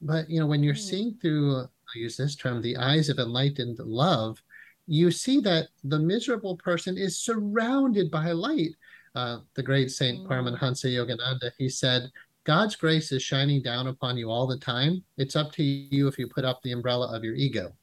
But 0.00 0.28
you 0.30 0.40
know, 0.40 0.46
when 0.46 0.62
you're 0.62 0.74
Mm. 0.74 0.88
seeing 0.90 1.14
through, 1.14 1.62
I 1.62 1.98
use 1.98 2.16
this 2.16 2.36
term, 2.36 2.62
the 2.62 2.76
eyes 2.76 3.08
of 3.08 3.18
enlightened 3.18 3.78
love, 3.78 4.42
you 4.86 5.10
see 5.10 5.40
that 5.40 5.68
the 5.84 5.98
miserable 5.98 6.56
person 6.56 6.96
is 6.96 7.16
surrounded 7.18 8.10
by 8.10 8.32
light. 8.32 8.74
Uh, 9.14 9.40
the 9.54 9.62
great 9.62 9.90
Saint 9.90 10.20
Mm. 10.20 10.28
Paramahansa 10.28 10.88
Yogananda, 10.88 11.50
he 11.58 11.68
said, 11.68 12.10
God's 12.44 12.74
grace 12.76 13.12
is 13.12 13.22
shining 13.22 13.60
down 13.62 13.86
upon 13.88 14.16
you 14.16 14.30
all 14.30 14.46
the 14.46 14.56
time. 14.58 15.04
It's 15.18 15.36
up 15.36 15.52
to 15.52 15.62
you 15.62 16.08
if 16.08 16.18
you 16.18 16.26
put 16.28 16.44
up 16.44 16.62
the 16.62 16.72
umbrella 16.72 17.14
of 17.14 17.22
your 17.22 17.34
ego. 17.34 17.76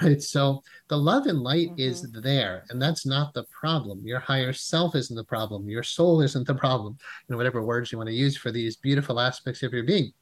Right. 0.00 0.22
So 0.22 0.62
the 0.88 0.96
love 0.96 1.26
and 1.26 1.40
light 1.40 1.70
is 1.76 2.02
there, 2.12 2.64
and 2.70 2.80
that's 2.80 3.04
not 3.04 3.34
the 3.34 3.44
problem. 3.44 4.00
Your 4.04 4.20
higher 4.20 4.52
self 4.52 4.94
isn't 4.94 5.16
the 5.16 5.24
problem. 5.24 5.68
Your 5.68 5.82
soul 5.82 6.20
isn't 6.20 6.46
the 6.46 6.54
problem. 6.54 6.96
You 7.28 7.32
know, 7.32 7.36
whatever 7.36 7.62
words 7.64 7.90
you 7.90 7.98
want 7.98 8.08
to 8.08 8.14
use 8.14 8.36
for 8.36 8.52
these 8.52 8.76
beautiful 8.76 9.18
aspects 9.18 9.62
of 9.62 9.72
your 9.72 9.82
being. 9.84 10.12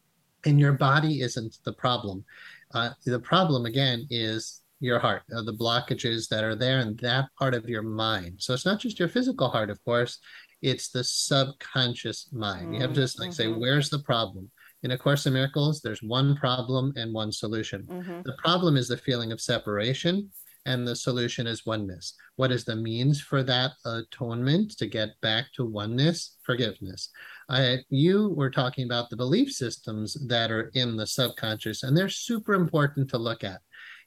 And 0.46 0.58
your 0.58 0.72
body 0.72 1.20
isn't 1.20 1.58
the 1.64 1.74
problem. 1.74 2.24
Uh, 2.72 2.90
the 3.04 3.20
problem, 3.20 3.66
again, 3.66 4.06
is 4.08 4.62
your 4.80 4.98
heart, 4.98 5.22
uh, 5.34 5.42
the 5.42 5.54
blockages 5.54 6.28
that 6.28 6.44
are 6.44 6.54
there 6.54 6.78
in 6.80 6.96
that 6.96 7.26
part 7.38 7.54
of 7.54 7.68
your 7.68 7.82
mind. 7.82 8.36
So 8.38 8.54
it's 8.54 8.66
not 8.66 8.80
just 8.80 8.98
your 8.98 9.08
physical 9.08 9.48
heart, 9.48 9.70
of 9.70 9.82
course, 9.84 10.18
it's 10.62 10.88
the 10.88 11.04
subconscious 11.04 12.28
mind. 12.32 12.74
You 12.74 12.80
have 12.80 12.90
to 12.90 13.00
just 13.00 13.20
like 13.20 13.32
say, 13.32 13.46
Mhm. 13.46 13.58
where's 13.58 13.90
the 13.90 13.98
problem? 14.00 14.50
In 14.82 14.90
A 14.90 14.98
Course 14.98 15.26
in 15.26 15.32
Miracles, 15.32 15.80
there's 15.80 16.02
one 16.02 16.36
problem 16.36 16.92
and 16.96 17.12
one 17.12 17.32
solution. 17.32 17.82
Mhm. 17.86 18.24
The 18.24 18.36
problem 18.38 18.76
is 18.76 18.88
the 18.88 18.96
feeling 18.96 19.32
of 19.32 19.40
separation, 19.40 20.30
and 20.66 20.86
the 20.86 20.96
solution 20.96 21.46
is 21.46 21.64
oneness. 21.64 22.14
What 22.36 22.52
is 22.52 22.64
the 22.64 22.76
means 22.76 23.20
for 23.20 23.42
that 23.44 23.72
atonement 23.84 24.76
to 24.78 24.86
get 24.86 25.18
back 25.20 25.52
to 25.54 25.64
oneness? 25.64 26.36
Forgiveness. 26.42 27.08
I, 27.48 27.84
you 27.88 28.30
were 28.30 28.50
talking 28.50 28.84
about 28.84 29.08
the 29.08 29.16
belief 29.16 29.50
systems 29.52 30.14
that 30.26 30.50
are 30.50 30.70
in 30.74 30.96
the 30.96 31.06
subconscious, 31.06 31.82
and 31.82 31.96
they're 31.96 32.08
super 32.08 32.54
important 32.54 33.08
to 33.10 33.18
look 33.18 33.44
at. 33.44 33.60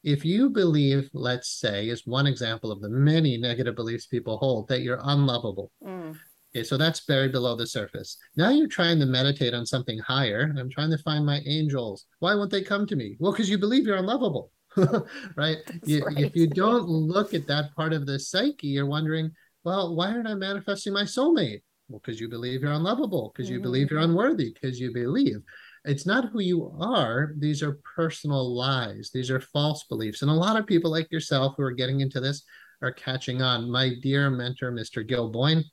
If 0.03 0.23
you 0.23 0.49
believe, 0.49 1.09
let's 1.13 1.49
say, 1.49 1.89
is 1.89 2.05
one 2.07 2.27
example 2.27 2.71
of 2.71 2.81
the 2.81 2.89
many 2.89 3.37
negative 3.37 3.75
beliefs 3.75 4.05
people 4.05 4.37
hold, 4.37 4.67
that 4.69 4.81
you're 4.81 5.01
unlovable, 5.03 5.71
Mm. 5.83 6.17
Okay, 6.55 6.63
so 6.63 6.77
that's 6.77 7.05
buried 7.05 7.31
below 7.31 7.55
the 7.55 7.67
surface. 7.67 8.17
Now 8.35 8.49
you're 8.49 8.67
trying 8.67 8.99
to 8.99 9.05
meditate 9.05 9.53
on 9.53 9.65
something 9.65 9.99
higher. 9.99 10.53
I'm 10.57 10.69
trying 10.69 10.89
to 10.89 10.97
find 10.97 11.25
my 11.25 11.41
angels. 11.45 12.05
Why 12.19 12.33
won't 12.33 12.49
they 12.49 12.63
come 12.63 12.87
to 12.87 12.95
me? 12.95 13.17
Well, 13.19 13.31
because 13.31 13.49
you 13.49 13.59
believe 13.59 13.85
you're 13.85 13.97
unlovable, 13.97 14.51
right? 15.35 15.57
You, 15.85 16.03
right. 16.03 16.17
If 16.17 16.35
you 16.35 16.47
don't 16.47 16.87
look 16.87 17.33
at 17.33 17.47
that 17.47 17.75
part 17.75 17.93
of 17.93 18.07
the 18.07 18.19
psyche, 18.19 18.67
you're 18.67 18.87
wondering, 18.87 19.31
well, 19.63 19.95
why 19.95 20.11
aren't 20.11 20.27
I 20.27 20.33
manifesting 20.33 20.93
my 20.93 21.03
soulmate? 21.03 21.61
Well, 21.87 22.01
because 22.03 22.19
you 22.19 22.29
believe 22.29 22.61
you're 22.61 22.71
unlovable, 22.71 23.31
because 23.33 23.49
you 23.49 23.59
believe 23.59 23.89
you're 23.89 23.99
mm. 23.99 24.05
unworthy, 24.05 24.53
because 24.53 24.79
you 24.79 24.93
believe. 24.93 25.37
It's 25.85 26.05
not 26.05 26.29
who 26.29 26.39
you 26.39 26.75
are. 26.79 27.33
These 27.37 27.63
are 27.63 27.79
personal 27.95 28.55
lies. 28.55 29.11
These 29.13 29.31
are 29.31 29.39
false 29.39 29.85
beliefs. 29.85 30.21
And 30.21 30.29
a 30.29 30.33
lot 30.33 30.57
of 30.57 30.67
people 30.67 30.91
like 30.91 31.11
yourself 31.11 31.55
who 31.57 31.63
are 31.63 31.71
getting 31.71 32.01
into 32.01 32.19
this 32.19 32.43
are 32.81 32.91
catching 32.91 33.41
on. 33.41 33.71
My 33.71 33.93
dear 34.01 34.29
mentor, 34.29 34.71
Mr. 34.71 35.07
Gil 35.07 35.29
Boyne, 35.29 35.63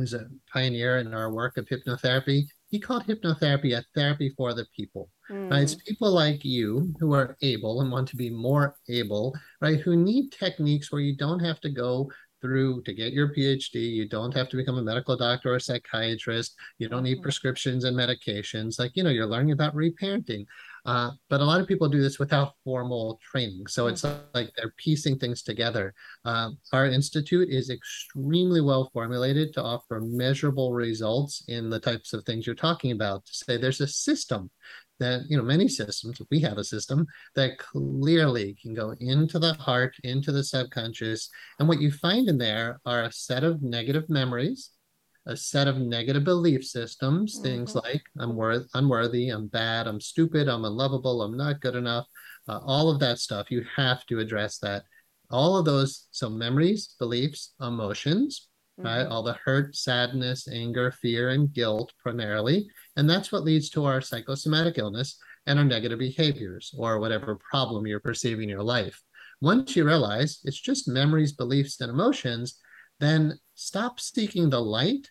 who's 0.00 0.14
a 0.14 0.26
pioneer 0.52 0.98
in 0.98 1.12
our 1.12 1.32
work 1.32 1.56
of 1.58 1.66
hypnotherapy, 1.66 2.44
he 2.70 2.80
called 2.80 3.04
hypnotherapy 3.06 3.76
a 3.76 3.84
therapy 3.94 4.32
for 4.36 4.54
the 4.54 4.66
people. 4.74 5.10
Right? 5.28 5.62
It's 5.62 5.74
Mm. 5.74 5.84
people 5.84 6.10
like 6.10 6.44
you 6.44 6.92
who 6.98 7.12
are 7.14 7.36
able 7.42 7.82
and 7.82 7.92
want 7.92 8.08
to 8.08 8.16
be 8.16 8.30
more 8.30 8.76
able, 8.88 9.34
right? 9.60 9.78
Who 9.78 9.94
need 9.96 10.32
techniques 10.32 10.90
where 10.90 11.00
you 11.02 11.16
don't 11.16 11.40
have 11.40 11.60
to 11.60 11.70
go 11.70 12.10
through 12.40 12.82
to 12.82 12.94
get 12.94 13.12
your 13.12 13.28
PhD. 13.34 13.74
You 13.74 14.08
don't 14.08 14.34
have 14.34 14.48
to 14.48 14.56
become 14.56 14.78
a 14.78 14.82
medical 14.82 15.16
doctor 15.16 15.52
or 15.52 15.56
a 15.56 15.60
psychiatrist. 15.60 16.56
You 16.78 16.88
don't 16.88 17.02
need 17.02 17.18
Mhm. 17.18 17.22
prescriptions 17.22 17.84
and 17.84 17.96
medications. 17.96 18.78
Like, 18.78 18.92
you 18.96 19.02
know, 19.02 19.10
you're 19.10 19.26
learning 19.26 19.52
about 19.52 19.74
reparenting. 19.74 20.46
Uh, 20.86 21.10
but 21.28 21.40
a 21.40 21.44
lot 21.44 21.60
of 21.60 21.68
people 21.68 21.88
do 21.88 22.02
this 22.02 22.18
without 22.18 22.54
formal 22.64 23.20
training. 23.22 23.66
So 23.66 23.86
it's 23.86 24.04
like 24.34 24.50
they're 24.56 24.74
piecing 24.76 25.18
things 25.18 25.42
together. 25.42 25.94
Um, 26.24 26.58
our 26.72 26.86
institute 26.86 27.48
is 27.50 27.70
extremely 27.70 28.60
well 28.60 28.90
formulated 28.92 29.52
to 29.54 29.62
offer 29.62 30.00
measurable 30.00 30.72
results 30.72 31.44
in 31.48 31.70
the 31.70 31.80
types 31.80 32.12
of 32.12 32.24
things 32.24 32.46
you're 32.46 32.54
talking 32.54 32.92
about. 32.92 33.26
To 33.26 33.34
say 33.34 33.56
there's 33.56 33.80
a 33.80 33.88
system 33.88 34.50
that, 34.98 35.22
you 35.28 35.36
know, 35.36 35.42
many 35.42 35.66
systems, 35.66 36.20
we 36.30 36.40
have 36.40 36.58
a 36.58 36.64
system 36.64 37.06
that 37.34 37.58
clearly 37.58 38.56
can 38.60 38.74
go 38.74 38.94
into 39.00 39.38
the 39.38 39.54
heart, 39.54 39.96
into 40.04 40.30
the 40.30 40.44
subconscious. 40.44 41.28
And 41.58 41.66
what 41.66 41.80
you 41.80 41.90
find 41.90 42.28
in 42.28 42.38
there 42.38 42.80
are 42.84 43.02
a 43.02 43.12
set 43.12 43.42
of 43.42 43.62
negative 43.62 44.08
memories 44.08 44.70
a 45.26 45.36
set 45.36 45.68
of 45.68 45.78
negative 45.78 46.24
belief 46.24 46.64
systems, 46.64 47.38
things 47.42 47.72
Mhm. 47.72 47.82
like 47.84 48.02
I'm 48.18 48.36
worth, 48.36 48.68
unworthy, 48.74 49.28
I'm 49.28 49.48
bad, 49.48 49.86
I'm 49.86 50.00
stupid, 50.00 50.48
I'm 50.48 50.64
unlovable, 50.64 51.22
I'm 51.22 51.36
not 51.36 51.60
good 51.60 51.76
enough, 51.76 52.06
uh, 52.48 52.58
all 52.62 52.90
of 52.90 53.00
that 53.00 53.18
stuff. 53.18 53.50
You 53.50 53.64
have 53.76 54.06
to 54.06 54.18
address 54.18 54.58
that. 54.58 54.84
All 55.30 55.56
of 55.56 55.64
those, 55.64 56.08
so 56.10 56.28
memories, 56.28 56.94
beliefs, 56.98 57.54
emotions, 57.60 58.48
right? 58.78 59.06
Mhm. 59.06 59.10
All 59.10 59.22
the 59.22 59.38
hurt, 59.44 59.76
sadness, 59.76 60.48
anger, 60.48 60.90
fear, 60.90 61.28
and 61.28 61.52
guilt 61.52 61.92
primarily. 62.02 62.68
And 62.96 63.08
that's 63.08 63.30
what 63.30 63.44
leads 63.44 63.68
to 63.70 63.84
our 63.84 64.00
psychosomatic 64.00 64.78
illness 64.78 65.18
and 65.46 65.58
our 65.58 65.64
negative 65.64 65.98
behaviors 65.98 66.72
or 66.76 66.98
whatever 66.98 67.36
problem 67.50 67.86
you're 67.86 68.00
perceiving 68.00 68.44
in 68.44 68.48
your 68.48 68.62
life. 68.62 69.02
Once 69.40 69.76
you 69.76 69.84
realize 69.84 70.40
it's 70.44 70.60
just 70.60 70.88
memories, 70.88 71.32
beliefs, 71.32 71.80
and 71.80 71.90
emotions, 71.90 72.58
then 73.00 73.38
stop 73.54 73.98
seeking 73.98 74.48
the 74.48 74.60
light 74.60 75.10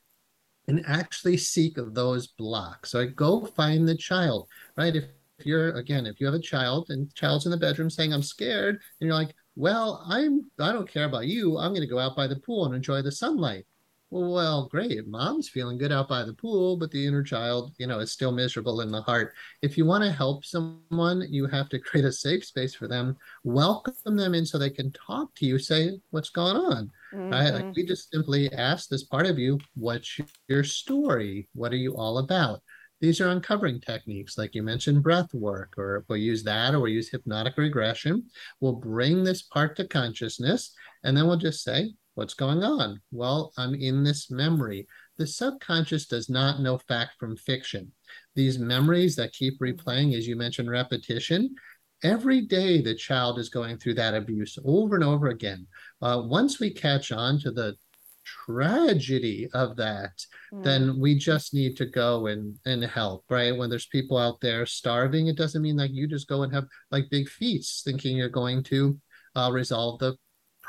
and 0.67 0.83
actually 0.87 1.37
seek 1.37 1.75
those 1.75 2.27
blocks. 2.27 2.91
So 2.91 3.05
go 3.07 3.45
find 3.45 3.87
the 3.87 3.97
child, 3.97 4.47
right? 4.77 4.95
If, 4.95 5.05
if 5.39 5.45
you're 5.45 5.71
again, 5.77 6.05
if 6.05 6.19
you 6.19 6.27
have 6.27 6.35
a 6.35 6.39
child 6.39 6.87
and 6.89 7.13
child's 7.15 7.45
in 7.45 7.51
the 7.51 7.57
bedroom 7.57 7.89
saying, 7.89 8.13
I'm 8.13 8.21
scared, 8.21 8.75
and 8.75 9.07
you're 9.07 9.15
like, 9.15 9.33
well, 9.55 10.05
I'm 10.07 10.49
I 10.59 10.71
don't 10.71 10.89
care 10.89 11.05
about 11.05 11.25
you. 11.25 11.57
I'm 11.57 11.73
gonna 11.73 11.87
go 11.87 11.99
out 11.99 12.15
by 12.15 12.27
the 12.27 12.39
pool 12.39 12.65
and 12.65 12.75
enjoy 12.75 13.01
the 13.01 13.11
sunlight. 13.11 13.65
Well, 14.11 14.67
great. 14.69 15.07
Mom's 15.07 15.49
feeling 15.49 15.77
good 15.77 15.91
out 15.91 16.07
by 16.07 16.23
the 16.23 16.33
pool, 16.33 16.77
but 16.77 16.89
the 16.89 17.05
inner 17.05 17.21
child, 17.21 17.75
you 17.77 17.85
know, 17.85 17.99
is 17.99 18.11
still 18.11 18.31
miserable 18.31 18.81
in 18.81 18.89
the 18.91 19.03
heart. 19.03 19.35
If 19.61 19.77
you 19.77 19.85
want 19.85 20.03
to 20.03 20.11
help 20.11 20.45
someone, 20.45 21.25
you 21.29 21.45
have 21.45 21.69
to 21.69 21.79
create 21.79 22.05
a 22.05 22.11
safe 22.11 22.43
space 22.43 22.73
for 22.73 22.87
them, 22.87 23.17
welcome 23.43 24.15
them 24.17 24.33
in 24.33 24.45
so 24.47 24.57
they 24.57 24.71
can 24.71 24.91
talk 24.93 25.35
to 25.35 25.45
you, 25.45 25.59
say, 25.59 25.99
what's 26.09 26.31
going 26.31 26.55
on? 26.57 26.91
Right? 27.31 27.51
Like 27.53 27.67
Mhm. 27.67 27.75
we 27.75 27.85
just 27.85 28.09
simply 28.11 28.51
ask 28.51 28.89
this 28.89 29.03
part 29.03 29.27
of 29.27 29.37
you, 29.37 29.59
what's 29.75 30.19
your 30.47 30.63
story? 30.63 31.47
What 31.53 31.71
are 31.71 31.75
you 31.77 31.95
all 31.95 32.17
about? 32.17 32.63
These 33.01 33.21
are 33.21 33.29
uncovering 33.29 33.79
techniques, 33.79 34.37
like 34.39 34.55
you 34.55 34.63
mentioned, 34.63 35.03
breath 35.03 35.33
work, 35.35 35.75
or 35.77 36.03
we'll 36.09 36.17
use 36.17 36.43
that, 36.43 36.73
or 36.73 36.79
we'll 36.79 36.91
use 36.91 37.09
hypnotic 37.09 37.57
regression. 37.57 38.25
We'll 38.59 38.73
bring 38.73 39.23
this 39.23 39.43
part 39.43 39.77
to 39.77 39.87
consciousness, 39.87 40.73
and 41.03 41.15
then 41.15 41.27
we'll 41.27 41.37
just 41.37 41.63
say, 41.63 41.93
What's 42.19 42.33
going 42.33 42.63
on? 42.65 42.99
Well, 43.11 43.53
I'm 43.57 43.73
in 43.73 44.03
this 44.03 44.29
memory. 44.29 44.85
The 45.17 45.25
subconscious 45.25 46.05
does 46.05 46.29
not 46.29 46.59
know 46.59 46.77
fact 46.77 47.11
from 47.17 47.37
fiction. 47.37 47.93
These 48.35 48.59
memories 48.59 49.15
that 49.15 49.31
keep 49.31 49.57
replaying, 49.61 50.17
as 50.17 50.27
you 50.27 50.35
mentioned, 50.35 50.69
repetition, 50.69 51.55
every 52.03 52.41
day 52.41 52.81
the 52.81 52.93
child 52.93 53.39
is 53.39 53.47
going 53.47 53.77
through 53.77 53.93
that 53.93 54.15
abuse 54.15 54.57
over 54.65 54.95
and 54.95 55.03
over 55.05 55.29
again. 55.29 55.65
Uh, 56.01 56.21
once 56.25 56.59
we 56.59 56.71
catch 56.73 57.13
on 57.13 57.39
to 57.39 57.51
the 57.51 57.77
tragedy 58.25 59.47
of 59.53 59.77
that, 59.77 60.11
Mm. 60.51 60.63
then 60.65 60.99
we 60.99 61.15
just 61.17 61.53
need 61.53 61.77
to 61.77 61.85
go 61.85 62.27
and 62.27 62.57
and 62.65 62.83
help 62.83 63.23
right 63.29 63.55
when 63.55 63.69
there's 63.69 63.85
people 63.85 64.17
out 64.17 64.41
there 64.41 64.65
starving 64.65 65.27
it 65.27 65.37
doesn't 65.37 65.61
mean 65.61 65.77
like 65.77 65.91
you 65.93 66.07
just 66.07 66.27
go 66.27 66.41
and 66.43 66.51
have 66.51 66.65
like 66.91 67.09
big 67.11 67.29
feasts 67.29 67.83
thinking 67.83 68.17
you're 68.17 68.29
going 68.29 68.63
to 68.63 68.99
uh, 69.35 69.49
resolve 69.53 69.99
the 69.99 70.17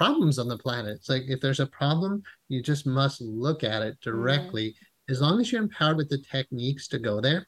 problems 0.00 0.38
on 0.38 0.48
the 0.48 0.56
planet 0.56 0.92
it's 0.96 1.10
like 1.10 1.24
if 1.28 1.40
there's 1.42 1.60
a 1.60 1.66
problem 1.66 2.22
you 2.48 2.62
just 2.62 2.86
must 2.86 3.20
look 3.20 3.62
at 3.62 3.82
it 3.82 3.98
directly 4.00 4.74
as 5.10 5.20
long 5.20 5.38
as 5.38 5.52
you're 5.52 5.62
empowered 5.62 5.98
with 5.98 6.08
the 6.08 6.22
techniques 6.36 6.88
to 6.88 6.98
go 6.98 7.20
there 7.20 7.46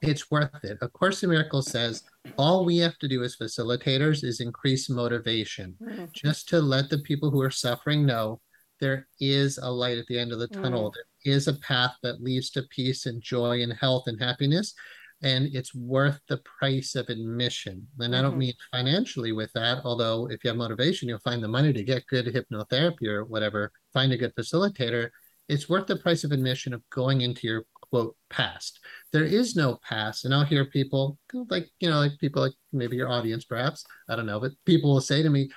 it's 0.00 0.28
worth 0.28 0.50
it 0.64 0.76
a 0.80 0.88
course 0.88 1.22
in 1.22 1.30
miracles 1.30 1.70
says 1.70 2.02
all 2.36 2.64
we 2.64 2.76
have 2.78 2.98
to 2.98 3.06
do 3.06 3.22
as 3.22 3.36
facilitators 3.36 4.24
is 4.24 4.40
increase 4.40 4.90
motivation 4.90 5.76
Mhm. 5.80 6.12
just 6.12 6.48
to 6.48 6.60
let 6.60 6.90
the 6.90 6.98
people 6.98 7.30
who 7.30 7.40
are 7.40 7.52
suffering 7.66 8.04
know 8.04 8.40
there 8.80 9.06
is 9.20 9.58
a 9.58 9.70
light 9.70 9.96
at 9.98 10.06
the 10.08 10.18
end 10.18 10.32
of 10.32 10.40
the 10.40 10.48
tunnel. 10.48 10.92
There 10.92 11.34
is 11.36 11.46
a 11.46 11.54
path 11.54 11.94
that 12.02 12.20
leads 12.20 12.50
to 12.50 12.64
peace 12.64 13.06
and 13.06 13.22
joy 13.22 13.62
and 13.62 13.72
health 13.72 14.08
and 14.08 14.18
happiness. 14.20 14.74
And 15.22 15.48
it's 15.54 15.74
worth 15.74 16.20
the 16.28 16.38
price 16.58 16.94
of 16.94 17.08
admission. 17.08 17.86
And 17.98 18.14
I 18.16 18.22
don't 18.22 18.34
Mhm. 18.34 18.38
mean 18.38 18.54
financially 18.72 19.32
with 19.32 19.52
that, 19.52 19.84
although 19.84 20.28
if 20.30 20.42
you 20.42 20.48
have 20.48 20.56
motivation, 20.56 21.08
you'll 21.08 21.20
find 21.20 21.42
the 21.42 21.48
money 21.48 21.72
to 21.72 21.84
get 21.84 22.06
good 22.06 22.26
hypnotherapy 22.26 23.06
or 23.06 23.24
whatever, 23.24 23.72
find 23.92 24.12
a 24.12 24.16
good 24.16 24.34
facilitator. 24.34 25.10
It's 25.48 25.68
worth 25.68 25.86
the 25.86 25.96
price 25.96 26.24
of 26.24 26.32
admission 26.32 26.72
of 26.72 26.82
going 26.90 27.20
into 27.20 27.46
your 27.46 27.64
quote 27.80 28.16
past. 28.30 28.80
There 29.12 29.24
is 29.24 29.54
no 29.54 29.78
past. 29.88 30.24
And 30.24 30.34
I'll 30.34 30.44
hear 30.44 30.64
people 30.64 31.18
like, 31.32 31.70
you 31.78 31.88
know, 31.90 31.98
like 31.98 32.18
people 32.18 32.42
like 32.42 32.54
maybe 32.72 32.96
your 32.96 33.08
audience, 33.08 33.44
perhaps, 33.44 33.84
I 34.08 34.16
don't 34.16 34.26
know, 34.26 34.40
but 34.40 34.52
people 34.64 34.92
will 34.92 35.00
say 35.00 35.22
to 35.22 35.30
me, 35.30 35.50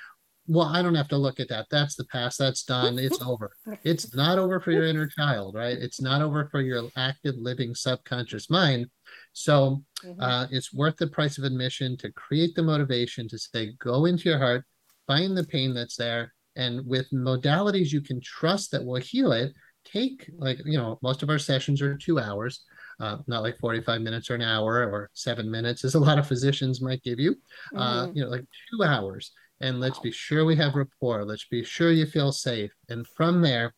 well, 0.48 0.68
I 0.68 0.84
don't 0.84 0.94
have 0.96 1.08
to 1.08 1.18
look 1.18 1.40
at 1.40 1.50
that. 1.50 1.66
That's 1.72 1.96
the 1.96 2.06
past. 2.06 2.38
That's 2.38 2.64
done. 2.64 3.00
It's 3.00 3.20
over. 3.22 3.52
It's 3.84 4.14
not 4.16 4.38
over 4.38 4.60
for 4.60 4.72
your 4.72 4.86
inner 4.86 5.08
child, 5.08 5.56
right? 5.56 5.78
It's 5.78 6.00
not 6.00 6.22
over 6.22 6.48
for 6.52 6.62
your 6.62 6.90
active 6.96 7.36
living 7.38 7.74
subconscious 7.74 8.50
mind. 8.50 8.88
So 9.36 9.84
Mhm. 10.04 10.16
uh, 10.20 10.48
it's 10.50 10.74
worth 10.74 10.96
the 10.96 11.08
price 11.08 11.38
of 11.38 11.44
admission 11.44 11.98
to 11.98 12.12
create 12.14 12.56
the 12.56 12.64
motivation 12.64 13.28
to 13.28 13.38
say, 13.38 13.74
go 13.80 14.06
into 14.06 14.30
your 14.30 14.40
heart, 14.40 14.66
find 15.08 15.38
the 15.38 15.44
pain 15.44 15.74
that's 15.74 15.98
there. 15.98 16.34
And 16.56 16.86
with 16.88 17.12
modalities 17.12 17.92
you 17.92 18.00
can 18.02 18.22
trust 18.22 18.72
that 18.72 18.84
will 18.84 19.02
heal 19.02 19.34
it, 19.34 19.54
take 19.84 20.30
like, 20.38 20.60
you 20.66 20.78
know, 20.78 20.98
most 21.02 21.22
of 21.22 21.30
our 21.30 21.38
sessions 21.38 21.82
are 21.82 21.98
two 21.98 22.18
hours, 22.18 22.64
uh, 23.02 23.18
not 23.28 23.44
like 23.44 23.60
45 23.60 24.02
minutes 24.02 24.30
or 24.30 24.36
an 24.36 24.42
hour 24.42 24.90
or 24.90 25.10
seven 25.14 25.52
minutes, 25.52 25.84
as 25.84 25.96
a 25.96 26.00
lot 26.00 26.18
of 26.18 26.28
physicians 26.28 26.82
might 26.82 27.04
give 27.04 27.20
you, 27.20 27.36
uh, 27.76 28.08
Mhm. 28.08 28.16
you 28.16 28.24
know, 28.24 28.30
like 28.30 28.46
two 28.72 28.84
hours 28.84 29.32
and 29.60 29.80
let's 29.82 30.00
be 30.00 30.12
sure 30.12 30.46
we 30.46 30.56
have 30.56 30.76
rapport. 30.76 31.26
Let's 31.26 31.48
be 31.48 31.64
sure 31.64 31.92
you 31.92 32.06
feel 32.06 32.32
safe. 32.32 32.72
And 32.90 33.06
from 33.06 33.42
there, 33.42 33.74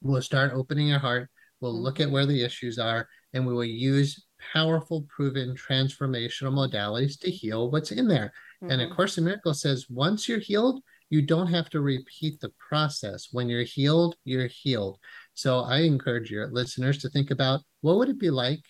we'll 0.00 0.22
start 0.22 0.52
opening 0.54 0.88
your 0.88 0.98
heart. 1.00 1.28
We'll 1.60 1.80
look 1.80 2.00
at 2.00 2.10
where 2.10 2.26
the 2.26 2.42
issues 2.42 2.78
are, 2.78 3.08
and 3.32 3.46
we 3.46 3.52
will 3.54 3.64
use 3.64 4.24
powerful, 4.52 5.02
proven 5.08 5.54
transformational 5.54 6.52
modalities 6.52 7.18
to 7.20 7.30
heal 7.30 7.70
what's 7.70 7.92
in 7.92 8.08
there. 8.08 8.32
And 8.62 8.80
A 8.80 8.86
Mhm. 8.86 8.94
Course 8.94 9.18
in 9.18 9.24
Miracles 9.24 9.60
says 9.60 9.90
once 9.90 10.28
you're 10.28 10.38
healed, 10.38 10.82
you 11.10 11.22
don't 11.22 11.48
have 11.48 11.68
to 11.70 11.80
repeat 11.80 12.40
the 12.40 12.52
process. 12.68 13.28
When 13.32 13.48
you're 13.48 13.64
healed, 13.64 14.16
you're 14.24 14.46
healed. 14.46 14.98
So 15.34 15.60
I 15.60 15.78
encourage 15.80 16.30
your 16.30 16.50
listeners 16.50 16.98
to 16.98 17.08
think 17.10 17.30
about 17.30 17.62
what 17.80 17.96
would 17.98 18.08
it 18.08 18.18
be 18.18 18.30
like 18.30 18.60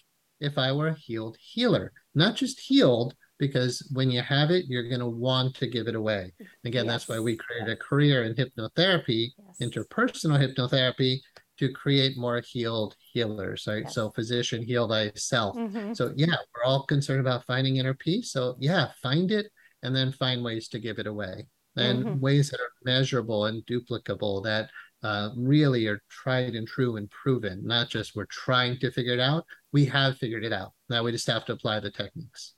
if 0.40 0.58
I 0.58 0.72
were 0.72 0.88
a 0.88 0.98
healed 0.98 1.36
healer? 1.38 1.92
Not 2.14 2.36
just 2.36 2.58
healed, 2.60 3.14
because 3.38 3.88
when 3.92 4.10
you 4.10 4.22
have 4.22 4.50
it, 4.50 4.66
you're 4.68 4.88
going 4.88 5.00
to 5.00 5.08
want 5.08 5.54
to 5.56 5.66
give 5.66 5.88
it 5.88 5.94
away. 5.96 6.32
Again, 6.64 6.86
that's 6.86 7.08
why 7.08 7.18
we 7.18 7.36
created 7.36 7.70
a 7.70 7.76
career 7.76 8.24
in 8.24 8.34
hypnotherapy, 8.34 9.30
Yes. 9.36 9.58
interpersonal 9.60 10.38
hypnotherapy, 10.38 11.20
to 11.58 11.70
create 11.72 12.16
more 12.16 12.40
healed 12.40 12.96
healers, 13.12 13.66
right? 13.66 13.82
Yes. 13.84 13.94
So, 13.94 14.10
physician, 14.10 14.62
heal 14.62 14.88
thyself. 14.88 15.56
Mhm. 15.56 15.96
So, 15.96 16.12
yeah, 16.16 16.36
we're 16.54 16.64
all 16.64 16.84
concerned 16.84 17.20
about 17.20 17.44
finding 17.46 17.76
inner 17.76 17.94
peace. 17.94 18.32
So, 18.32 18.56
yeah, 18.60 18.92
find 19.02 19.30
it 19.30 19.52
and 19.82 19.94
then 19.94 20.12
find 20.12 20.42
ways 20.42 20.68
to 20.68 20.78
give 20.78 20.98
it 20.98 21.06
away 21.06 21.46
and 21.76 22.04
Mhm. 22.04 22.20
ways 22.20 22.50
that 22.50 22.60
are 22.60 22.72
measurable 22.84 23.46
and 23.46 23.64
duplicable 23.66 24.42
that 24.44 24.70
uh, 25.02 25.30
really 25.36 25.88
are 25.88 26.00
tried 26.08 26.54
and 26.54 26.68
true 26.68 26.96
and 26.96 27.10
proven, 27.10 27.66
not 27.66 27.88
just 27.88 28.14
we're 28.14 28.24
trying 28.26 28.78
to 28.78 28.88
figure 28.88 29.12
it 29.12 29.18
out. 29.18 29.44
We 29.72 29.84
have 29.86 30.16
figured 30.16 30.44
it 30.44 30.52
out. 30.52 30.74
Now 30.88 31.02
we 31.02 31.10
just 31.10 31.26
have 31.26 31.44
to 31.46 31.52
apply 31.54 31.80
the 31.80 31.90
techniques. 31.90 32.54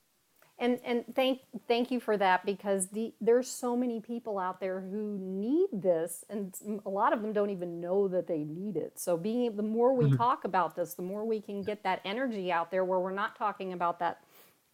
And 0.59 0.79
and 0.85 1.05
thank 1.17 1.41
thank 1.67 1.91
you 1.91 1.99
for 2.01 2.17
that 2.17 2.47
because 2.47 2.89
the 2.91 3.13
there's 3.21 3.49
so 3.49 3.77
many 3.77 4.01
people 4.01 4.39
out 4.39 4.61
there 4.61 4.81
who 4.81 5.19
need 5.21 5.69
this, 5.73 6.25
and 6.31 6.55
a 6.87 6.91
lot 6.91 7.13
of 7.13 7.23
them 7.23 7.33
don't 7.33 7.51
even 7.51 7.81
know 7.81 8.07
that 8.09 8.29
they 8.29 8.45
need 8.45 8.77
it. 8.77 8.99
So 9.01 9.17
being 9.17 9.57
the 9.57 9.65
more 9.65 9.95
we 9.97 10.09
Mhm. 10.09 10.17
talk 10.17 10.45
about 10.45 10.77
this, 10.77 10.95
the 10.95 11.03
more 11.03 11.25
we 11.25 11.41
can 11.41 11.65
get 11.65 11.83
that 11.83 12.01
energy 12.05 12.53
out 12.53 12.71
there, 12.71 12.85
where 12.85 13.01
we're 13.01 13.11
not 13.13 13.37
talking 13.37 13.73
about 13.73 13.99
that, 13.99 14.23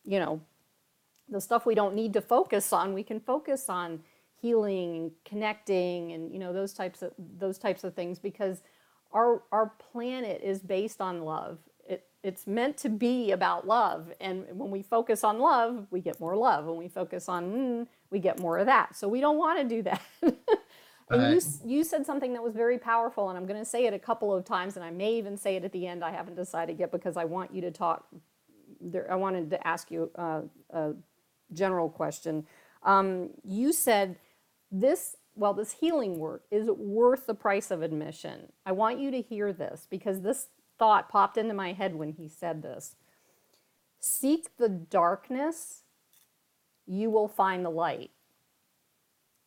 you 0.05 0.19
know, 0.21 0.43
the 1.29 1.41
stuff 1.41 1.67
we 1.67 1.75
don't 1.75 1.95
need 1.95 2.13
to 2.15 2.21
focus 2.21 2.73
on. 2.73 2.95
We 2.95 3.05
can 3.05 3.21
focus 3.21 3.69
on 3.69 4.03
healing 4.41 4.97
and 4.97 5.13
connecting, 5.25 6.13
and 6.13 6.33
you 6.33 6.39
know 6.39 6.53
those 6.53 6.75
types 6.75 7.03
of 7.03 7.13
those 7.19 7.59
types 7.59 7.85
of 7.85 7.95
things 7.95 8.19
because 8.19 8.63
our 9.13 9.45
our 9.53 9.73
planet 9.93 10.43
is 10.43 10.61
based 10.61 11.01
on 11.01 11.23
love. 11.25 11.59
It, 12.23 12.29
it's 12.29 12.47
meant 12.47 12.77
to 12.79 12.91
be 12.91 13.33
about 13.33 13.67
love, 13.67 14.13
and 14.21 14.47
when 14.53 14.71
we 14.71 14.83
focus 14.83 15.25
on 15.25 15.41
love, 15.41 15.87
we 15.91 16.01
get 16.01 16.21
more 16.21 16.37
love. 16.37 16.67
When 16.67 16.77
we 16.77 16.89
focus 16.89 17.29
on 17.29 17.53
mm, 17.53 17.87
we 18.11 18.21
get 18.21 18.41
more 18.41 18.59
of 18.59 18.67
that. 18.67 18.97
So 18.97 19.09
we 19.09 19.21
don't 19.21 19.39
want 19.39 19.61
to 19.61 19.77
do 19.77 19.83
that. 19.83 20.03
and 21.11 21.29
you 21.29 21.37
Right. 21.37 21.39
s- 21.39 21.61
you 21.65 21.85
said 21.85 22.07
something 22.07 22.35
that 22.35 22.43
was 22.43 22.55
very 22.55 22.79
powerful, 22.79 23.31
and 23.31 23.39
I'm 23.39 23.47
going 23.47 23.61
to 23.61 23.65
say 23.67 23.87
it 23.87 23.95
a 23.95 23.99
couple 23.99 24.35
of 24.35 24.45
times, 24.45 24.77
and 24.77 24.85
I 24.85 24.91
may 24.91 25.15
even 25.17 25.37
say 25.37 25.57
it 25.57 25.65
at 25.65 25.73
the 25.73 25.87
end. 25.87 26.05
I 26.05 26.13
haven't 26.13 26.37
decided 26.37 26.79
yet 26.81 26.93
because 26.93 27.17
I 27.17 27.25
want 27.27 27.55
you 27.55 27.63
to 27.63 27.71
talk. 27.73 28.07
There, 28.81 29.11
I 29.11 29.17
wanted 29.17 29.51
to 29.51 29.67
ask 29.69 29.91
you 29.91 30.11
uh, 30.17 30.43
a 30.71 30.93
general 31.53 31.89
question. 31.91 32.47
Um, 32.85 33.31
you 33.45 33.73
said 33.73 34.17
this 34.71 35.17
well 35.35 35.55
this 35.55 35.73
healing 35.73 36.19
work 36.19 36.45
is 36.51 36.69
worth 36.69 37.27
the 37.27 37.35
price 37.35 37.71
of 37.71 37.83
admission 37.83 38.53
i 38.67 38.73
want 38.73 39.01
you 39.01 39.11
to 39.11 39.21
hear 39.23 39.53
this 39.53 39.87
because 39.91 40.21
this 40.23 40.49
thought 40.81 41.09
popped 41.09 41.37
into 41.39 41.55
my 41.55 41.73
head 41.73 41.95
when 41.95 42.11
he 42.11 42.29
said 42.29 42.63
this 42.63 42.97
seek 44.01 44.57
the 44.57 44.69
darkness 44.69 45.85
you 46.87 47.09
will 47.09 47.29
find 47.29 47.65
the 47.65 47.71
light 47.71 48.11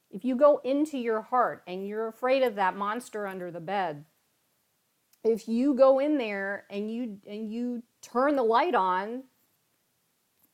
if 0.09 0.23
you 0.23 0.37
go 0.37 0.61
into 0.63 0.97
your 0.97 1.23
heart 1.23 1.61
and 1.67 1.85
you're 1.85 2.07
afraid 2.07 2.41
of 2.41 2.55
that 2.55 2.77
monster 2.77 3.27
under 3.27 3.51
the 3.51 3.59
bed 3.59 4.05
if 5.23 5.47
you 5.47 5.73
go 5.73 5.99
in 5.99 6.17
there 6.17 6.65
and 6.69 6.91
you 6.91 7.17
and 7.25 7.51
you 7.51 7.83
turn 8.01 8.35
the 8.35 8.43
light 8.43 8.75
on, 8.75 9.23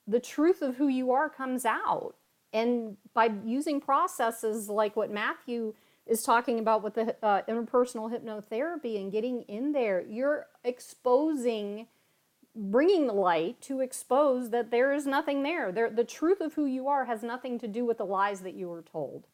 the 0.08 0.20
truth 0.20 0.62
of 0.62 0.76
who 0.76 0.88
you 0.88 1.12
are 1.12 1.30
comes 1.30 1.66
out. 1.66 2.16
And 2.54 2.98
by 3.14 3.32
using 3.44 3.82
processes 3.82 4.70
like 4.70 4.96
what 4.96 5.12
Matthew 5.12 5.74
is 6.10 6.24
talking 6.24 6.60
about 6.60 6.84
with 6.84 6.96
the 6.96 7.16
uh, 7.24 7.44
interpersonal 7.48 8.12
hypnotherapy 8.12 9.00
and 9.00 9.12
getting 9.12 9.44
in 9.44 9.72
there, 9.72 10.02
you're 10.02 10.48
exposing, 10.64 11.88
bringing 12.56 13.08
the 13.08 13.14
light 13.14 13.62
to 13.62 13.80
expose 13.80 14.50
that 14.50 14.72
there 14.72 14.92
is 14.92 15.06
nothing 15.06 15.44
there. 15.44 15.72
there. 15.72 15.90
The 15.90 16.04
truth 16.04 16.42
of 16.42 16.56
who 16.56 16.66
you 16.66 16.88
are 16.88 17.06
has 17.06 17.22
nothing 17.22 17.60
to 17.60 17.68
do 17.68 17.86
with 17.86 18.00
the 18.00 18.06
lies 18.06 18.42
that 18.42 18.56
you 18.56 18.68
were 18.68 18.82
told 18.82 19.28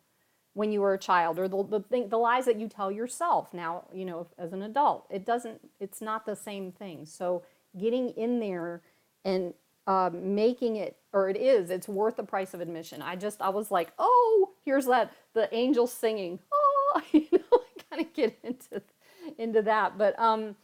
when 0.53 0.71
you 0.71 0.81
were 0.81 0.93
a 0.93 0.99
child 0.99 1.37
or 1.39 1.47
the, 1.47 1.63
the, 1.63 1.79
thing, 1.81 2.09
the 2.09 2.17
lies 2.17 2.45
that 2.45 2.59
you 2.59 2.67
tell 2.67 2.91
yourself 2.91 3.53
now, 3.53 3.83
you 3.93 4.05
know, 4.05 4.27
as 4.37 4.53
an 4.53 4.61
adult. 4.61 5.05
It 5.09 5.25
doesn't, 5.25 5.59
it's 5.79 6.01
not 6.01 6.25
the 6.25 6.35
same 6.35 6.71
thing. 6.71 7.05
So 7.05 7.43
getting 7.77 8.09
in 8.11 8.39
there 8.39 8.81
and 9.25 9.53
uh, 9.87 10.09
making 10.13 10.77
it, 10.77 10.97
or 11.13 11.29
it 11.29 11.37
is, 11.37 11.69
it's 11.69 11.87
worth 11.87 12.15
the 12.15 12.23
price 12.23 12.53
of 12.53 12.61
admission. 12.61 13.01
I 13.01 13.15
just, 13.15 13.41
I 13.41 13.49
was 13.49 13.69
like, 13.69 13.91
oh, 13.99 14.51
here's 14.63 14.85
that, 14.85 15.13
the 15.33 15.53
angels 15.53 15.93
singing, 15.93 16.39
you 17.11 17.27
know, 17.31 17.59
kind 17.89 18.01
of 18.05 18.13
get 18.13 18.37
into, 18.43 18.81
into 19.37 19.61
that. 19.63 19.97
But 19.97 20.17
um, 20.19 20.55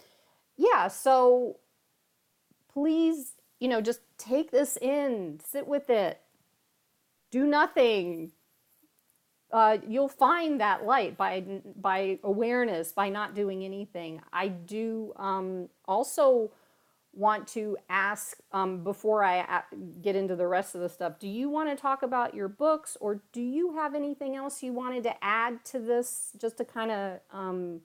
yeah, 0.58 0.88
so 0.88 1.58
please, 2.74 3.34
you 3.60 3.68
know, 3.68 3.82
just 3.82 4.02
take 4.18 4.52
this 4.52 4.78
in, 4.78 5.40
sit 5.44 5.68
with 5.68 5.90
it, 5.90 6.20
do 7.32 7.46
nothing, 7.46 8.32
uh, 9.52 9.78
you'll 9.88 10.08
find 10.08 10.62
that 10.62 10.86
light 10.86 11.18
by 11.18 11.44
by 11.76 12.20
awareness 12.24 12.92
by 12.92 13.10
not 13.10 13.36
doing 13.36 13.64
anything 13.64 14.22
i 14.32 14.48
do 14.48 15.14
um, 15.18 15.68
also 15.86 16.50
want 17.14 17.48
to 17.48 17.78
ask 17.90 18.38
um, 18.54 18.84
before 18.84 19.24
i 19.24 19.38
a- 19.38 19.76
get 20.02 20.16
into 20.16 20.36
the 20.36 20.48
rest 20.48 20.76
of 20.76 20.82
the 20.82 20.90
stuff 20.90 21.20
do 21.20 21.28
you 21.28 21.50
want 21.50 21.70
to 21.70 21.76
talk 21.76 22.04
about 22.04 22.34
your 22.34 22.48
books 22.48 22.98
or 23.02 23.22
do 23.34 23.42
you 23.42 23.74
have 23.76 23.94
anything 23.96 24.36
else 24.36 24.64
you 24.64 24.72
wanted 24.72 25.04
to 25.04 25.24
add 25.24 25.64
to 25.66 25.80
this 25.80 26.32
just 26.40 26.58
to 26.58 26.66
kind 26.66 26.92
of 26.92 27.20
um, 27.32 27.82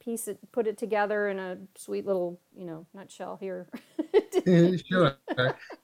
piece 0.00 0.28
it 0.28 0.38
put 0.52 0.66
it 0.66 0.76
together 0.76 1.28
in 1.28 1.38
a 1.38 1.56
sweet 1.76 2.06
little 2.06 2.40
you 2.54 2.66
know 2.66 2.86
nutshell 2.94 3.38
here 3.40 3.68
sure. 4.46 5.16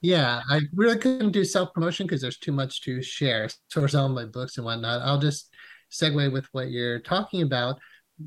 Yeah, 0.01 0.41
I 0.49 0.61
really 0.73 0.97
couldn't 0.97 1.31
do 1.31 1.43
self 1.43 1.73
promotion 1.73 2.05
because 2.05 2.21
there's 2.21 2.37
too 2.37 2.51
much 2.51 2.81
to 2.81 3.01
share 3.01 3.49
towards 3.69 3.95
all 3.95 4.09
my 4.09 4.25
books 4.25 4.57
and 4.57 4.65
whatnot. 4.65 5.01
I'll 5.01 5.19
just 5.19 5.53
segue 5.91 6.31
with 6.31 6.45
what 6.51 6.69
you're 6.69 6.99
talking 6.99 7.41
about 7.41 7.79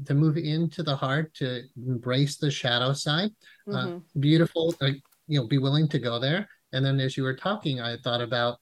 to 0.07 0.15
move 0.15 0.37
into 0.37 0.83
the 0.83 0.95
heart 0.97 1.35
to 1.35 1.63
embrace 1.77 2.37
the 2.37 2.51
shadow 2.51 2.93
side. 2.93 3.31
Uh, 3.69 3.73
mm-hmm. 3.73 3.97
Uh, 3.97 4.01
beautiful, 4.19 4.75
like 4.81 5.01
you 5.27 5.41
know, 5.41 5.47
be 5.47 5.59
willing 5.59 5.89
to 5.89 5.99
go 5.99 6.19
there. 6.19 6.49
And 6.73 6.85
then 6.85 7.01
as 7.01 7.17
you 7.17 7.23
were 7.23 7.37
talking, 7.37 7.81
I 7.81 7.97
thought 7.97 8.21
about 8.21 8.59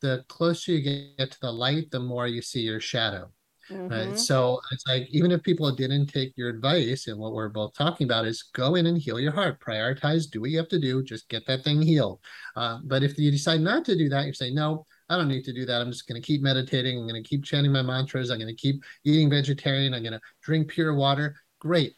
the 0.00 0.24
closer 0.28 0.72
you 0.72 1.14
get 1.16 1.30
to 1.30 1.40
the 1.40 1.52
light, 1.52 1.90
the 1.90 2.00
more 2.00 2.26
you 2.26 2.42
see 2.42 2.60
your 2.60 2.80
shadow. 2.80 3.30
Mm-hmm. 3.70 3.88
Right. 3.88 4.18
So 4.18 4.60
it's 4.72 4.86
like 4.86 5.06
even 5.10 5.30
if 5.30 5.42
people 5.42 5.70
didn't 5.74 6.06
take 6.06 6.32
your 6.36 6.48
advice 6.48 7.06
and 7.06 7.18
what 7.18 7.32
we're 7.32 7.48
both 7.48 7.74
talking 7.74 8.06
about 8.06 8.26
is 8.26 8.50
go 8.54 8.74
in 8.74 8.86
and 8.86 8.98
heal 8.98 9.20
your 9.20 9.32
heart, 9.32 9.60
prioritize, 9.60 10.28
do 10.28 10.40
what 10.40 10.50
you 10.50 10.58
have 10.58 10.68
to 10.68 10.80
do, 10.80 11.02
just 11.02 11.28
get 11.28 11.46
that 11.46 11.62
thing 11.62 11.80
healed. 11.80 12.20
Uh, 12.56 12.80
but 12.84 13.02
if 13.02 13.16
you 13.18 13.30
decide 13.30 13.60
not 13.60 13.84
to 13.84 13.96
do 13.96 14.08
that, 14.08 14.26
you 14.26 14.34
say, 14.34 14.50
no, 14.50 14.84
I 15.12 15.18
don't 15.18 15.28
need 15.28 15.44
to 15.44 15.52
do 15.52 15.66
that. 15.66 15.80
I'm 15.82 15.90
just 15.92 16.08
going 16.08 16.20
to 16.20 16.26
keep 16.26 16.40
meditating. 16.40 16.98
I'm 16.98 17.06
going 17.06 17.22
to 17.22 17.28
keep 17.28 17.44
chanting 17.44 17.70
my 17.70 17.82
mantras. 17.82 18.30
I'm 18.30 18.38
going 18.38 18.48
to 18.48 18.54
keep 18.54 18.82
eating 19.04 19.28
vegetarian. 19.28 19.92
I'm 19.92 20.02
going 20.02 20.14
to 20.14 20.20
drink 20.42 20.68
pure 20.68 20.94
water. 20.94 21.36
Great. 21.58 21.94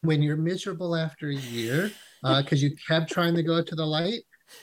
When 0.00 0.22
you're 0.22 0.38
miserable 0.38 0.96
after 0.96 1.28
a 1.28 1.34
year 1.34 1.90
because 2.22 2.62
uh, 2.62 2.66
you 2.66 2.76
kept 2.88 3.10
trying 3.10 3.34
to 3.34 3.42
go 3.42 3.62
to 3.62 3.74
the 3.74 3.84
light, 3.84 4.20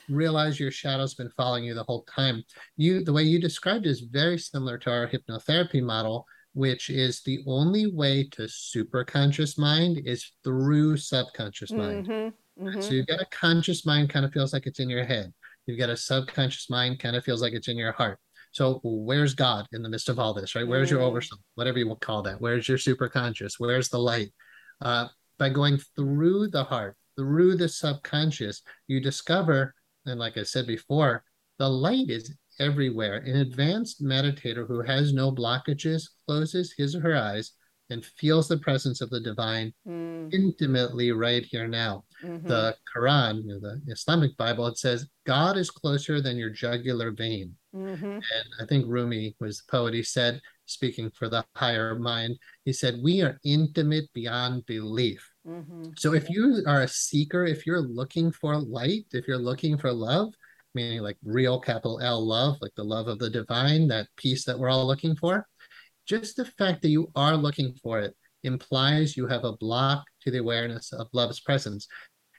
realize 0.09 0.59
your 0.59 0.71
shadow's 0.71 1.13
been 1.13 1.29
following 1.37 1.65
you 1.65 1.75
the 1.75 1.83
whole 1.83 2.03
time. 2.03 2.43
You, 2.77 3.03
the 3.03 3.13
way 3.13 3.23
you 3.23 3.39
described 3.39 3.85
is 3.85 4.01
very 4.01 4.39
similar 4.39 4.79
to 4.79 4.91
our 4.91 5.07
hypnotherapy 5.07 5.83
model, 5.83 6.25
which 6.53 6.89
is 6.89 7.21
the 7.21 7.43
only 7.45 7.91
way 7.91 8.27
to 8.31 8.43
superconscious 8.43 9.57
mind 9.57 10.01
is 10.05 10.31
through 10.43 10.97
subconscious 10.97 11.71
mind. 11.71 12.07
Mm-hmm, 12.07 12.67
mm-hmm. 12.67 12.81
So 12.81 12.91
you've 12.91 13.07
got 13.07 13.21
a 13.21 13.27
conscious 13.31 13.85
mind 13.85 14.09
kind 14.09 14.25
of 14.25 14.33
feels 14.33 14.51
like 14.51 14.65
it's 14.65 14.79
in 14.79 14.89
your 14.89 15.05
head. 15.05 15.31
You've 15.66 15.80
got 15.80 15.89
a 15.89 15.97
subconscious 15.97 16.70
mind 16.70 16.99
kind 16.99 17.16
of 17.16 17.24
feels 17.24 17.41
like 17.41 17.53
it's 17.53 17.68
in 17.68 17.78
your 17.78 17.91
heart. 17.93 18.20
So 18.51 18.80
where's 18.84 19.34
God 19.34 19.66
in 19.72 19.82
the 19.82 19.89
midst 19.89 20.09
of 20.09 20.20
all 20.20 20.34
this, 20.34 20.55
right? 20.55 20.68
Where's 20.68 20.89
mm. 20.89 20.91
your 20.91 21.01
oversoul, 21.01 21.39
whatever 21.55 21.80
you 21.80 21.88
will 21.88 21.95
call 21.95 22.22
that? 22.24 22.39
Where's 22.39 22.68
your 22.68 22.78
superconscious? 22.78 23.53
Where's 23.57 23.89
the 23.89 23.97
light? 23.97 24.32
Uh, 24.82 25.07
by 25.39 25.49
going 25.49 25.80
through 25.95 26.49
the 26.49 26.64
heart, 26.64 26.95
through 27.18 27.55
the 27.57 27.68
subconscious, 27.68 28.61
you 28.88 28.99
discover, 28.99 29.74
and 30.05 30.20
like 30.20 30.38
I 30.38 30.43
said 30.43 30.68
before, 30.68 31.24
the 31.57 31.70
light 31.70 32.09
is 32.09 32.36
everywhere. 32.59 33.18
An 33.18 33.38
advanced 33.38 34.03
meditator 34.03 34.68
who 34.68 34.82
has 34.82 35.14
no 35.14 35.32
blockages 35.32 36.03
closes 36.28 36.74
his 36.78 36.95
or 36.95 37.01
her 37.01 37.16
eyes 37.16 37.53
and 37.89 38.05
feels 38.05 38.47
the 38.47 38.57
presence 38.57 39.01
of 39.01 39.09
the 39.09 39.19
divine 39.19 39.73
mm. 39.88 40.34
intimately 40.34 41.11
right 41.11 41.45
here 41.45 41.67
now. 41.67 42.03
Mm-hmm. 42.23 42.47
The 42.47 42.75
Quran, 42.95 43.43
you 43.43 43.47
know, 43.47 43.59
the 43.59 43.81
Islamic 43.91 44.36
Bible, 44.38 44.67
it 44.67 44.77
says, 44.77 45.07
God 45.25 45.57
is 45.57 45.69
closer 45.69 46.21
than 46.21 46.38
your 46.38 46.49
jugular 46.49 47.11
vein. 47.11 47.55
Mm-hmm. 47.75 48.05
And 48.05 48.47
I 48.61 48.65
think 48.67 48.86
Rumi 48.88 49.36
was 49.39 49.57
the 49.57 49.71
poet. 49.71 49.93
He 49.93 50.03
said, 50.03 50.41
speaking 50.65 51.11
for 51.11 51.29
the 51.29 51.45
higher 51.55 51.95
mind, 51.95 52.38
he 52.65 52.73
said, 52.73 52.99
We 53.03 53.21
are 53.21 53.39
intimate 53.43 54.11
beyond 54.13 54.65
belief. 54.65 55.27
Mm-hmm. 55.47 55.91
So 55.97 56.13
if 56.13 56.29
you 56.29 56.63
are 56.67 56.81
a 56.81 56.88
seeker, 56.88 57.45
if 57.45 57.65
you're 57.65 57.81
looking 57.81 58.31
for 58.31 58.55
light, 58.57 59.05
if 59.11 59.27
you're 59.27 59.38
looking 59.38 59.77
for 59.77 59.91
love, 59.91 60.34
meaning 60.75 61.01
like 61.01 61.17
real 61.23 61.59
capital 61.59 61.99
L 62.01 62.25
love, 62.25 62.57
like 62.61 62.73
the 62.75 62.84
love 62.84 63.07
of 63.07 63.19
the 63.19 63.29
divine, 63.29 63.88
that 63.89 64.07
peace 64.17 64.45
that 64.45 64.57
we're 64.57 64.69
all 64.69 64.88
looking 64.88 65.15
for. 65.15 65.47
Just 66.08 66.36
the 66.36 66.45
fact 66.45 66.82
that 66.82 66.89
you 66.89 67.12
are 67.16 67.36
looking 67.38 67.74
for 67.82 67.99
it 67.99 68.16
implies 68.43 69.16
you 69.16 69.28
have 69.28 69.45
a 69.45 69.58
block 69.58 70.04
to 70.22 70.32
the 70.32 70.39
awareness 70.39 70.91
of 70.93 71.08
love's 71.14 71.39
presence. 71.39 71.88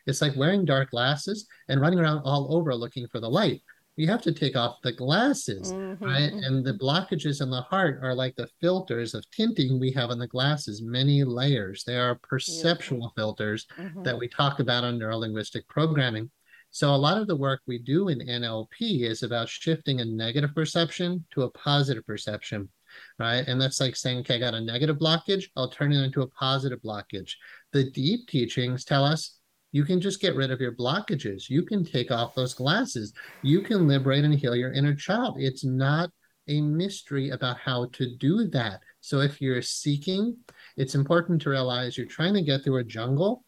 It's 0.07 0.21
like 0.21 0.37
wearing 0.37 0.65
dark 0.65 0.91
glasses 0.91 1.47
and 1.69 1.81
running 1.81 1.99
around 1.99 2.23
all 2.25 2.55
over 2.55 2.75
looking 2.75 3.07
for 3.09 3.21
the 3.21 3.31
light. 3.31 3.63
You 3.97 4.09
have 4.09 4.23
to 4.23 4.33
take 4.33 4.57
off 4.57 4.83
the 4.83 4.93
glasses, 4.93 5.73
mm-hmm. 5.73 6.05
right? 6.05 6.33
And 6.33 6.65
the 6.65 6.75
blockages 6.75 7.41
in 7.41 7.49
the 7.49 7.63
heart 7.63 8.01
are 8.03 8.15
like 8.15 8.35
the 8.35 8.49
filters 8.61 9.15
of 9.15 9.25
tinting 9.31 9.79
we 9.79 9.93
have 9.93 10.11
in 10.11 10.19
the 10.19 10.27
glasses, 10.27 10.83
many 10.83 11.23
layers. 11.23 11.85
They 11.85 11.97
are 11.97 12.17
perceptual 12.17 13.13
filters 13.17 13.67
mm-hmm. 13.79 14.03
that 14.03 14.19
we 14.19 14.27
talk 14.29 14.59
about 14.59 14.83
in 14.83 14.99
neurolinguistic 14.99 15.69
programming. 15.69 16.31
So 16.73 16.93
a 16.93 16.97
lot 16.97 17.19
of 17.19 17.29
the 17.29 17.37
work 17.37 17.61
we 17.69 17.79
do 17.79 18.09
in 18.09 18.19
NLP 18.19 19.03
is 19.09 19.23
about 19.23 19.49
shifting 19.49 20.01
a 20.01 20.05
negative 20.05 20.57
perception 20.57 21.25
to 21.31 21.43
a 21.43 21.51
positive 21.51 22.05
perception, 22.05 22.69
right? 23.19 23.47
And 23.47 23.61
that's 23.61 23.81
like 23.81 23.97
saying, 23.97 24.19
okay, 24.21 24.37
I 24.37 24.39
got 24.39 24.55
a 24.55 24.61
negative 24.61 24.97
blockage, 24.97 25.45
I'll 25.57 25.71
turn 25.71 25.93
it 25.93 26.03
into 26.03 26.23
a 26.23 26.29
positive 26.29 26.81
blockage. 26.83 27.33
The 27.73 27.91
deep 27.91 28.29
teachings 28.29 28.85
tell 28.85 29.05
us 29.05 29.39
you 29.73 29.85
can 29.85 30.01
just 30.01 30.21
get 30.21 30.37
rid 30.37 30.53
of 30.53 30.61
your 30.61 30.73
blockages. 30.73 31.51
You 31.51 31.65
can 31.65 31.85
take 31.85 32.13
off 32.13 32.35
those 32.35 32.55
glasses. 32.55 33.13
You 33.43 33.61
can 33.61 33.89
liberate 33.89 34.25
and 34.25 34.35
heal 34.35 34.55
your 34.55 34.73
inner 34.73 34.95
child. 34.95 35.37
It's 35.39 35.65
not 35.65 36.11
a 36.47 36.61
mystery 36.61 37.31
about 37.31 37.59
how 37.59 37.87
to 37.95 38.17
do 38.17 38.47
that. 38.51 38.81
So 39.01 39.21
if 39.21 39.41
you're 39.41 39.63
seeking, 39.63 40.37
it's 40.77 40.95
important 40.95 41.43
to 41.43 41.51
realize 41.51 41.99
you're 41.99 42.07
trying 42.07 42.35
to 42.35 42.43
get 42.43 42.63
through 42.63 42.77
a 42.77 42.85
jungle 42.85 43.45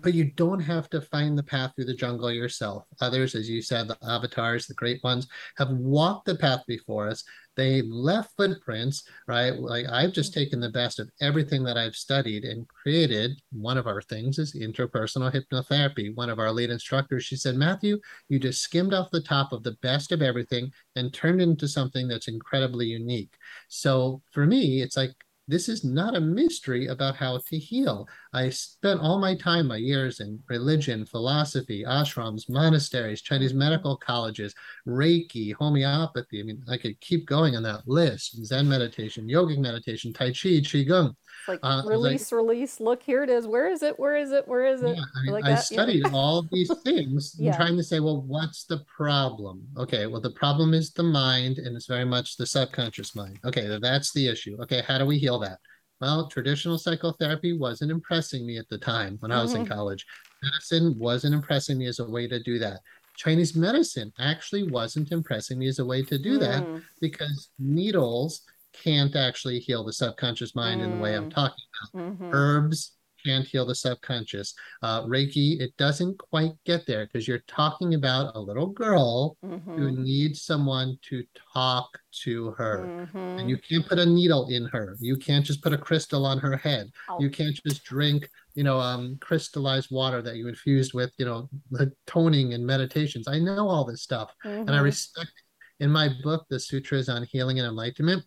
but 0.00 0.14
you 0.14 0.24
don't 0.32 0.60
have 0.60 0.88
to 0.90 1.00
find 1.00 1.36
the 1.36 1.42
path 1.42 1.72
through 1.74 1.86
the 1.86 1.94
jungle 1.94 2.30
yourself. 2.30 2.84
Others, 3.00 3.34
as 3.34 3.50
you 3.50 3.60
said, 3.60 3.88
the 3.88 3.98
avatars, 4.02 4.66
the 4.66 4.74
great 4.74 5.02
ones, 5.02 5.26
have 5.56 5.70
walked 5.70 6.26
the 6.26 6.36
path 6.36 6.62
before 6.66 7.08
us. 7.08 7.24
They 7.58 7.82
left 7.82 8.36
footprints, 8.36 9.02
right? 9.26 9.50
Like 9.50 9.86
I've 9.90 10.12
just 10.12 10.32
taken 10.32 10.60
the 10.60 10.68
best 10.70 11.00
of 11.00 11.10
everything 11.20 11.64
that 11.64 11.76
I've 11.76 11.96
studied 11.96 12.44
and 12.44 12.68
created. 12.68 13.32
One 13.50 13.76
of 13.76 13.88
our 13.88 14.00
things 14.00 14.38
is 14.38 14.54
interpersonal 14.54 15.34
hypnotherapy. 15.34 16.14
One 16.14 16.30
of 16.30 16.38
our 16.38 16.52
lead 16.52 16.70
instructors, 16.70 17.24
she 17.24 17.34
said, 17.34 17.56
Matthew, 17.56 17.98
you 18.28 18.38
just 18.38 18.62
skimmed 18.62 18.94
off 18.94 19.10
the 19.10 19.20
top 19.20 19.52
of 19.52 19.64
the 19.64 19.76
best 19.82 20.12
of 20.12 20.22
everything 20.22 20.70
and 20.94 21.12
turned 21.12 21.42
into 21.42 21.66
something 21.66 22.06
that's 22.06 22.28
incredibly 22.28 22.86
unique. 22.86 23.34
So 23.66 24.22
for 24.30 24.46
me, 24.46 24.80
it's 24.80 24.96
like 24.96 25.10
this 25.48 25.68
is 25.68 25.82
not 25.82 26.14
a 26.14 26.20
mystery 26.20 26.88
about 26.88 27.16
how 27.16 27.38
to 27.38 27.58
heal. 27.58 28.06
I 28.34 28.50
spent 28.50 29.00
all 29.00 29.18
my 29.18 29.34
time, 29.34 29.66
my 29.66 29.78
years 29.78 30.20
in 30.20 30.38
religion, 30.48 31.06
philosophy, 31.06 31.84
ashrams, 31.88 32.50
monasteries, 32.50 33.22
Chinese 33.22 33.54
medical 33.54 33.96
colleges, 33.96 34.54
Reiki, 34.86 35.54
homeopathy. 35.54 36.40
I 36.40 36.42
mean, 36.42 36.62
I 36.68 36.76
could 36.76 37.00
keep 37.00 37.26
going 37.26 37.56
on 37.56 37.62
that 37.62 37.88
list. 37.88 38.44
Zen 38.44 38.68
meditation, 38.68 39.26
yogic 39.26 39.58
meditation, 39.58 40.12
Tai 40.12 40.28
Chi, 40.28 40.60
Qigong. 40.60 41.14
Like 41.46 41.60
uh, 41.62 41.82
release, 41.86 42.30
like, 42.32 42.36
release. 42.36 42.80
Look, 42.80 43.02
here 43.02 43.22
it 43.22 43.30
is. 43.30 43.46
Where 43.46 43.68
is 43.68 43.82
it? 43.82 43.98
Where 43.98 44.16
is 44.16 44.32
it? 44.32 44.46
Where 44.46 44.66
is 44.66 44.82
it? 44.82 44.96
Yeah, 44.96 45.02
I, 45.16 45.22
mean, 45.22 45.32
like 45.32 45.44
I 45.44 45.54
studied 45.54 46.02
yeah. 46.04 46.10
all 46.12 46.46
these 46.50 46.70
things, 46.84 47.36
yeah. 47.38 47.56
trying 47.56 47.76
to 47.76 47.82
say, 47.82 48.00
well, 48.00 48.22
what's 48.22 48.64
the 48.64 48.80
problem? 48.94 49.66
Okay, 49.76 50.06
well, 50.06 50.20
the 50.20 50.32
problem 50.32 50.74
is 50.74 50.92
the 50.92 51.02
mind, 51.02 51.58
and 51.58 51.76
it's 51.76 51.86
very 51.86 52.04
much 52.04 52.36
the 52.36 52.46
subconscious 52.46 53.14
mind. 53.14 53.38
Okay, 53.44 53.78
that's 53.80 54.12
the 54.12 54.26
issue. 54.28 54.56
Okay, 54.62 54.82
how 54.86 54.98
do 54.98 55.06
we 55.06 55.18
heal 55.18 55.38
that? 55.40 55.58
well, 56.00 56.28
traditional 56.28 56.78
psychotherapy 56.78 57.58
wasn't 57.58 57.90
impressing 57.90 58.46
me 58.46 58.56
at 58.56 58.68
the 58.68 58.78
time 58.78 59.16
when 59.18 59.32
I 59.32 59.42
was 59.42 59.54
in 59.54 59.64
Mm-hmm. 59.64 59.72
college. 59.72 60.06
Medicine 60.44 60.94
wasn't 60.96 61.34
impressing 61.34 61.76
me 61.78 61.86
as 61.86 61.98
a 61.98 62.08
way 62.08 62.28
to 62.28 62.40
do 62.40 62.58
that. 62.60 62.80
Chinese 63.16 63.56
medicine 63.56 64.12
actually 64.20 64.70
wasn't 64.70 65.10
impressing 65.10 65.58
me 65.58 65.66
as 65.66 65.80
a 65.80 65.84
way 65.84 66.04
to 66.04 66.16
do 66.16 66.38
that 66.38 66.62
Mm, 66.62 66.82
because 67.00 67.50
needles 67.58 68.42
can't 68.82 69.14
actually 69.16 69.58
heal 69.60 69.84
the 69.84 69.92
subconscious 69.92 70.54
mind 70.54 70.80
in 70.82 70.90
the 70.90 70.96
way 70.98 71.14
I'm 71.16 71.26
Mm. 71.26 71.30
talking. 71.30 71.64
mhm, 71.94 72.30
Herbs 72.32 72.92
can't 73.24 73.46
heal 73.46 73.66
the 73.66 73.74
subconscious. 73.74 74.54
Uh, 74.82 75.02
Reiki, 75.04 75.60
it 75.60 75.76
doesn't 75.76 76.18
quite 76.18 76.52
get 76.64 76.86
there 76.86 77.06
because 77.06 77.26
you're 77.28 77.44
talking 77.48 77.94
about 77.94 78.34
a 78.36 78.40
little 78.40 78.68
girl 78.68 79.36
who 79.76 79.90
mhm, 79.90 79.96
needs 80.04 80.42
someone 80.42 80.98
to 81.02 81.24
talk 81.54 81.88
to 82.24 82.52
her. 82.52 82.92
And 83.36 83.48
mhm. 83.48 83.48
you 83.48 83.58
can't 83.58 83.86
put 83.86 83.98
a 83.98 84.06
needle 84.06 84.48
in 84.48 84.66
her. 84.66 84.96
You 85.00 85.16
can't 85.16 85.44
just 85.44 85.62
put 85.62 85.72
a 85.72 85.78
crystal 85.78 86.26
on 86.26 86.38
her 86.38 86.56
head. 86.56 86.90
Oh, 87.08 87.20
You 87.20 87.30
can't 87.30 87.58
just 87.66 87.84
drink, 87.84 88.28
you 88.54 88.64
know, 88.64 88.78
um, 88.80 89.16
crystallized 89.20 89.90
water 89.90 90.22
that 90.22 90.36
you 90.36 90.48
infused 90.48 90.92
with, 90.94 91.12
you 91.18 91.24
know, 91.24 91.48
the 91.70 91.92
toning 92.06 92.54
and 92.54 92.66
meditations. 92.66 93.28
I 93.28 93.38
know 93.38 93.68
all 93.68 93.84
this 93.84 94.02
stuff, 94.02 94.32
and 94.66 94.74
I 94.74 94.80
mhm, 94.80 94.82
respect. 94.82 95.32
In 95.80 95.90
my 95.90 96.08
book, 96.24 96.46
the 96.50 96.58
sutras 96.58 97.08
on 97.08 97.22
healing 97.24 97.58
and 97.60 97.68
enlightenment, 97.68 98.24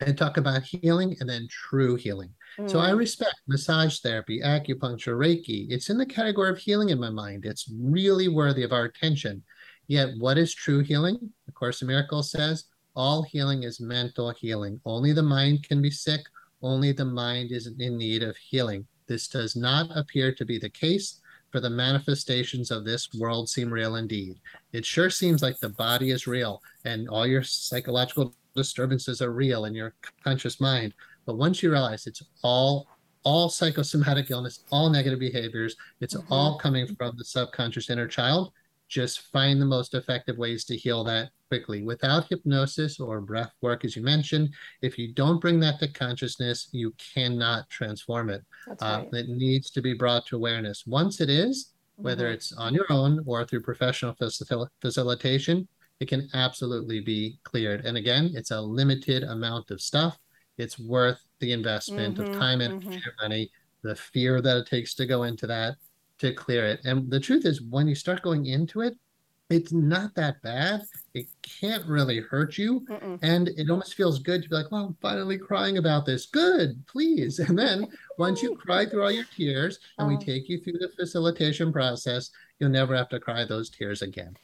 I 0.00 0.12
talk 0.12 0.38
about 0.38 0.62
healing 0.62 1.16
and 1.20 1.28
then 1.28 1.46
true 1.50 1.96
healing. 1.96 2.30
So 2.66 2.78
I 2.80 2.90
mm, 2.90 2.98
respect 2.98 3.34
massage 3.46 4.00
therapy, 4.00 4.40
acupuncture, 4.40 5.16
Reiki. 5.16 5.66
It's 5.70 5.88
in 5.88 5.98
the 5.98 6.06
category 6.06 6.50
of 6.50 6.58
healing 6.58 6.88
in 6.88 6.98
my 6.98 7.10
mind. 7.10 7.46
It's 7.46 7.70
really 7.78 8.28
worthy 8.28 8.64
of 8.64 8.72
our 8.72 8.84
attention. 8.84 9.42
Yet, 9.86 10.10
what 10.18 10.38
is 10.38 10.54
true 10.54 10.80
healing? 10.80 11.30
A 11.48 11.52
Course 11.52 11.82
in 11.82 11.88
Miracles 11.88 12.30
says 12.30 12.64
all 12.96 13.22
healing 13.22 13.62
is 13.62 13.80
mental 13.80 14.30
healing. 14.30 14.80
Only 14.84 15.12
the 15.12 15.22
mind 15.22 15.66
can 15.66 15.80
be 15.80 15.90
sick. 15.90 16.22
Only 16.62 16.92
the 16.92 17.04
mind 17.04 17.52
is 17.52 17.66
in 17.66 17.96
need 17.96 18.22
of 18.22 18.36
healing. 18.36 18.86
This 19.06 19.28
does 19.28 19.56
not 19.56 19.88
appear 19.96 20.32
to 20.34 20.44
be 20.44 20.58
the 20.58 20.70
case, 20.70 21.20
for 21.50 21.60
the 21.60 21.70
manifestations 21.70 22.70
of 22.70 22.84
this 22.84 23.12
world 23.14 23.48
seem 23.48 23.72
real 23.72 23.96
indeed. 23.96 24.38
It 24.72 24.84
sure 24.84 25.10
seems 25.10 25.42
like 25.42 25.58
the 25.58 25.70
body 25.70 26.10
is 26.10 26.26
real 26.26 26.62
and 26.84 27.08
all 27.08 27.26
your 27.26 27.42
psychological 27.42 28.34
disturbances 28.60 29.22
are 29.22 29.32
real 29.32 29.64
in 29.64 29.74
your 29.74 29.94
conscious 30.22 30.60
mind. 30.60 30.92
But 31.26 31.36
once 31.38 31.62
you 31.62 31.70
realize 31.70 32.06
it's 32.06 32.22
all 32.42 32.86
all 33.22 33.50
psychosomatic 33.50 34.30
illness, 34.30 34.64
all 34.72 34.88
negative 34.88 35.18
behaviors, 35.18 35.76
it's 36.00 36.14
mhm. 36.14 36.24
all 36.30 36.58
coming 36.58 36.86
from 36.96 37.12
the 37.18 37.24
subconscious 37.24 37.90
inner 37.90 38.08
child. 38.08 38.52
Just 38.88 39.20
find 39.30 39.60
the 39.60 39.66
most 39.66 39.92
effective 39.94 40.38
ways 40.38 40.64
to 40.64 40.76
heal 40.76 41.04
that 41.04 41.28
quickly 41.48 41.82
without 41.82 42.28
hypnosis 42.28 42.98
or 42.98 43.20
breath 43.20 43.52
work, 43.60 43.84
as 43.84 43.94
you 43.94 44.02
mentioned. 44.02 44.48
If 44.80 44.98
you 44.98 45.12
don't 45.12 45.40
bring 45.40 45.60
that 45.60 45.78
to 45.80 45.88
consciousness, 45.88 46.68
you 46.72 46.94
cannot 47.14 47.68
transform 47.68 48.30
it. 48.30 48.42
That's 48.66 48.82
Uh, 48.82 49.04
right. 49.12 49.20
it 49.20 49.28
needs 49.28 49.70
to 49.72 49.82
be 49.82 49.92
brought 49.92 50.24
to 50.28 50.36
awareness. 50.36 50.86
Once 50.86 51.20
it 51.20 51.28
is, 51.28 51.72
whether 51.96 52.26
Mhm, 52.28 52.34
it's 52.34 52.52
on 52.52 52.72
your 52.72 52.90
own 52.90 53.22
or 53.26 53.44
through 53.44 53.62
professional 53.62 54.14
facil- 54.14 54.68
facilitation, 54.80 55.68
it 56.00 56.08
can 56.08 56.28
absolutely 56.34 57.00
be 57.00 57.38
cleared. 57.44 57.84
And 57.84 57.96
again, 57.96 58.30
it's 58.34 58.50
a 58.50 58.60
limited 58.60 59.22
amount 59.22 59.70
of 59.70 59.80
stuff. 59.80 60.18
It's 60.58 60.78
worth 60.78 61.22
the 61.38 61.52
investment 61.52 62.18
of 62.18 62.26
mhm, 62.26 62.38
time, 62.38 62.60
and 62.60 63.00
money, 63.20 63.50
the 63.82 63.94
fear 63.94 64.40
that 64.42 64.56
it 64.56 64.66
takes 64.66 64.94
to 64.94 65.06
go 65.06 65.22
into 65.24 65.46
that 65.46 65.76
to 66.18 66.32
clear 66.34 66.66
it. 66.66 66.80
And 66.84 67.10
the 67.10 67.20
truth 67.20 67.46
is, 67.46 67.62
when 67.62 67.86
you 67.86 67.94
start 67.94 68.22
going 68.22 68.46
into 68.46 68.80
it, 68.80 68.96
it's 69.48 69.72
not 69.72 70.14
that 70.14 70.40
bad. 70.42 70.82
It 71.12 71.26
can't 71.42 71.84
really 71.86 72.20
hurt 72.20 72.56
you. 72.56 72.80
Mm-mm. 72.82 73.18
And 73.22 73.48
it 73.48 73.68
almost 73.68 73.94
feels 73.94 74.20
good 74.20 74.42
to 74.42 74.48
be 74.48 74.54
like, 74.54 74.70
well, 74.70 74.84
I'm 74.86 74.96
finally 75.02 75.38
crying 75.38 75.76
about 75.78 76.06
this. 76.06 76.26
Good, 76.26 76.86
please. 76.86 77.40
And 77.40 77.58
then 77.58 77.88
once 78.16 78.42
you 78.42 78.54
cry 78.54 78.86
through 78.86 79.02
all 79.02 79.10
your 79.10 79.24
tears 79.36 79.80
and 79.98 80.06
we 80.08 80.14
Uh, 80.16 80.20
take 80.20 80.48
you 80.48 80.60
through 80.60 80.78
the 80.78 80.90
facilitation 80.90 81.72
process, 81.72 82.30
you'll 82.58 82.70
never 82.70 82.94
have 82.94 83.08
to 83.08 83.18
cry 83.18 83.44
those 83.44 83.70
tears 83.70 84.02
again. 84.02 84.36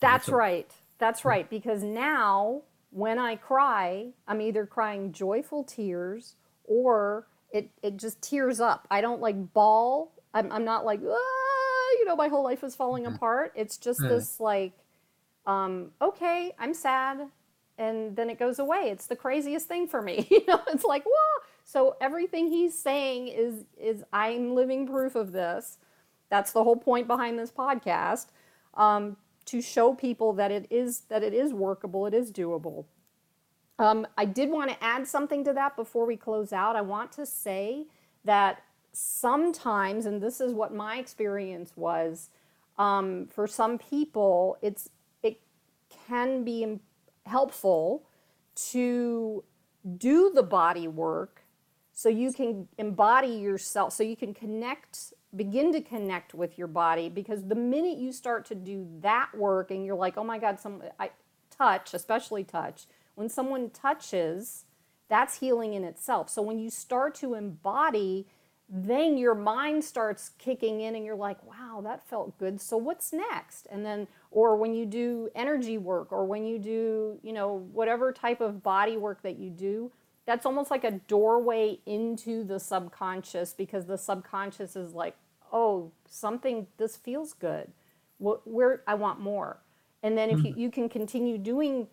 That's 0.00 0.26
So- 0.26 0.34
right. 0.34 0.70
That's 0.98 1.24
right. 1.24 1.48
Because 1.48 1.82
now 1.82 2.62
when 2.90 3.18
I 3.18 3.36
cry, 3.36 4.08
I'm 4.28 4.40
either 4.40 4.66
crying 4.66 5.12
joyful 5.12 5.64
tears 5.64 6.36
or 6.64 7.26
it, 7.52 7.70
it 7.82 7.96
just 7.96 8.20
tears 8.22 8.60
up. 8.60 8.86
I 8.90 9.00
don't 9.00 9.20
like 9.20 9.52
bawl. 9.52 10.12
I'm, 10.32 10.50
I'm 10.52 10.64
not 10.64 10.84
like, 10.84 11.00
ah, 11.04 11.90
you 11.98 12.04
know, 12.04 12.16
my 12.16 12.28
whole 12.28 12.42
life 12.44 12.64
is 12.64 12.74
falling 12.74 13.04
Mhm. 13.04 13.16
apart. 13.16 13.52
It's 13.54 13.76
just 13.76 14.00
Right. 14.00 14.08
this 14.10 14.40
like, 14.40 14.72
um, 15.46 15.92
okay, 16.00 16.52
I'm 16.58 16.74
sad. 16.74 17.28
And 17.76 18.14
then 18.16 18.30
it 18.30 18.38
goes 18.38 18.58
away. 18.60 18.90
It's 18.90 19.06
the 19.08 19.16
craziest 19.16 19.66
thing 19.66 19.86
for 19.88 20.00
me. 20.00 20.26
You 20.30 20.44
know, 20.46 20.60
it's 20.68 20.84
like, 20.84 21.04
whoa. 21.04 21.42
So 21.64 21.96
everything 22.00 22.48
he's 22.48 22.78
saying 22.78 23.28
is 23.28 23.64
is 23.76 24.04
I'm 24.12 24.54
living 24.54 24.86
proof 24.86 25.14
of 25.16 25.32
this. 25.32 25.78
That's 26.30 26.52
the 26.52 26.62
whole 26.62 26.76
point 26.76 27.06
behind 27.06 27.38
this 27.38 27.50
podcast. 27.50 28.26
Um, 28.74 29.16
to 29.46 29.60
show 29.60 29.94
people 29.94 30.32
that 30.34 30.50
it 30.50 30.66
is 30.70 31.00
that 31.08 31.22
it 31.22 31.34
is 31.34 31.52
workable, 31.52 32.06
it 32.06 32.14
is 32.14 32.32
doable. 32.32 32.84
Um, 33.78 34.06
I 34.16 34.24
did 34.24 34.50
want 34.50 34.70
to 34.70 34.82
add 34.82 35.06
something 35.06 35.44
to 35.44 35.52
that 35.52 35.76
before 35.76 36.06
we 36.06 36.16
close 36.16 36.52
out. 36.52 36.76
I 36.76 36.80
want 36.80 37.10
to 37.12 37.26
say 37.26 37.86
that 38.24 38.62
sometimes, 38.92 40.06
and 40.06 40.22
this 40.22 40.40
is 40.40 40.52
what 40.52 40.72
my 40.72 40.98
experience 40.98 41.72
was, 41.74 42.30
um, 42.78 43.26
for 43.26 43.46
some 43.46 43.78
people, 43.78 44.58
it's 44.62 44.88
it 45.22 45.40
can 46.06 46.44
be 46.44 46.80
helpful 47.26 48.04
to 48.54 49.42
do 49.98 50.30
the 50.34 50.42
body 50.42 50.88
work 50.88 51.42
so 51.92 52.08
you 52.08 52.32
can 52.32 52.68
embody 52.78 53.28
yourself 53.28 53.92
so 53.92 54.02
you 54.02 54.16
can 54.16 54.34
connect 54.34 55.12
begin 55.36 55.72
to 55.72 55.80
connect 55.80 56.34
with 56.34 56.58
your 56.58 56.68
body 56.68 57.08
because 57.08 57.44
the 57.44 57.54
minute 57.54 57.98
you 57.98 58.12
start 58.12 58.44
to 58.46 58.54
do 58.54 58.86
that 59.00 59.30
work 59.36 59.70
and 59.70 59.84
you're 59.84 59.96
like 59.96 60.16
oh 60.16 60.24
my 60.24 60.38
god 60.38 60.60
some 60.60 60.82
i 60.98 61.10
touch 61.50 61.94
especially 61.94 62.44
touch 62.44 62.86
when 63.14 63.28
someone 63.28 63.70
touches 63.70 64.64
that's 65.08 65.38
healing 65.38 65.74
in 65.74 65.84
itself. 65.84 66.30
So 66.30 66.42
when 66.42 66.58
you 66.58 66.70
start 66.70 67.14
to 67.16 67.34
embody 67.34 68.26
then 68.70 69.18
your 69.18 69.34
mind 69.34 69.84
starts 69.84 70.30
kicking 70.38 70.80
in 70.80 70.96
and 70.96 71.04
you're 71.04 71.14
like 71.14 71.42
wow 71.44 71.82
that 71.84 72.08
felt 72.08 72.38
good. 72.38 72.60
So 72.60 72.76
what's 72.76 73.12
next? 73.12 73.66
And 73.70 73.84
then 73.84 74.08
or 74.30 74.56
when 74.56 74.74
you 74.74 74.86
do 74.86 75.28
energy 75.34 75.78
work 75.78 76.10
or 76.12 76.24
when 76.24 76.46
you 76.46 76.58
do 76.58 77.18
you 77.22 77.32
know 77.32 77.68
whatever 77.72 78.12
type 78.12 78.40
of 78.40 78.62
body 78.62 78.96
work 78.96 79.22
that 79.22 79.38
you 79.38 79.50
do 79.50 79.92
that's 80.26 80.46
almost 80.46 80.70
like 80.70 80.84
a 80.84 80.92
doorway 80.92 81.78
into 81.84 82.44
the 82.44 82.58
subconscious 82.58 83.52
because 83.52 83.84
the 83.84 83.98
subconscious 83.98 84.74
is 84.74 84.94
like 84.94 85.14
oh 85.54 85.92
something 86.06 86.66
this 86.76 86.96
feels 86.98 87.32
good. 87.32 87.72
What 88.18 88.46
where 88.46 88.82
i 88.86 88.94
want 88.94 89.20
more. 89.20 89.60
And 90.02 90.18
then 90.18 90.28
if 90.28 90.44
you, 90.44 90.54
you 90.54 90.70
can 90.70 90.90
continue 90.90 91.38
doing 91.38 91.88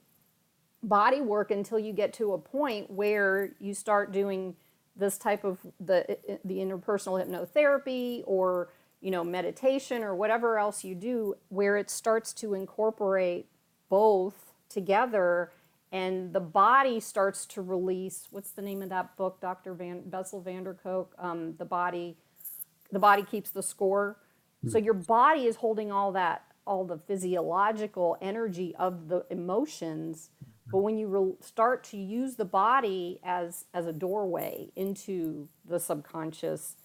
body 0.84 1.22
work 1.22 1.50
until 1.50 1.80
you 1.80 1.94
get 1.94 2.12
to 2.14 2.34
a 2.34 2.38
point 2.38 2.92
where 2.92 3.52
you 3.60 3.74
start 3.74 4.12
doing 4.12 4.56
this 4.96 5.18
type 5.18 5.44
of 5.44 5.60
the 5.80 6.18
the 6.44 6.58
interpersonal 6.58 7.24
hypnotherapy 7.24 8.24
or 8.26 8.70
you 9.00 9.12
know 9.12 9.24
meditation 9.24 10.04
or 10.04 10.16
whatever 10.16 10.58
else 10.58 10.84
you 10.84 10.96
do 10.96 11.36
where 11.50 11.78
it 11.78 11.90
starts 11.90 12.34
to 12.34 12.54
incorporate 12.54 13.48
both 13.90 14.54
together 14.70 15.52
and 15.92 16.34
the 16.34 16.40
body 16.40 17.00
starts 17.00 17.46
to 17.46 17.62
release 17.62 18.28
what's 18.32 18.52
the 18.52 18.62
name 18.62 18.82
of 18.82 18.90
that 18.90 19.16
book 19.16 19.40
dr 19.40 19.74
van 19.74 20.02
bessel 20.10 20.42
van 20.42 20.64
der 20.64 20.74
kolk 20.74 21.14
um, 21.18 21.56
the 21.58 21.66
body 21.66 22.18
the 22.92 23.00
body 23.00 23.24
keeps 23.24 23.52
the 23.52 23.64
score. 23.64 24.18
So 24.68 24.80
mm. 24.80 24.86
your 24.86 24.94
body 24.94 25.46
is 25.46 25.58
holding 25.58 25.92
all 25.92 26.12
that 26.14 26.44
all 26.66 26.86
the 26.86 26.98
physiological 26.98 28.18
energy 28.22 28.76
of 28.78 29.08
the 29.08 29.26
emotions. 29.30 30.30
But 30.72 30.80
when 30.80 30.98
you 30.98 31.08
re- 31.08 31.36
start 31.42 31.84
to 31.86 31.98
use 31.98 32.36
the 32.36 32.46
body 32.46 33.20
as 33.24 33.66
as 33.74 33.88
a 33.88 33.94
doorway 33.94 34.72
into 34.76 35.50
the 35.66 35.80
subconscious 35.80 36.76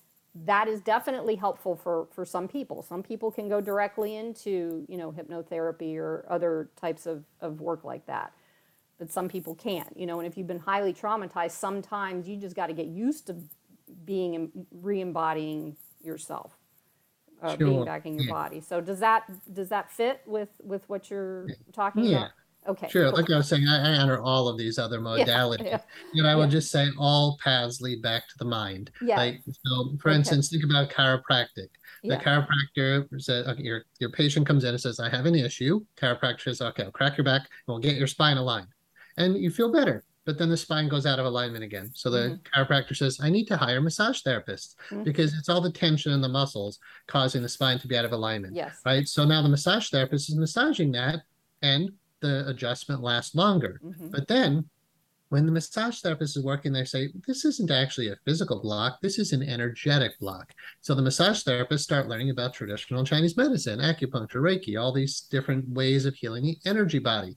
that 0.45 0.69
is 0.69 0.81
definitely 0.83 1.37
helpful 1.37 1.77
for 1.77 2.09
for 2.13 2.25
some 2.25 2.47
people. 2.47 2.83
Some 2.83 3.03
people 3.03 3.31
can 3.31 3.49
go 3.49 3.61
directly 3.61 4.17
into 4.17 4.85
you 4.89 4.99
know 4.99 5.13
hypnotherapy 5.13 5.97
or 5.97 6.27
other 6.29 6.69
types 6.77 7.07
of, 7.07 7.25
of 7.41 7.61
work 7.61 7.85
like 7.85 8.07
that. 8.07 8.33
But 8.99 9.11
some 9.11 9.29
people 9.29 9.55
can't 9.55 9.97
you 9.97 10.07
know 10.07 10.19
and 10.19 10.27
if 10.27 10.37
you've 10.37 10.47
been 10.47 10.59
highly 10.59 10.93
traumatized 10.93 11.53
sometimes 11.53 12.29
you 12.29 12.37
just 12.37 12.57
got 12.57 12.67
to 12.67 12.75
get 12.75 12.87
used 12.87 13.27
to 13.29 13.37
being 14.05 14.51
re-embodying 14.73 15.77
yourself 16.07 16.57
uh, 17.43 17.57
being 17.57 17.71
Sure. 17.79 17.85
back 17.85 18.07
in 18.07 18.15
your 18.15 18.25
Yeah. 18.25 18.33
body 18.33 18.61
so 18.61 18.81
does 18.81 19.01
that 19.01 19.25
does 19.53 19.69
that 19.69 19.91
fit 19.91 20.23
with 20.27 20.49
with 20.63 20.89
what 20.89 21.11
you're 21.11 21.49
talking 21.75 22.05
Yeah. 22.05 22.17
about 22.19 22.31
okay 22.69 22.89
Sure, 22.89 23.11
cool. 23.11 23.19
like 23.21 23.31
I 23.31 23.37
was 23.37 23.49
saying, 23.49 23.67
I, 23.69 23.93
I 23.93 23.97
honor 23.99 24.19
all 24.19 24.49
of 24.49 24.57
these 24.59 24.77
other 24.79 24.99
modalities. 25.11 25.65
yeah. 25.67 25.79
And 26.15 26.27
I 26.27 26.35
will 26.35 26.45
Yeah. 26.45 26.51
just 26.51 26.71
say 26.71 26.89
all 26.99 27.39
paths 27.45 27.81
lead 27.81 28.01
back 28.03 28.27
to 28.29 28.35
the 28.39 28.45
mind. 28.45 28.91
Yeah. 29.03 29.19
Like 29.19 29.41
so 29.47 29.97
for 30.01 30.09
Okay. 30.09 30.17
instance, 30.19 30.49
think 30.51 30.65
about 30.65 30.89
chiropractic. 30.91 31.69
The 32.03 32.09
Yeah. 32.15 32.23
chiropractor 32.23 33.07
says 33.23 33.47
okay, 33.49 33.63
your 33.63 33.85
your 34.01 34.11
patient 34.11 34.47
comes 34.47 34.65
in 34.65 34.71
and 34.71 34.81
says, 34.81 34.99
I 34.99 35.09
have 35.11 35.27
an 35.27 35.35
issue. 35.37 35.81
Chiropractor 35.97 36.41
says, 36.41 36.61
okay, 36.63 36.85
I'll 36.85 36.91
crack 36.91 37.17
your 37.19 37.25
back 37.25 37.43
and 37.43 37.69
we'll 37.69 37.79
get 37.79 37.97
your 37.97 38.07
spine 38.09 38.37
aligned. 38.37 38.69
And 39.17 39.37
you 39.37 39.51
feel 39.51 39.71
better. 39.71 40.03
But 40.27 40.37
then 40.37 40.51
the 40.51 40.57
spine 40.57 40.89
goes 40.89 41.07
out 41.07 41.19
of 41.21 41.25
alignment 41.25 41.65
again. 41.65 41.91
So 41.95 42.11
the 42.11 42.19
Mhm. 42.19 42.41
chiropractor 42.43 42.95
says, 42.95 43.19
I 43.23 43.31
need 43.31 43.47
to 43.47 43.57
hire 43.57 43.81
massage 43.81 44.21
therapists 44.23 44.75
Mhm. 44.91 45.05
because 45.05 45.33
it's 45.39 45.49
all 45.49 45.61
the 45.63 45.71
tension 45.73 46.13
in 46.13 46.21
the 46.21 46.29
muscles 46.29 46.79
causing 47.07 47.43
the 47.43 47.49
spine 47.49 47.79
to 47.79 47.87
be 47.89 47.97
out 47.97 48.05
of 48.05 48.13
alignment. 48.13 48.55
Yes. 48.55 48.81
Right. 48.85 49.09
So 49.09 49.25
now 49.25 49.41
the 49.41 49.49
massage 49.49 49.89
therapist 49.89 50.29
is 50.29 50.35
massaging 50.37 50.93
that 50.93 51.23
and 51.63 51.91
the 52.21 52.47
adjustment 52.49 53.03
lasts 53.03 53.35
longer. 53.37 53.81
Mhm. 53.85 54.11
But 54.11 54.27
then 54.27 54.69
when 55.29 55.47
the 55.47 55.53
massage 55.53 56.01
therapist 56.01 56.37
is 56.37 56.43
working, 56.43 56.73
they 56.73 56.85
say, 56.85 57.13
this 57.27 57.45
isn't 57.45 57.71
actually 57.71 58.09
a 58.09 58.17
physical 58.25 58.61
block, 58.61 59.01
this 59.03 59.19
is 59.21 59.33
an 59.33 59.43
energetic 59.45 60.19
block. 60.19 60.53
So 60.81 60.95
the 60.95 61.03
massage 61.03 61.43
therapists 61.45 61.81
start 61.81 62.09
learning 62.09 62.31
about 62.31 62.53
traditional 62.55 63.05
Chinese 63.05 63.37
medicine, 63.37 63.79
acupuncture, 63.79 64.41
Reiki, 64.43 64.81
all 64.81 64.93
these 64.93 65.21
different 65.21 65.69
ways 65.69 66.05
of 66.05 66.15
healing 66.15 66.45
the 66.45 66.59
energy 66.65 66.99
body. 66.99 67.37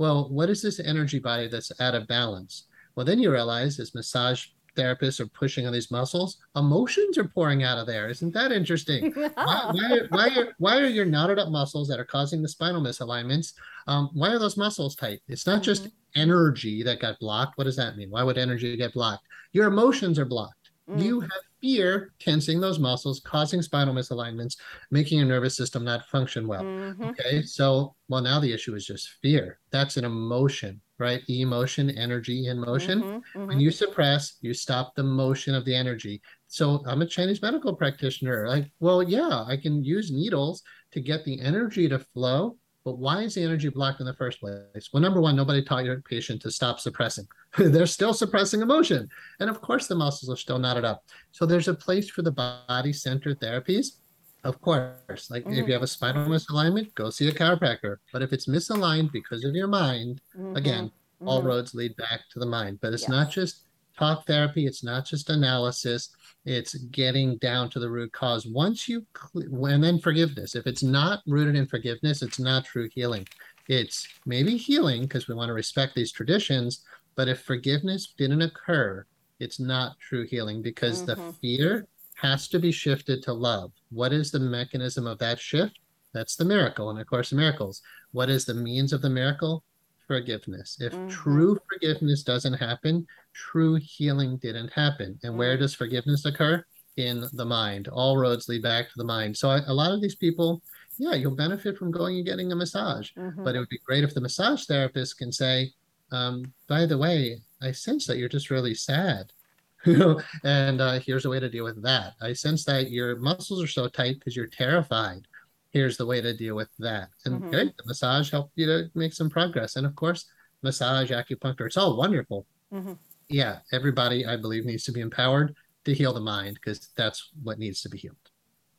Well, 0.00 0.30
what 0.30 0.48
is 0.48 0.62
this 0.62 0.80
energy 0.80 1.18
body 1.18 1.46
that's 1.48 1.78
out 1.78 1.94
of 1.94 2.08
balance? 2.08 2.68
Well, 2.96 3.04
then 3.04 3.18
you 3.18 3.30
realize 3.30 3.78
as 3.78 3.94
massage 3.94 4.46
therapists 4.74 5.20
are 5.20 5.26
pushing 5.26 5.66
on 5.66 5.74
these 5.74 5.90
muscles, 5.90 6.38
emotions 6.56 7.18
are 7.18 7.28
pouring 7.28 7.64
out 7.64 7.76
of 7.76 7.86
there. 7.86 8.08
Isn't 8.08 8.32
that 8.32 8.50
interesting? 8.50 9.12
why, 9.34 9.70
why, 9.72 9.98
why, 10.08 10.28
are, 10.28 10.54
why 10.56 10.78
are 10.78 10.86
your 10.86 11.04
knotted 11.04 11.38
up 11.38 11.50
muscles 11.50 11.86
that 11.88 12.00
are 12.00 12.06
causing 12.06 12.40
the 12.40 12.48
spinal 12.48 12.80
misalignments? 12.80 13.52
Um, 13.88 14.08
why 14.14 14.30
are 14.30 14.38
those 14.38 14.56
muscles 14.56 14.96
tight? 14.96 15.20
It's 15.28 15.46
not 15.46 15.62
just 15.62 15.88
energy 16.16 16.82
that 16.82 16.98
got 16.98 17.18
blocked. 17.18 17.58
What 17.58 17.64
does 17.64 17.76
that 17.76 17.98
mean? 17.98 18.08
Why 18.08 18.22
would 18.22 18.38
energy 18.38 18.78
get 18.78 18.94
blocked? 18.94 19.26
Your 19.52 19.66
emotions 19.66 20.18
are 20.18 20.24
blocked. 20.24 20.70
You 20.96 21.20
have 21.20 21.42
fear 21.60 22.12
tensing 22.20 22.60
those 22.60 22.78
muscles, 22.78 23.20
causing 23.20 23.62
spinal 23.62 23.94
misalignments, 23.94 24.56
making 24.90 25.18
your 25.18 25.28
nervous 25.28 25.56
system 25.56 25.84
not 25.84 26.06
function 26.08 26.46
well. 26.48 26.70
Mhm. 26.98 27.18
Okay, 27.18 27.42
so 27.42 27.96
well, 28.08 28.22
now 28.22 28.40
the 28.40 28.52
issue 28.52 28.74
is 28.74 28.86
just 28.86 29.08
fear. 29.22 29.60
That's 29.70 29.96
an 29.96 30.04
emotion, 30.04 30.80
right? 30.98 31.22
Emotion, 31.28 31.90
energy 31.90 32.46
in 32.46 32.58
motion. 32.60 33.04
Mhm. 33.04 33.22
When 33.48 33.58
Mhm. 33.58 33.60
you 33.60 33.70
suppress, 33.70 34.36
you 34.40 34.54
stop 34.54 34.94
the 34.94 35.02
motion 35.02 35.54
of 35.54 35.64
the 35.64 35.74
energy. 35.74 36.22
So 36.46 36.82
I'm 36.86 37.02
a 37.02 37.06
Chinese 37.06 37.42
medical 37.42 37.74
practitioner. 37.74 38.46
Like, 38.48 38.70
well, 38.80 39.02
yeah, 39.02 39.44
I 39.46 39.56
can 39.56 39.82
use 39.84 40.10
needles 40.12 40.62
to 40.92 41.00
get 41.00 41.24
the 41.24 41.40
energy 41.40 41.88
to 41.88 41.98
flow, 41.98 42.58
but 42.84 42.98
why 42.98 43.22
is 43.22 43.34
the 43.34 43.42
energy 43.42 43.68
blocked 43.68 44.00
in 44.00 44.06
the 44.06 44.14
first 44.14 44.40
place? 44.40 44.88
Well, 44.92 45.02
number 45.02 45.20
one, 45.20 45.36
nobody 45.36 45.62
taught 45.62 45.84
your 45.84 46.00
patient 46.02 46.42
to 46.42 46.50
stop 46.50 46.80
suppressing. 46.80 47.26
They're 47.58 47.86
still 47.86 48.14
suppressing 48.14 48.62
emotion. 48.62 49.08
And 49.40 49.50
of 49.50 49.60
course, 49.60 49.86
the 49.86 49.94
muscles 49.94 50.30
are 50.30 50.40
still 50.40 50.58
knotted 50.58 50.84
up. 50.84 51.02
So 51.32 51.46
there's 51.46 51.68
a 51.68 51.74
place 51.74 52.08
for 52.08 52.22
the 52.22 52.30
body 52.32 52.92
centered 52.92 53.40
therapies. 53.40 53.96
Of 54.44 54.60
course, 54.60 55.30
like 55.30 55.42
if 55.46 55.48
Mhm. 55.52 55.66
you 55.66 55.72
have 55.74 55.82
a 55.82 55.86
spinal 55.86 56.26
misalignment, 56.28 56.94
go 56.94 57.10
see 57.10 57.28
a 57.28 57.32
chiropractor. 57.32 57.96
But 58.12 58.22
if 58.22 58.32
it's 58.32 58.46
misaligned 58.46 59.12
because 59.12 59.44
of 59.44 59.54
your 59.54 59.66
mind, 59.68 60.20
Mhm. 60.34 60.56
again, 60.56 60.92
all 61.26 61.42
Mhm. 61.42 61.46
roads 61.46 61.74
lead 61.74 61.94
back 61.96 62.22
to 62.32 62.38
the 62.38 62.46
mind. 62.46 62.78
But 62.80 62.94
it's 62.94 63.02
Yes. 63.02 63.10
not 63.10 63.30
just 63.30 63.66
talk 63.98 64.26
therapy, 64.26 64.66
it's 64.66 64.82
not 64.82 65.04
just 65.04 65.28
analysis, 65.28 66.08
it's 66.46 66.72
getting 66.74 67.36
down 67.38 67.68
to 67.70 67.78
the 67.80 67.90
root 67.90 68.12
cause. 68.12 68.46
Once 68.46 68.88
you, 68.88 69.06
and 69.34 69.84
then 69.84 69.98
forgiveness. 69.98 70.54
If 70.54 70.66
it's 70.66 70.82
not 70.82 71.20
rooted 71.26 71.54
in 71.56 71.66
forgiveness, 71.66 72.22
it's 72.22 72.38
not 72.38 72.64
true 72.64 72.88
healing. 72.94 73.26
It's 73.68 74.08
maybe 74.24 74.56
healing 74.56 75.02
because 75.02 75.28
we 75.28 75.34
want 75.34 75.50
to 75.50 75.54
respect 75.54 75.94
these 75.94 76.12
traditions, 76.12 76.82
but 77.20 77.28
if 77.28 77.42
forgiveness 77.42 78.14
didn't 78.16 78.40
occur, 78.40 79.04
it's 79.40 79.60
not 79.60 79.98
true 80.00 80.26
healing 80.26 80.62
because 80.62 81.04
the 81.04 81.16
Mhm. 81.16 81.38
fear 81.42 81.86
has 82.14 82.48
to 82.48 82.58
be 82.58 82.72
shifted 82.72 83.22
to 83.24 83.34
love. 83.34 83.72
What 83.90 84.14
is 84.14 84.30
the 84.30 84.40
mechanism 84.40 85.06
of 85.06 85.18
that 85.18 85.38
shift? 85.38 85.78
That's 86.14 86.34
the 86.34 86.46
miracle. 86.46 86.88
And 86.88 86.98
of 86.98 87.06
course, 87.06 87.30
miracles. 87.30 87.82
What 88.12 88.30
is 88.30 88.46
the 88.46 88.54
means 88.54 88.94
of 88.94 89.02
the 89.02 89.10
miracle? 89.10 89.64
Forgiveness. 90.08 90.78
If 90.80 90.94
Mhm. 90.94 91.10
true 91.10 91.58
forgiveness 91.70 92.22
doesn't 92.22 92.54
happen, 92.54 93.06
true 93.34 93.74
healing 93.74 94.38
didn't 94.38 94.72
happen. 94.72 95.18
And 95.22 95.36
where 95.36 95.58
Mm. 95.58 95.60
does 95.60 95.74
forgiveness 95.74 96.24
occur? 96.24 96.64
In 96.96 97.26
the 97.34 97.44
mind. 97.44 97.88
All 97.88 98.16
roads 98.16 98.48
lead 98.48 98.62
back 98.62 98.86
to 98.86 98.94
the 98.96 99.04
mind. 99.04 99.36
So 99.36 99.50
I, 99.50 99.58
a 99.66 99.74
lot 99.74 99.92
of 99.92 100.00
these 100.00 100.16
people, 100.16 100.62
yeah, 100.96 101.12
you'll 101.12 101.36
benefit 101.36 101.76
from 101.76 101.90
going 101.90 102.16
and 102.16 102.24
getting 102.24 102.50
a 102.50 102.56
massage. 102.56 103.10
Mhm. 103.12 103.44
But 103.44 103.56
it 103.56 103.58
would 103.58 103.68
be 103.68 103.78
great 103.84 104.04
if 104.04 104.14
the 104.14 104.22
massage 104.22 104.64
therapist 104.64 105.18
can 105.18 105.32
say, 105.32 105.74
um, 106.12 106.52
by 106.68 106.86
the 106.86 106.98
way, 106.98 107.42
I 107.62 107.72
sense 107.72 108.06
that 108.06 108.18
you're 108.18 108.28
just 108.28 108.50
really 108.50 108.74
sad. 108.74 109.32
You 109.86 109.96
know, 109.96 110.20
and 110.44 110.78
uh, 110.80 111.00
here's 111.00 111.24
a 111.24 111.30
way 111.30 111.40
to 111.40 111.48
deal 111.48 111.64
with 111.64 111.82
that. 111.84 112.12
I 112.20 112.34
sense 112.34 112.66
that 112.66 112.90
your 112.90 113.16
muscles 113.16 113.62
are 113.62 113.66
so 113.66 113.88
tight 113.88 114.16
because 114.18 114.36
you're 114.36 114.46
terrified. 114.46 115.26
Here's 115.70 115.96
the 115.96 116.04
way 116.04 116.20
to 116.20 116.36
deal 116.36 116.54
with 116.54 116.68
that. 116.80 117.08
And 117.24 117.42
Mhm. 117.42 117.50
great, 117.50 117.74
the 117.78 117.84
massage 117.86 118.30
helped 118.30 118.52
you 118.56 118.66
to 118.66 118.90
make 118.94 119.14
some 119.14 119.30
progress. 119.30 119.76
And 119.76 119.86
of 119.86 119.94
course, 119.94 120.26
massage, 120.62 121.10
acupuncture, 121.10 121.64
it's 121.64 121.78
all 121.78 121.96
wonderful. 121.96 122.46
Mhm. 122.70 122.98
Yeah, 123.28 123.60
everybody, 123.72 124.26
I 124.26 124.36
believe, 124.36 124.66
needs 124.66 124.84
to 124.84 124.92
be 124.92 125.00
empowered 125.00 125.56
to 125.86 125.94
heal 125.94 126.12
the 126.12 126.20
mind 126.20 126.56
because 126.56 126.90
that's 126.96 127.30
what 127.42 127.58
needs 127.58 127.80
to 127.82 127.88
be 127.88 127.96
healed. 127.96 128.16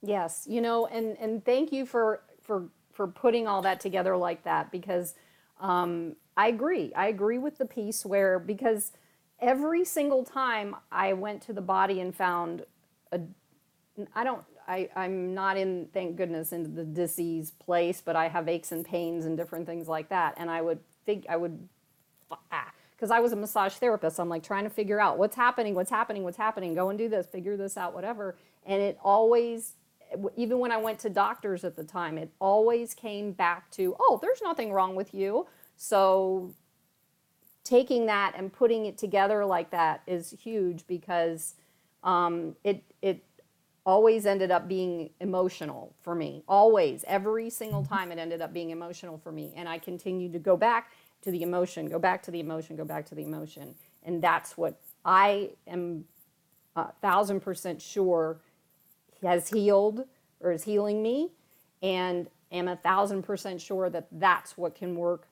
Yes, 0.04 0.46
you 0.48 0.62
know, 0.62 0.88
and 0.88 1.18
and 1.20 1.44
thank 1.46 1.72
you 1.72 1.86
for 1.86 2.22
for 2.42 2.70
for 2.92 3.08
putting 3.08 3.48
all 3.48 3.62
that 3.62 3.80
together 3.80 4.18
like 4.18 4.44
that 4.44 4.72
because 4.72 5.16
um, 5.60 6.16
I 6.38 6.48
agree. 6.48 6.94
I 6.96 7.08
agree 7.08 7.38
with 7.38 7.58
the 7.58 7.66
piece 7.66 8.06
where 8.06 8.40
because 8.40 8.92
every 9.40 9.84
single 9.84 10.24
time 10.24 10.76
I 10.92 11.14
went 11.14 11.42
to 11.44 11.54
the 11.54 11.62
body 11.62 12.00
and 12.00 12.16
found 12.16 12.66
a, 13.12 13.22
I 14.16 14.24
don't. 14.24 14.44
I, 14.68 14.90
I'm 14.96 15.34
not 15.34 15.58
in, 15.58 15.88
thank 15.92 16.16
goodness, 16.16 16.54
into 16.54 16.70
the 16.70 16.86
disease 16.86 17.52
place, 17.52 18.00
but 18.00 18.16
I 18.16 18.30
have 18.30 18.48
aches 18.48 18.72
and 18.72 18.86
pains 18.86 19.26
and 19.26 19.36
different 19.36 19.66
things 19.66 19.88
like 19.88 20.08
that. 20.10 20.36
And 20.38 20.50
I 20.50 20.62
would 20.62 20.80
think 21.06 21.26
I 21.28 21.36
would 21.36 21.68
ah, 22.32 22.72
because 22.92 23.12
I 23.12 23.20
was 23.20 23.34
a 23.34 23.36
massage 23.36 23.74
therapist. 23.74 24.20
I'm 24.20 24.30
like 24.30 24.44
trying 24.44 24.64
to 24.64 24.70
figure 24.70 25.00
out 25.00 25.18
what's 25.18 25.36
happening, 25.36 25.74
what's 25.74 25.90
happening, 25.90 26.24
what's 26.24 26.38
happening. 26.38 26.76
Go 26.76 26.90
and 26.90 26.98
do 26.98 27.10
this, 27.10 27.26
figure 27.26 27.58
this 27.58 27.76
out, 27.76 27.94
whatever. 27.94 28.38
And 28.66 28.82
it 28.82 28.98
always, 29.04 29.74
even 30.38 30.60
when 30.60 30.72
I 30.72 30.78
went 30.78 31.00
to 31.00 31.10
doctors 31.10 31.64
at 31.64 31.76
the 31.76 31.84
time, 31.84 32.18
it 32.18 32.30
always 32.40 32.94
came 32.94 33.32
back 33.32 33.72
to, 33.72 33.96
oh, 34.00 34.20
there's 34.22 34.42
nothing 34.44 34.72
wrong 34.72 34.96
with 34.96 35.14
you. 35.14 35.48
So 35.84 36.54
taking 37.64 38.06
that 38.06 38.34
and 38.36 38.54
putting 38.54 38.86
it 38.86 39.00
together 39.00 39.44
like 39.44 39.72
that 39.72 40.04
is 40.06 40.30
huge 40.40 40.86
because 40.86 41.56
um, 42.04 42.56
it 42.64 42.84
it 43.02 43.24
always 43.84 44.28
ended 44.28 44.52
up 44.52 44.68
being 44.68 45.10
emotional 45.20 45.96
for 46.04 46.14
me. 46.14 46.44
Always, 46.48 47.04
every 47.08 47.50
single 47.50 47.84
time, 47.84 48.12
it 48.12 48.20
ended 48.20 48.44
up 48.44 48.54
being 48.54 48.70
emotional 48.70 49.18
for 49.18 49.32
me, 49.32 49.54
and 49.56 49.68
I 49.68 49.80
continued 49.80 50.34
to 50.34 50.40
go 50.40 50.56
back 50.56 50.92
to 51.24 51.32
the 51.32 51.42
emotion, 51.42 51.90
go 51.90 51.98
back 51.98 52.22
to 52.24 52.32
the 52.32 52.40
emotion, 52.40 52.76
go 52.76 52.86
back 52.86 53.08
to 53.08 53.16
the 53.16 53.24
emotion, 53.24 53.74
and 54.04 54.22
that's 54.22 54.56
what 54.56 54.80
I 55.04 55.50
am 55.66 56.06
a 56.76 56.92
thousand 57.02 57.40
percent 57.40 57.82
sure 57.82 58.40
has 59.24 59.50
healed 59.50 60.06
or 60.42 60.52
is 60.52 60.64
healing 60.64 61.02
me, 61.02 61.32
and 61.82 62.28
am 62.52 62.68
a 62.68 62.76
thousand 62.76 63.24
percent 63.24 63.60
sure 63.60 63.90
that 63.90 64.08
that's 64.12 64.56
what 64.60 64.76
can 64.76 64.96
work 64.96 65.28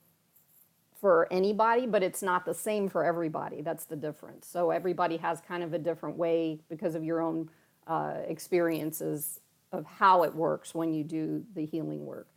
for 1.00 1.28
anybody, 1.32 1.86
but 1.88 2.04
it's 2.04 2.22
not 2.22 2.46
the 2.46 2.54
same 2.54 2.90
for 2.90 3.04
everybody. 3.06 3.62
That's 3.62 3.86
the 3.86 3.96
difference. 3.96 4.48
So 4.48 4.70
everybody 4.72 5.18
has 5.18 5.40
kind 5.42 5.64
of 5.64 5.74
a 5.74 5.80
different 5.80 6.18
way 6.18 6.60
because 6.70 6.96
of 6.96 7.04
your 7.04 7.22
own 7.22 7.50
uh, 7.88 8.16
experiences 8.28 9.40
of 9.72 9.86
how 9.86 10.24
it 10.24 10.34
works 10.36 10.76
when 10.76 10.94
you 10.94 11.04
do 11.04 11.44
the 11.56 11.66
healing 11.66 12.06
work. 12.06 12.28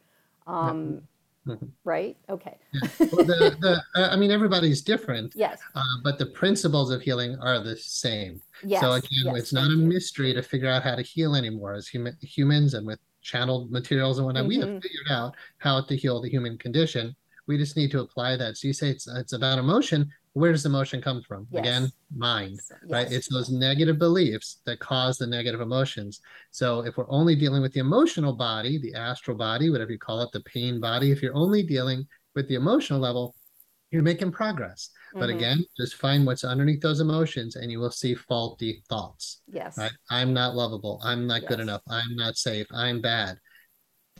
Um, 0.46 1.02
Mhm. 1.44 1.70
Right? 1.82 2.16
Okay. 2.30 2.56
Well, 3.00 3.24
the, 3.26 3.56
the, 3.60 3.82
I 3.96 4.14
mean, 4.14 4.30
everybody's 4.30 4.80
different, 4.80 5.32
Yes. 5.34 5.58
uh, 5.74 5.82
but 6.04 6.16
the 6.16 6.26
principles 6.26 6.92
of 6.92 7.02
healing 7.02 7.36
are 7.40 7.58
the 7.58 7.76
same. 7.76 8.40
Yes. 8.64 8.80
so 8.80 8.92
again, 8.92 9.08
yes, 9.24 9.36
it's 9.38 9.52
not 9.52 9.66
a 9.66 9.74
mystery 9.76 10.32
to 10.34 10.42
figure 10.42 10.68
out 10.68 10.84
how 10.84 10.94
to 10.94 11.02
heal 11.02 11.34
anymore. 11.34 11.74
As 11.74 11.88
human 11.88 12.16
humans 12.22 12.74
and 12.74 12.86
with 12.86 13.00
channeled 13.22 13.72
materials 13.72 14.18
and 14.18 14.26
whatnot, 14.26 14.46
we 14.46 14.58
have 14.60 14.68
Mhm. 14.68 14.82
figured 14.82 15.08
out 15.10 15.34
how 15.58 15.80
to 15.80 15.96
heal 15.96 16.20
the 16.22 16.28
human 16.30 16.56
condition. 16.58 17.16
We 17.46 17.58
just 17.58 17.76
need 17.76 17.90
to 17.90 18.00
apply 18.00 18.36
that. 18.36 18.56
So 18.56 18.68
you 18.68 18.72
say 18.72 18.90
it's 18.90 19.08
it's 19.08 19.32
about 19.32 19.58
emotion. 19.58 20.10
Where 20.34 20.52
does 20.52 20.62
the 20.62 20.70
emotion 20.70 21.02
come 21.02 21.20
from? 21.22 21.46
Again, 21.52 21.92
mind. 22.16 22.58
So- 22.62 22.74
Right? 22.88 23.10
It's 23.10 23.28
those 23.28 23.50
negative 23.50 23.98
beliefs 23.98 24.60
that 24.64 24.78
cause 24.78 25.18
the 25.18 25.26
negative 25.26 25.60
emotions. 25.60 26.20
So 26.52 26.80
if 26.80 26.96
we're 26.96 27.10
only 27.10 27.34
dealing 27.36 27.60
with 27.60 27.72
the 27.74 27.80
emotional 27.80 28.32
body, 28.32 28.78
the 28.78 28.94
astral 28.94 29.36
body, 29.36 29.68
whatever 29.68 29.92
you 29.92 29.98
call 29.98 30.22
it, 30.22 30.32
the 30.32 30.40
pain 30.40 30.80
body, 30.80 31.10
if 31.10 31.20
you're 31.22 31.34
only 31.36 31.62
dealing 31.62 32.06
with 32.34 32.48
the 32.48 32.54
emotional 32.54 32.98
level, 33.00 33.34
you're 33.90 34.02
making 34.02 34.32
progress. 34.32 34.88
But 35.12 35.28
Mhm. 35.28 35.34
again, 35.36 35.64
just 35.76 35.96
find 35.96 36.24
what's 36.24 36.44
underneath 36.44 36.80
those 36.80 37.00
emotions 37.00 37.56
and 37.56 37.70
you 37.70 37.78
will 37.78 37.90
see 37.90 38.14
faulty 38.14 38.82
thoughts. 38.88 39.42
Yes. 39.48 39.76
Right? 39.76 39.92
I'm 40.08 40.32
not 40.32 40.54
lovable. 40.54 40.98
I'm 41.04 41.26
not 41.26 41.44
good 41.46 41.60
enough. 41.60 41.82
I'm 41.88 42.16
not 42.16 42.38
safe. 42.38 42.66
I'm 42.72 43.02
bad. 43.02 43.38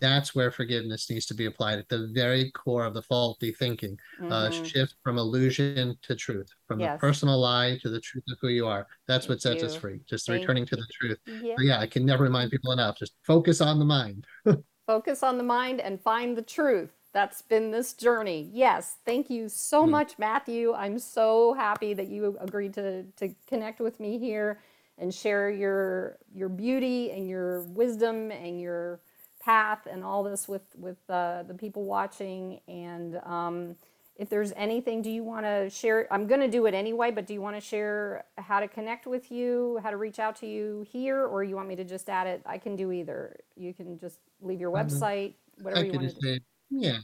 That's 0.03 0.35
where 0.35 0.51
forgiveness 0.51 1.09
needs 1.09 1.27
to 1.27 1.35
be 1.35 1.47
applied 1.47 1.79
at 1.79 1.89
the 1.89 2.11
very 2.13 2.51
core 2.51 2.85
of 2.85 2.93
the 2.93 3.03
faulty 3.03 3.53
thinking. 3.53 3.97
Uh, 4.21 4.51
Mhm. 4.51 4.65
shift 4.67 4.97
from 5.05 5.17
illusion 5.17 5.97
to 6.03 6.17
truth, 6.17 6.51
from 6.67 6.81
Yes. 6.81 6.97
the 6.97 7.07
personal 7.07 7.39
lie 7.39 7.79
to 7.83 7.89
the 7.89 8.01
truth 8.01 8.25
of 8.33 8.37
who 8.41 8.49
you 8.49 8.67
are. 8.67 8.87
That's 9.07 9.29
what 9.29 9.41
Thank 9.41 9.61
sets 9.61 9.73
us 9.73 9.77
free. 9.81 10.01
Just 10.07 10.27
Thank 10.27 10.41
returning 10.41 10.67
to 10.67 10.77
the 10.77 10.87
truth. 10.93 11.19
Yeah. 11.27 11.55
Yeah, 11.61 11.79
I 11.79 11.87
can 11.87 12.05
never 12.05 12.25
remind 12.25 12.51
people 12.51 12.73
enough. 12.73 12.99
Just 12.99 13.15
focus 13.23 13.61
on 13.61 13.79
the 13.79 13.85
mind. 13.85 14.27
Focus 14.89 15.23
on 15.23 15.39
the 15.39 15.45
mind 15.45 15.81
and 15.81 16.01
find 16.03 16.37
the 16.37 16.43
truth. 16.43 16.91
that's 17.15 17.43
been 17.43 17.71
this 17.71 17.93
journey. 17.93 18.49
Yes, 18.55 18.97
thank 19.05 19.29
you 19.29 19.47
so 19.51 19.87
much, 19.87 20.19
Matthew. 20.19 20.73
I'm 20.73 20.99
so 20.99 21.53
happy 21.53 21.93
that 21.93 22.09
you 22.09 22.39
agreed 22.41 22.73
to 22.75 23.05
to 23.21 23.35
connect 23.47 23.81
with 23.81 24.01
me 24.01 24.19
here 24.19 24.63
and 24.97 25.15
share 25.15 25.51
your 25.51 26.19
your 26.35 26.49
beauty 26.49 27.11
and 27.11 27.29
your 27.29 27.65
wisdom 27.65 28.31
and 28.33 28.59
your 28.59 29.03
path 29.43 29.87
and 29.91 30.05
all 30.05 30.23
this 30.23 30.49
with 30.49 30.63
with 30.77 30.99
uh, 31.09 31.43
the 31.43 31.55
people 31.55 31.85
watching. 31.85 32.61
And 32.69 33.17
um, 33.25 33.77
if 34.17 34.29
there's 34.29 34.53
anything, 34.57 35.03
do 35.03 35.11
you 35.11 35.25
want 35.25 35.45
to 35.47 35.69
share? 35.69 36.07
I'm 36.11 36.27
going 36.27 36.41
to 36.41 36.49
do 36.49 36.67
it 36.67 36.75
anyway, 36.75 37.11
but 37.11 37.27
do 37.27 37.35
you 37.35 37.41
want 37.41 37.57
to 37.57 37.61
share 37.61 38.25
how 38.39 38.61
to 38.61 38.69
connect 38.69 39.07
with 39.07 39.33
you, 39.33 39.81
how 39.83 39.91
to 39.91 39.97
reach 39.97 40.19
out 40.19 40.37
to 40.37 40.47
you 40.47 40.87
here, 40.91 41.27
or 41.27 41.43
you 41.43 41.57
want 41.57 41.69
me 41.69 41.77
to 41.77 41.85
just 41.85 42.09
add 42.09 42.27
it? 42.27 42.43
I 42.47 42.59
can 42.59 42.77
do 42.77 42.93
either. 42.93 43.37
You 43.57 43.75
can 43.75 43.99
just 43.99 44.19
leave 44.41 44.61
your 44.61 44.71
website, 44.71 45.35
I 45.59 45.63
whatever 45.63 45.85
you 45.85 45.93
want 45.93 46.09
to 46.09 46.15
do. 46.15 46.21
say, 46.21 46.41
yeah, 46.71 46.99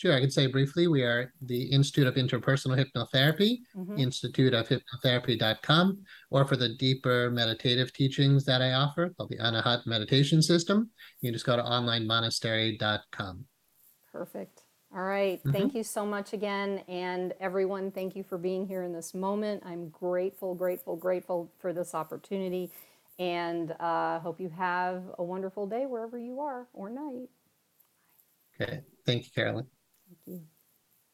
sure. 0.00 0.14
I 0.14 0.20
could 0.20 0.32
say 0.32 0.46
briefly, 0.46 0.86
we 0.88 1.02
are 1.02 1.30
the 1.42 1.64
Institute 1.64 2.06
of 2.06 2.14
Interpersonal 2.14 2.82
Hypnotherapy, 2.82 3.58
Mhm. 3.76 4.00
Institute 4.00 4.54
of 4.54 4.66
Hypnotherapy.com, 4.66 6.02
or 6.30 6.46
for 6.46 6.56
the 6.56 6.70
deeper 6.70 7.30
meditative 7.30 7.92
teachings 7.92 8.46
that 8.46 8.62
I 8.62 8.72
offer 8.72 9.10
called 9.10 9.28
the 9.28 9.36
Anahat 9.36 9.86
Meditation 9.86 10.40
System, 10.40 10.90
you 11.20 11.28
can 11.28 11.34
just 11.34 11.44
go 11.44 11.54
to 11.54 11.62
onlinemonastery.com. 11.62 13.46
Perfect. 14.10 14.62
All 14.92 15.02
right. 15.02 15.38
Mm-hmm. 15.38 15.52
Thank 15.52 15.74
you 15.74 15.84
so 15.84 16.06
much 16.06 16.32
again. 16.32 16.78
And 16.88 17.34
everyone, 17.38 17.92
thank 17.92 18.16
you 18.16 18.24
for 18.24 18.38
being 18.38 18.66
here 18.66 18.82
in 18.82 18.92
this 18.92 19.12
moment. 19.14 19.62
I'm 19.66 19.90
grateful, 19.90 20.54
grateful, 20.54 20.96
grateful 20.96 21.52
for 21.58 21.74
this 21.74 21.94
opportunity. 21.94 22.72
And 23.18 23.72
uh, 23.78 24.18
hope 24.20 24.40
you 24.40 24.48
have 24.48 25.02
a 25.18 25.22
wonderful 25.22 25.66
day 25.66 25.84
wherever 25.84 26.18
you 26.18 26.40
are 26.40 26.66
or 26.72 26.88
night. 26.88 27.28
Okay. 28.58 28.80
Thank 29.04 29.26
you, 29.26 29.30
Carolyn. 29.34 29.66
Thank 30.30 30.42
you. 30.42 30.59